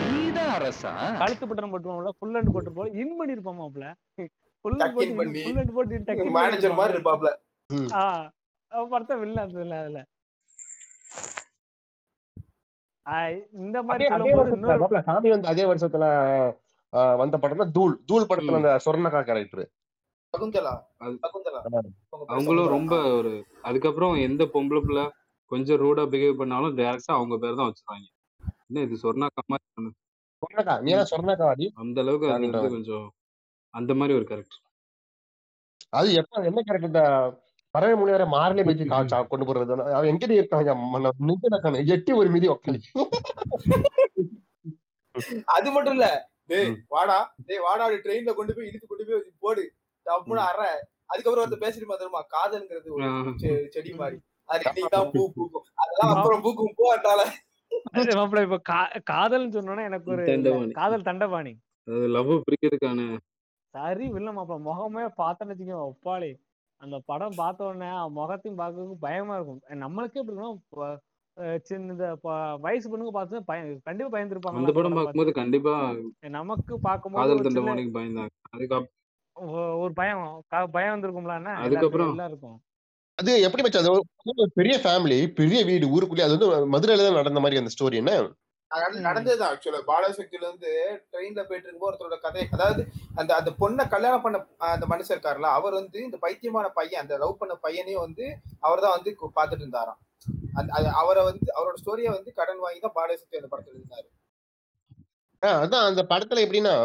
நீதான் 0.06 0.52
அரசா? 0.56 0.92
கழுத்து 1.20 1.46
பட்டன் 1.46 1.72
போட்டுருவோம்ல 1.72 2.12
ஃபுல் 2.18 2.34
ஹேண்ட் 2.36 2.54
போட்டு 2.54 2.72
போல 2.72 2.88
இன் 3.02 3.14
பண்ணிருப்பான் 3.20 3.60
மாப்ள 3.60 3.84
ஃபுல் 4.64 4.78
பண்ணி. 5.18 5.42
ஃபுல் 5.42 5.58
ஹேண்ட் 5.58 5.74
போட்டு 5.76 5.94
மேனேஜர் 6.36 6.36
மாதிரி 6.36 6.58
பண்ணிருப்பான். 6.68 6.92
இருப்பாப்ல. 6.94 7.30
ஆ 7.94 8.04
அவன் 8.72 8.92
பார்த்தா 8.92 9.16
வில்ல 9.20 9.40
அதுல. 9.46 9.98
ஆ, 13.06 13.16
இந்த 13.58 13.78
மாதிரி 13.88 14.04
அதே 14.14 14.32
வருஷத்துல 14.38 14.72
வந்து 15.28 15.50
அதே 15.50 15.64
வருஷத்துல 15.70 16.04
ஆஹ், 16.92 17.16
வந்த 17.20 17.36
படம் 17.38 17.60
தான் 17.60 17.72
தூள். 17.72 17.94
தூள் 18.08 18.26
படத்துல. 18.28 18.58
அந்த 18.58 18.72
சொர்ணகா 18.84 19.20
கேரக்டர் 19.22 19.64
சகுந்தலா 20.36 20.72
சகுந்தலா 21.24 21.60
அவங்களும். 22.30 22.72
ரொம்ப 22.74 22.94
ஒரு 23.18 23.32
அதுக்கப்புறம் 23.64 24.14
எந்த 24.24 24.42
பொம்பளை 24.54 24.80
பிள்ளை 24.82 25.04
கொஞ்சம் 25.52 25.80
ரூடா 25.82 26.04
பிஹேவ் 26.12 26.40
பண்ணாலும் 26.40 26.76
டேரக்டா 26.78 27.12
அவங்க 27.16 27.34
பேர் 27.42 27.58
தான் 27.58 27.68
வச்சிருவாங்க. 27.68 28.06
என்ன 28.68 28.82
இது 28.86 28.96
சொன்னா 29.04 29.26
கம்மா 29.36 29.56
அந்த 31.82 31.98
அளவுக்கு 32.02 32.26
அது 32.28 32.46
வந்து. 32.48 32.74
கொஞ்சம் 32.74 33.06
அந்த 33.74 33.92
மாதிரி 33.94 34.16
ஒரு 34.18 34.26
கேரக்டர் 34.30 34.62
அது 35.92 36.08
எப்ப 36.20 36.42
என்ன 36.50 36.60
கேரக்டர் 36.62 36.90
இந்த 36.90 37.02
பறவை 37.74 37.94
முனிவரை 37.94 38.26
மாறலே 38.34 38.62
வச்சு 38.66 38.84
காய்ச்சா 38.92 39.18
கொண்டு 39.24 39.46
போறது 39.46 39.64
அவன் 39.88 40.10
எங்கடி 40.12 40.38
இருக்காங்க 40.38 41.80
எட்டி 41.94 42.12
ஒரு 42.20 42.28
மிதி 42.34 42.48
உக்காந்து 42.48 42.80
அது 45.52 45.68
மட்டும் 45.74 45.94
இல்ல. 45.96 46.06
டேய். 46.50 46.72
வாடா. 46.88 47.16
டேய் 47.46 47.62
வாடா 47.64 47.84
ட்ரெயின்ல 48.04 48.32
கொண்டு 48.34 48.52
போய் 48.56 48.68
இழுத்து 48.68 48.86
கொண்டு 48.86 49.04
போய் 49.06 49.22
போடு. 49.44 49.62
டப்புனு 50.06 50.42
அற. 50.50 50.60
அதுக்கப்புறம் 51.04 51.44
ஒருத்தர் 51.44 51.64
பேசிட்டு 51.64 51.94
தெரியுமா? 51.94 52.22
காதல்ங்கிறது 52.36 52.88
ஒரு 52.90 53.08
செடி 53.68 53.92
மாதிரி. 53.94 54.18
அது 54.48 54.62
பூ 55.12 55.22
பூக்கும். 55.34 55.64
அதெல்லாம் 55.82 56.16
அப்புறம் 56.16 56.42
பூக்கும். 56.42 56.74
போட்டால 56.80 57.22
மாப்பிள 57.94 58.42
இப்ப 58.42 58.58
காதல்னு 59.10 59.54
சொன்னோன்னா 59.56 59.84
எனக்கு 59.84 60.08
ஒரு. 60.12 60.70
காதல் 60.74 61.06
தண்டபாணி. 61.08 61.52
அது 61.88 62.06
லவ் 62.08 62.30
பிரிக்கிறதுக்கான 62.42 63.00
சரி 63.74 64.06
வில்ல 64.12 64.30
மாப்பிள 64.36 64.56
முகமே 64.68 65.02
பார்த்தேன்னு 65.18 65.54
வச்சுக்கோ 65.54 65.80
ஒப்பாளி. 65.90 66.30
அந்த 66.80 66.96
படம் 67.06 67.36
பார்த்த 67.36 67.64
உடனே 67.64 67.90
முகத்தையும் 68.10 68.60
பார்க்கறதுக்கு 68.60 68.96
பயமா 69.00 69.34
இருக்கும். 69.34 69.60
நம்மளுக்கே 69.84 70.22
அஹ் 71.36 71.60
சின்ன 71.62 71.92
இந்த 71.92 72.06
வயசு 72.60 72.86
பொண்ணுங்க 72.90 73.10
பார்த்து 73.10 73.44
கண்டிப்பா 73.82 74.12
பயந்துருப்பாங்க. 74.12 74.60
அந்த 74.60 74.72
படம் 74.72 74.94
பார்க்கும்போது 74.94 75.32
கண்டிப்பா 75.32 75.74
நமக்கு 76.28 76.74
பார்க்கும்போது 76.80 77.50
காதல் 78.52 78.86
ஒரு 79.80 79.92
பயம் 79.94 80.22
பயம் 80.72 80.92
வந்திருக்கும்ல? 80.94 81.34
அதுக்கப்புறம்? 81.60 82.12
எல்லாருக்கும். 82.14 82.56
அது 83.18 83.32
எப்படி 83.44 83.62
மச்சான்? 83.62 83.84
அது 83.84 83.92
ஒரு 84.36 84.50
பெரிய 84.56 84.74
ஃபேமிலி 84.82 85.18
பெரிய 85.38 85.60
வீடு 85.68 85.92
ஊருக்குள்ளே 85.94 86.24
அது 86.24 86.34
வந்து 86.36 86.48
மதுரையில 86.74 87.06
தான் 87.06 87.20
நடந்த 87.20 87.40
மாதிரி 87.42 87.60
அந்த 87.60 87.72
ஸ்டோரி 87.74 88.00
என்ன? 88.00 88.14
நடந்ததுதான் 89.04 89.50
ஆக்சுவலா 89.50 89.80
பாலசக்தியில 89.88 90.44
இருந்து 90.44 90.70
ட்ரெயின்ல 91.10 91.40
போயிட்டு 91.42 91.66
இருக்கும்போது 91.66 91.90
ஒருத்தரோட 91.90 92.16
கதை 92.22 92.42
அதாவது 92.54 92.82
அந்த 93.16 93.30
அந்த 93.36 93.50
பொண்ணை 93.60 93.84
கல்யாணம் 93.92 94.24
பண்ண 94.24 94.38
அந்த 94.68 94.86
மனுஷன் 94.90 95.14
இருக்காருல 95.14 95.50
அவர் 95.58 95.76
வந்து 95.78 95.98
இந்த 96.04 96.16
பைத்தியமான 96.24 96.70
பையன் 96.76 97.02
அந்த 97.02 97.16
லவ் 97.22 97.40
பண்ண 97.40 97.54
பையனையும் 97.62 98.04
வந்து 98.04 98.24
அவர் 98.62 98.82
தான் 98.84 98.96
வந்து 98.96 99.10
பார்த்துட்டு 99.30 99.64
இருந்தாராம். 99.64 100.00
அந்த 100.54 100.68
அது 100.76 100.88
அவரை 101.00 101.22
வந்து 101.24 101.46
அவரோட 101.56 101.76
ஸ்டோரியை 101.80 102.10
வந்து 102.12 102.30
கடன் 102.36 102.62
வாங்கி 102.64 102.80
தான் 102.80 102.96
பாலசக்தி 102.96 103.40
அந்த 103.40 103.50
படத்துல 103.52 103.78
இருந்தாரு 103.78 104.08
ஆஹ் 105.42 105.60
அதான் 105.62 105.88
அந்த 105.88 106.02
படத்துல 106.10 106.44
எப்படின்னா 106.44 106.76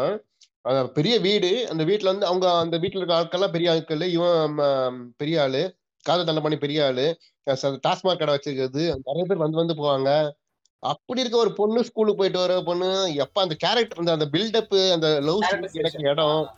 அஹ் 0.68 0.86
பெரிய 0.86 1.18
வீடு. 1.18 1.68
அந்த 1.70 1.84
வீட்டுல 1.84 2.04
வந்து 2.04 2.26
அவங்க 2.26 2.58
அந்த 2.58 2.78
வீட்டுல 2.78 2.96
இருக்க 2.96 3.20
ஆட்கள்லாம் 3.20 3.50
பெரிய 3.50 3.72
ஆட்கள். 3.72 4.00
இவன் 4.00 5.14
பெரிய 5.16 5.42
ஆளு. 5.42 5.76
காதல் 6.02 6.24
தண்டை 6.24 6.42
பண்ணி 6.42 6.58
பெரிய 6.58 6.86
ஆளு. 6.86 7.18
டாஸ்மாக் 7.50 8.16
கடை 8.16 8.34
வச்சிருக்கிறது. 8.34 8.84
நிறைய 9.04 9.24
பேர் 9.26 9.36
வந்து 9.36 9.56
வந்து 9.56 9.74
போவாங்க. 9.74 10.30
அப்படி 10.78 11.20
இருக்க 11.20 11.38
ஒரு 11.38 11.52
பொண்ணு 11.52 11.84
ஸ்கூலுக்கு 11.84 12.16
போயிட்டு 12.16 12.40
வர 12.40 12.60
பொண்ணு 12.60 13.14
எப்ப 13.14 13.42
அந்த 13.42 13.54
கேரக்டர் 13.58 13.98
அந்த 13.98 14.12
அந்த 14.12 14.28
பில்டப் 14.32 14.92
அந்த 14.92 15.20
லவ் 15.20 15.42
கிடைக்கிற 15.42 16.08
இடம் 16.08 16.50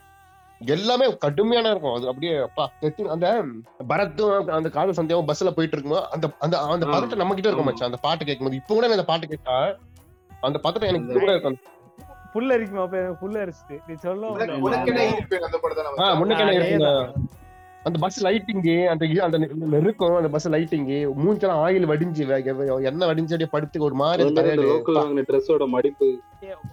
எல்லாமே 0.67 1.17
கடுமையான 1.17 1.71
இருக்கும். 1.71 1.95
அது 1.95 2.07
அப்படியே 2.07 2.37
அப்பா 2.37 2.73
அந்த 3.09 3.45
பரத்தும் 3.89 4.47
அந்த 4.51 4.69
காதல் 4.69 5.07
சந்தியாவும் 5.07 5.33
பஸ்ல 5.33 5.51
போயிட்டு 5.51 5.77
இருக்கும்போது 5.77 6.11
அந்த 6.11 6.31
அந்த 6.39 6.59
அந்த 6.59 6.87
பதட்டம் 6.87 7.17
நம்ம 7.17 7.35
கிட்ட 7.35 7.49
இருக்கும். 7.49 7.65
மச்சான். 7.65 7.89
அந்த 7.89 8.01
பாட்டு 8.01 8.25
கேட்கும்போது. 8.25 8.57
இப்ப 8.57 8.75
கூட 8.75 8.87
நான் 8.87 8.97
அந்த 8.97 9.07
பாட்டு 9.07 9.27
கேட்டா 9.27 9.77
அந்த 10.41 10.61
பதட்டம் 10.63 10.87
எனக்கு 10.87 11.19
கூட 11.19 11.31
இருக்கும். 11.31 11.59
புல் 12.35 12.51
அரிக்கும் 12.51 12.79
மாப்பிள 12.79 13.13
புல் 13.13 13.35
அரிச்சிட்டு. 13.35 13.79
நீ 13.87 13.95
சொல்ல 13.95 14.27
என்ன 14.27 15.07
இருப்பேன் 15.07 15.41
அந்த 15.43 15.59
என்ன 17.83 17.99
பஸ் 18.01 18.25
லைட்டிங் 18.25 18.87
அந்த 18.87 19.23
அந்த 19.23 19.39
நெருக்கம் 19.55 20.15
அந்த 20.15 20.29
பஸ் 20.29 20.49
லைட்டிங் 20.49 21.13
மூஞ்செல்லாம் 21.27 21.61
ஆயில் 21.65 21.87
வடிஞ்சு 21.87 22.83
எண்ணெய் 22.83 23.09
வடிஞ்சு 23.09 23.33
அப்படியே 23.33 23.47
படுத்து 23.51 23.83
ஒரு 23.83 23.95
மாதிரி 23.95 24.33
ட்ரெஸ்ஸோட 25.29 25.69
மடிப்பு. 25.69 26.21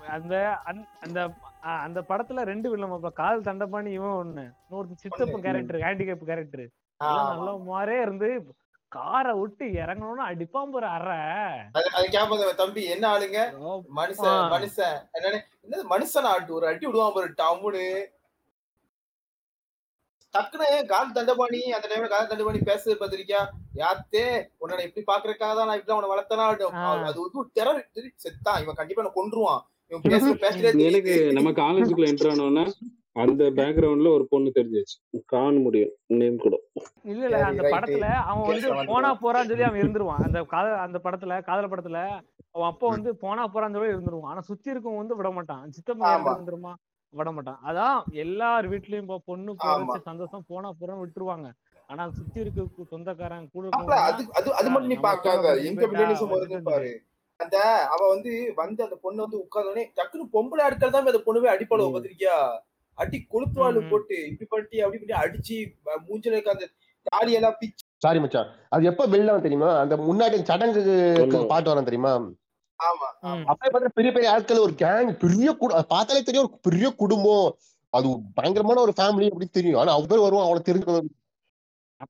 அந்த 0.10 0.58
அந்த- 1.04 1.30
அந்த 1.62 2.02
படத்துல 2.10 2.42
ரெண்டு 2.42 2.70
வில்லன் 2.70 2.92
மாப்பிள 2.92 3.14
காதல் 3.14 3.42
தண்டபாணி 3.42 3.92
இவன் 3.92 4.10
ஒண்ணு. 4.10 4.54
இன்னொருத்தன் 4.70 4.96
சித்தப்பன் 4.96 5.36
ஒண்ணு. 5.36 5.40
Character 5.40 5.80
handicap 5.80 6.26
character. 6.26 6.70
நல்ல 6.98 7.60
மாதிரியே 7.66 8.02
இருந்து 8.02 8.54
காரை 8.92 9.34
விட்டு 9.36 9.66
இறங்கணும்னு 9.78 10.24
அடிப்பான் 10.28 10.72
போற 10.74 10.86
அற. 10.92 11.10
அது 11.76 11.88
அது 11.98 12.08
கேட்பாங்க 12.10 12.54
தம்பி 12.58 12.82
என்ன 12.94 13.06
ஆளுங்க? 13.12 13.40
மனுஷன். 13.98 14.42
மனுஷன் 14.54 14.98
என்னது 15.18 15.40
மனுஷன் 15.92 16.28
ஆட்டு 16.32 16.58
ஒரு 16.58 16.68
அடி 16.68 16.86
விடுவான் 16.88 17.16
பாரு 17.16 17.30
டம்முன்னு 17.40 17.86
டக்குன்னு 20.34 20.68
கால் 20.90 21.16
தண்டபாணி 21.16 21.62
அந்த 21.76 21.86
டைம்ல 21.88 22.10
கால் 22.10 22.30
தண்டபாணி 22.30 22.60
பேசுறது 22.68 23.00
பத்திரிக்கா? 23.00 23.40
யாத்தே 23.80 24.26
உன்னை 24.62 24.84
இப்படி 24.86 25.04
பாக்குறதுக்காக 25.08 25.56
தான் 25.56 25.68
நான் 25.70 25.80
இப்படி 25.80 25.96
அவனை 25.96 26.12
வளர்த்தனா 26.12 26.46
அது 26.50 26.68
வந்து 27.20 27.46
டெரர் 27.58 27.82
செத்தான் 28.26 28.62
இவன் 28.64 28.80
கண்டிப்பா 28.80 29.04
என்ன 29.04 29.14
கொன்றுவான். 29.18 29.62
இவன் 29.92 30.04
பேசுற 30.06 30.34
பேசுறதே 30.44 30.86
எனக்கு 30.90 31.16
நம்ம 31.38 31.52
காலேஜுக்குள்ள 31.58 32.12
என்டர் 32.12 32.32
ஆனோன்னா 32.34 32.66
அந்த 33.16 33.44
பேக்ரவுண்ட்ல 33.56 34.10
ஒரு 34.14 34.26
பொண்ணு 34.30 34.50
தெரிஞ்சிச்சு 34.56 34.98
காண 35.32 35.54
முடியும். 35.60 35.92
நேம் 36.16 36.38
கூட. 36.38 36.56
இல்ல 37.06 37.24
இல்ல 37.28 37.40
அந்த 37.48 37.64
படத்துல 37.74 38.06
அவன் 38.26 38.46
வந்து 38.50 38.70
போனா 38.92 39.10
போறான்னு 39.22 39.52
சொல்லி 39.52 39.66
அவன் 39.68 39.82
இருந்துருவான். 39.82 40.22
அந்த 40.28 40.40
காதல் 40.52 40.84
அந்த 40.84 41.00
படத்துல 41.06 41.40
காதல் 41.48 41.72
படத்துல 41.72 42.00
அவன் 42.56 42.70
அப்பா 42.70 42.88
வந்து 42.94 43.12
போனா 43.22 43.44
போறான்னு 43.50 43.78
சொல்லி 43.78 43.94
இருந்துருவான். 43.94 44.32
ஆனா 44.32 44.44
சுத்தி 44.50 44.74
இருக்கவன் 44.74 45.02
வந்து 45.02 45.18
விட 45.20 45.32
மாட்டான். 45.32 45.64
கேரக்டர் 45.90 46.36
இருந்துருமா? 46.36 46.74
விட 47.14 47.30
மாட்டான். 47.32 47.60
அதான் 47.70 47.96
எல்லார் 48.22 48.70
வீட்லயும் 48.72 49.06
இப்போ 49.06 49.18
பொண்ணு 49.28 49.52
போறச்சு 49.62 50.08
சந்தோஷம் 50.08 50.48
போனா 50.50 50.70
போறான்னு 50.78 51.04
விட்டுருவாங்க. 51.04 51.48
ஆனா 51.90 52.04
சுத்தி 52.18 52.40
இருக்க 52.40 52.62
சொந்தக்காரன் 52.92 53.48
கூட 53.50 53.64
இருக்கவங்க 53.66 53.96
அது 54.04 54.22
அது 54.32 54.50
அது 54.54 54.68
"ஆ, 54.68 54.74
மட்டும் 54.74 54.92
நீ 54.92 54.98
பாக்காத 55.06 55.48
எங்க 55.66 55.88
பாரு. 56.70 56.92
அந்த 57.40 57.58
அவ 57.94 58.02
வந்து 58.10 58.32
வந்து 58.58 58.82
அந்த 58.86 58.98
பொண்ணு 59.04 59.20
வந்து 59.26 59.38
உட்கார்ந்தோடனே 59.42 59.84
டக்குன்னு 59.98 60.26
பொம்பளை 60.34 60.64
ஆட்கள் 60.66 60.94
தான் 60.94 61.04
அந்த 61.06 61.22
பொண்ணுவே 61.28 61.50
அடிப்பளவு 61.52 61.90
ம். 61.90 61.96
பாத்திருக்கியா 61.96 62.36
அடி 63.02 63.18
கொளுத்துவாள் 63.32 63.80
போட்டு 63.92 64.16
இப்படி 64.28 64.48
பண்ணி 64.52 64.82
அப்படி 64.82 65.00
பண்ணி 65.00 65.16
அடிச்சு 65.22 65.58
மூஞ்சில 66.06 66.36
இருக்க 66.36 66.52
அந்த 66.52 66.68
தாடியெல்லாம் 67.06 67.58
பிச்சு 67.60 67.84
சாரி 68.02 68.20
மச்சான். 68.20 68.50
அது 68.70 68.84
எப்ப 68.86 69.04
ஆகும் 69.26 69.46
தெரியுமா? 69.46 69.70
அந்த 69.80 69.96
முன்னாடி 70.04 70.38
சடங்குக்கு 70.44 70.96
பாட்டு 71.52 71.72
வரும் 71.72 71.90
தெரியுமா? 71.90 72.12
ஆமா 72.80 73.08
ஆமா. 73.24 73.32
ம். 73.32 73.46
அப்பயே 73.50 73.72
பார்த்தா 73.72 73.96
பெரிய 73.96 74.12
பெரிய 74.12 74.30
ஆட்கள் 74.32 74.66
ஒரு 74.66 74.74
கேங் 74.80 75.10
பெரிய 75.24 75.50
பார்த்தாலே 75.90 76.22
தெரியும் 76.22 76.46
ஒரு 76.46 76.60
பெரிய 76.62 76.88
குடும்பம். 76.96 77.50
அது 77.94 78.08
பயங்கரமான 78.34 78.82
ஒரு 78.82 78.94
ஃபேமிலி 78.98 79.28
அப்படின்னு 79.28 79.58
தெரியும். 79.58 79.80
ஆனா 79.80 79.92
அவங்க 79.92 80.10
பேர் 80.10 80.26
வருவான் 80.26 80.48
அவளை 80.48 80.62
தெரிஞ்சு 80.62 81.02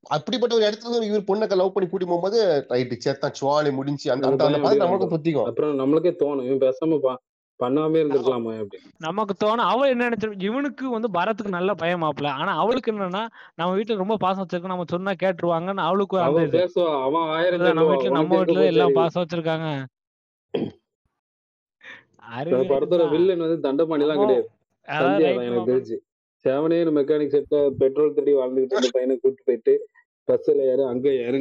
அப்படிப்பட்ட 0.10 0.54
ஒரு 0.56 0.66
இடத்துல 0.66 1.08
இவர் 1.08 1.28
பொண்ணை 1.28 1.56
லவ் 1.56 1.74
பண்ணி 1.74 1.88
கூட்டி 1.89 2.06
போகும்போது 2.06 2.38
ரைட்டு 2.70 2.98
சேத்தான் 3.06 3.36
சுவாலி 3.39 3.72
முடிஞ்சு 3.72 4.08
அந்த 4.12 4.30
அந்த 4.30 4.46
வந்துடும் 4.68 5.14
சுத்திக்கும் 5.14 5.48
அப்புறம் 5.50 5.80
நம்மளுக்கே 5.80 6.14
தோணும். 6.22 6.46
இவன் 6.46 6.62
பேசாம 6.62 7.00
பா 7.00 7.14
பண்ணாமே 7.62 7.99
இருந்திருக்கலாமா 8.01 8.51
அப்படின்னு. 8.62 8.89
நமக்கு 8.99 9.34
தோணும் 9.43 9.70
அவ 9.72 9.88
என்ன 9.89 10.07
நினைச்சிரு 10.07 10.45
இவனுக்கு 10.47 10.86
வந்து 10.89 11.09
பரத்துக்கு 11.18 11.55
நல்ல 11.55 11.72
பயம் 11.76 12.03
மாப்பிள 12.03 12.30
ஆனா 12.39 12.53
அவளுக்கு 12.62 12.91
என்னன்னா 12.93 13.24
நம்ம 13.59 13.72
வீட்டுல 13.78 14.01
ரொம்ப 14.01 14.18
பாசம் 14.24 14.43
வச்சிருக்கோம் 14.43 14.74
நம்ம 14.74 14.88
சொன்னா 14.93 15.14
கேட்டுருவாங்கன்னு 15.24 15.86
அவளுக்கு 15.88 16.20
அவன் 17.07 17.28
ஆயிரம் 17.36 17.66
நம்ம 17.72 17.88
வீட்டுல 17.91 18.16
நம்ம 18.20 18.39
வீட்டுல 18.39 18.66
எல்லாம் 18.72 18.97
பாசம் 18.99 19.24
வச்சிருக்காங்க. 19.24 19.68
படத்தோட 22.72 23.03
வில்லன் 23.12 23.43
வந்து 23.45 23.59
தண்டபாணி 23.66 24.05
கிடையாது. 24.14 24.47
தான் 24.88 25.18
ரைட் 25.20 25.45
எனக்கு 25.47 25.70
தெரிஞ்சு. 25.70 25.97
செவனே 26.45 26.78
மெக்கானிக் 26.97 27.34
செட்ல 27.34 27.57
பெட்ரோல் 27.82 28.16
தேடி 28.16 28.32
வாழ்ந்துகிட்டு 28.38 28.76
இருந்த 28.76 28.91
பையனை 28.95 29.16
கூட்டு 29.18 29.41
போயிட்டு 29.47 29.74
பஸ்ல 30.28 30.64
ஏறு 30.72 30.84
அங்க 30.91 31.07
ஏறு 31.26 31.39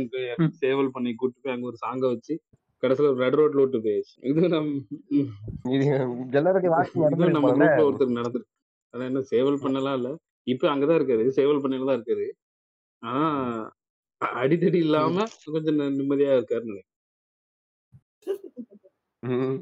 சேவல் 0.60 0.94
பண்ணி 0.94 1.10
கூட்டு 1.14 1.38
போய் 1.42 1.54
அங்க 1.54 1.66
ஒரு 1.66 1.78
சாங்க 1.84 2.04
வச்சு 2.12 2.34
கடைசியில 2.82 3.14
ரெட் 3.14 3.34
ரோட்ல 3.34 3.60
விட்டு 3.62 3.78
போயிடுச்சு 3.78 4.14
இது 4.22 4.48
நம் 4.48 4.70
இது 5.70 5.84
நம்ம 7.30 7.50
போல. 7.50 7.64
குரூப்ல 7.64 7.86
ஒருத்தர் 7.88 8.18
நடந்திருக்கு 8.18 8.50
அதான் 8.94 9.04
என்ன 9.04 9.20
சேவல் 9.22 9.58
பண்ணலாம் 9.62 9.96
இல்ல? 9.96 10.08
இப்ப 10.46 10.68
அங்கதான் 10.68 10.98
இருக்காரு. 11.00 11.28
சேவல் 11.28 11.62
பண்ணையில 11.62 11.86
தான் 11.86 11.98
இருக்காரு. 11.98 12.26
ஆனா 13.02 13.24
அ- 14.20 14.34
அடிதடி 14.40 14.78
இல்லாம 14.78 15.24
கொஞ்சம் 15.44 15.78
நிம்மதியா 15.98 16.32
ம். 19.22 19.56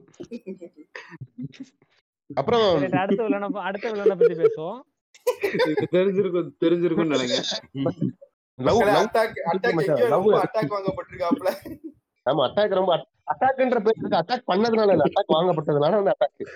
அப்புறம் 2.34 2.64
அடுத்த 2.92 3.22
வில்லனை 3.24 3.48
அடுத்த 3.60 3.92
வில்லனை 3.92 4.08
பத்தி 4.08 4.34
பேசுவோம். 4.34 4.80
தெரிஞ்சிருக்கும் 5.92 6.50
தெரிஞ்சிருக்கும்னு 6.60 7.14
நினைக்கிறேன். 7.14 7.48
லவ் 8.58 8.80
அட்டாக் 8.80 9.38
எங்கேயோ 9.62 10.40
அட்டாக் 10.44 10.74
வாங்கப்பட்டிருக்காப்ல 10.74 11.50
ஆமா 12.30 12.44
அட்டாக் 12.48 12.78
ரொம்ப 12.80 12.92
அட்டாக்ன்ற 13.32 13.80
பேர் 13.86 14.18
அட்டாக் 14.22 14.48
பண்ணதுனால 14.52 14.94
இல்ல 14.96 15.06
அட்டாக் 15.08 15.36
வாங்கப்பட்டதுனால 15.36 16.00
அந்த 16.02 16.14
அட்டாக் 16.16 16.50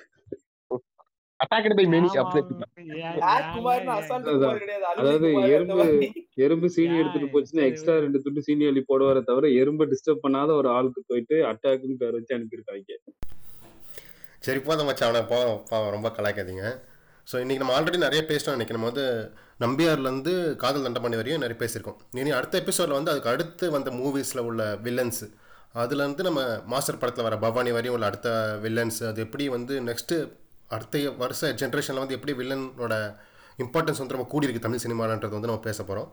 அதாவது 4.98 5.28
எறும்பு 5.54 5.84
எறும்பு 6.44 6.66
சீனி 6.74 6.94
எடுத்துட்டு 7.00 7.28
போச்சுன்னா 7.32 7.64
எக்ஸ்ட்ரா 7.68 7.94
ரெண்டு 8.04 8.18
துண்டு 8.24 8.44
சீனி 8.46 8.64
அள்ளி 8.68 8.82
போடுவாரே 8.90 9.22
தவிர 9.30 9.48
எறும்பை 9.62 9.86
டிஸ்டர்ப் 9.92 10.22
பண்ணாத 10.24 10.50
ஒரு 10.60 10.68
ஆளுக்கு 10.76 11.00
போயிட்டு 11.10 11.36
அட்டாக்னு 11.50 11.96
பேர் 12.02 12.16
வச்சு 12.18 12.36
அனுப்பியிருக்காங்க. 12.36 12.98
சரி 14.46 14.60
போதும் 14.68 14.88
மச்சான் 14.88 15.08
அவனை 15.08 15.22
போ 15.32 15.38
பாவம் 15.70 15.94
ரொம்ப 15.96 16.08
கலாய்க்காதீங்க. 16.18 16.64
ஸோ 17.26 17.34
இன்றைக்கி 17.42 17.62
நம்ம 17.62 17.74
ஆல்ரெடி 17.78 17.98
நிறைய 18.06 18.22
பேசிட்டோம் 18.30 18.56
இன்றைக்கி 18.56 18.76
நம்ம 18.76 18.88
வந்து 18.90 19.06
நம்பியார்லேருந்து 19.64 20.32
காதல் 20.62 20.86
தண்டபாணி 20.86 21.18
வரையும் 21.20 21.44
நிறைய 21.44 21.56
பேசியிருக்கோம். 21.60 21.98
இனி 22.20 22.30
அடுத்த 22.38 22.54
எபிசோடில் 22.62 22.98
வந்து 22.98 23.12
அதுக்கு 23.12 23.32
அடுத்து 23.34 23.64
வந்த 23.76 23.90
மூவிஸில் 24.00 24.46
உள்ள 24.48 24.62
வில்லன்ஸ் 24.86 25.22
அதுலேருந்து 25.74 26.22
நம்ம 26.22 26.58
மாஸ்டர் 26.66 26.98
படத்தில் 26.98 27.24
வர 27.24 27.36
பவானி 27.36 27.70
வரையும் 27.70 27.94
உள்ள 27.94 28.06
அடுத்த 28.06 28.58
வில்லன்ஸ் 28.62 29.06
அது 29.06 29.20
எப்படி 29.20 29.48
வந்து 29.48 29.80
நெக்ஸ்ட்டு 29.80 30.32
அடுத்த 30.68 31.10
வருஷ 31.10 31.52
ஜென்ரேஷனில் 31.52 32.02
வந்து 32.04 32.14
எப்படி 32.14 32.32
வில்லனோட 32.32 33.16
இம்பார்ட்டன்ஸ் 33.58 33.98
வந்து 33.98 34.14
நம்ம 34.16 34.28
கூடியிருக்கு 34.32 34.58
தமிழ் 34.58 34.84
சினிமான்றது 34.86 35.28
வந்து 35.28 35.50
நம்ம 35.50 35.60
பேச 35.60 35.82
போகிறோம் 35.82 36.12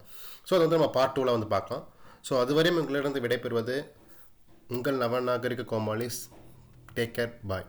ஸோ 0.50 0.54
அது 0.54 0.64
வந்து 0.68 0.78
நம்ம 0.78 0.90
பார்ட் 0.90 1.20
டூவில் 1.20 1.36
வந்து 1.38 1.48
பார்க்கலாம். 1.48 1.88
ஸோ 2.30 2.34
அதுவரையும் 2.34 2.80
உங்களிடம் 2.80 3.14
விடைபெறுவது 3.14 3.92
உங்கள் 4.68 4.98
நவநாகரிக 4.98 5.68
கோமாளிஸ். 5.74 6.22
Take 6.96 7.16
care 7.18 7.34
bye 7.48 7.68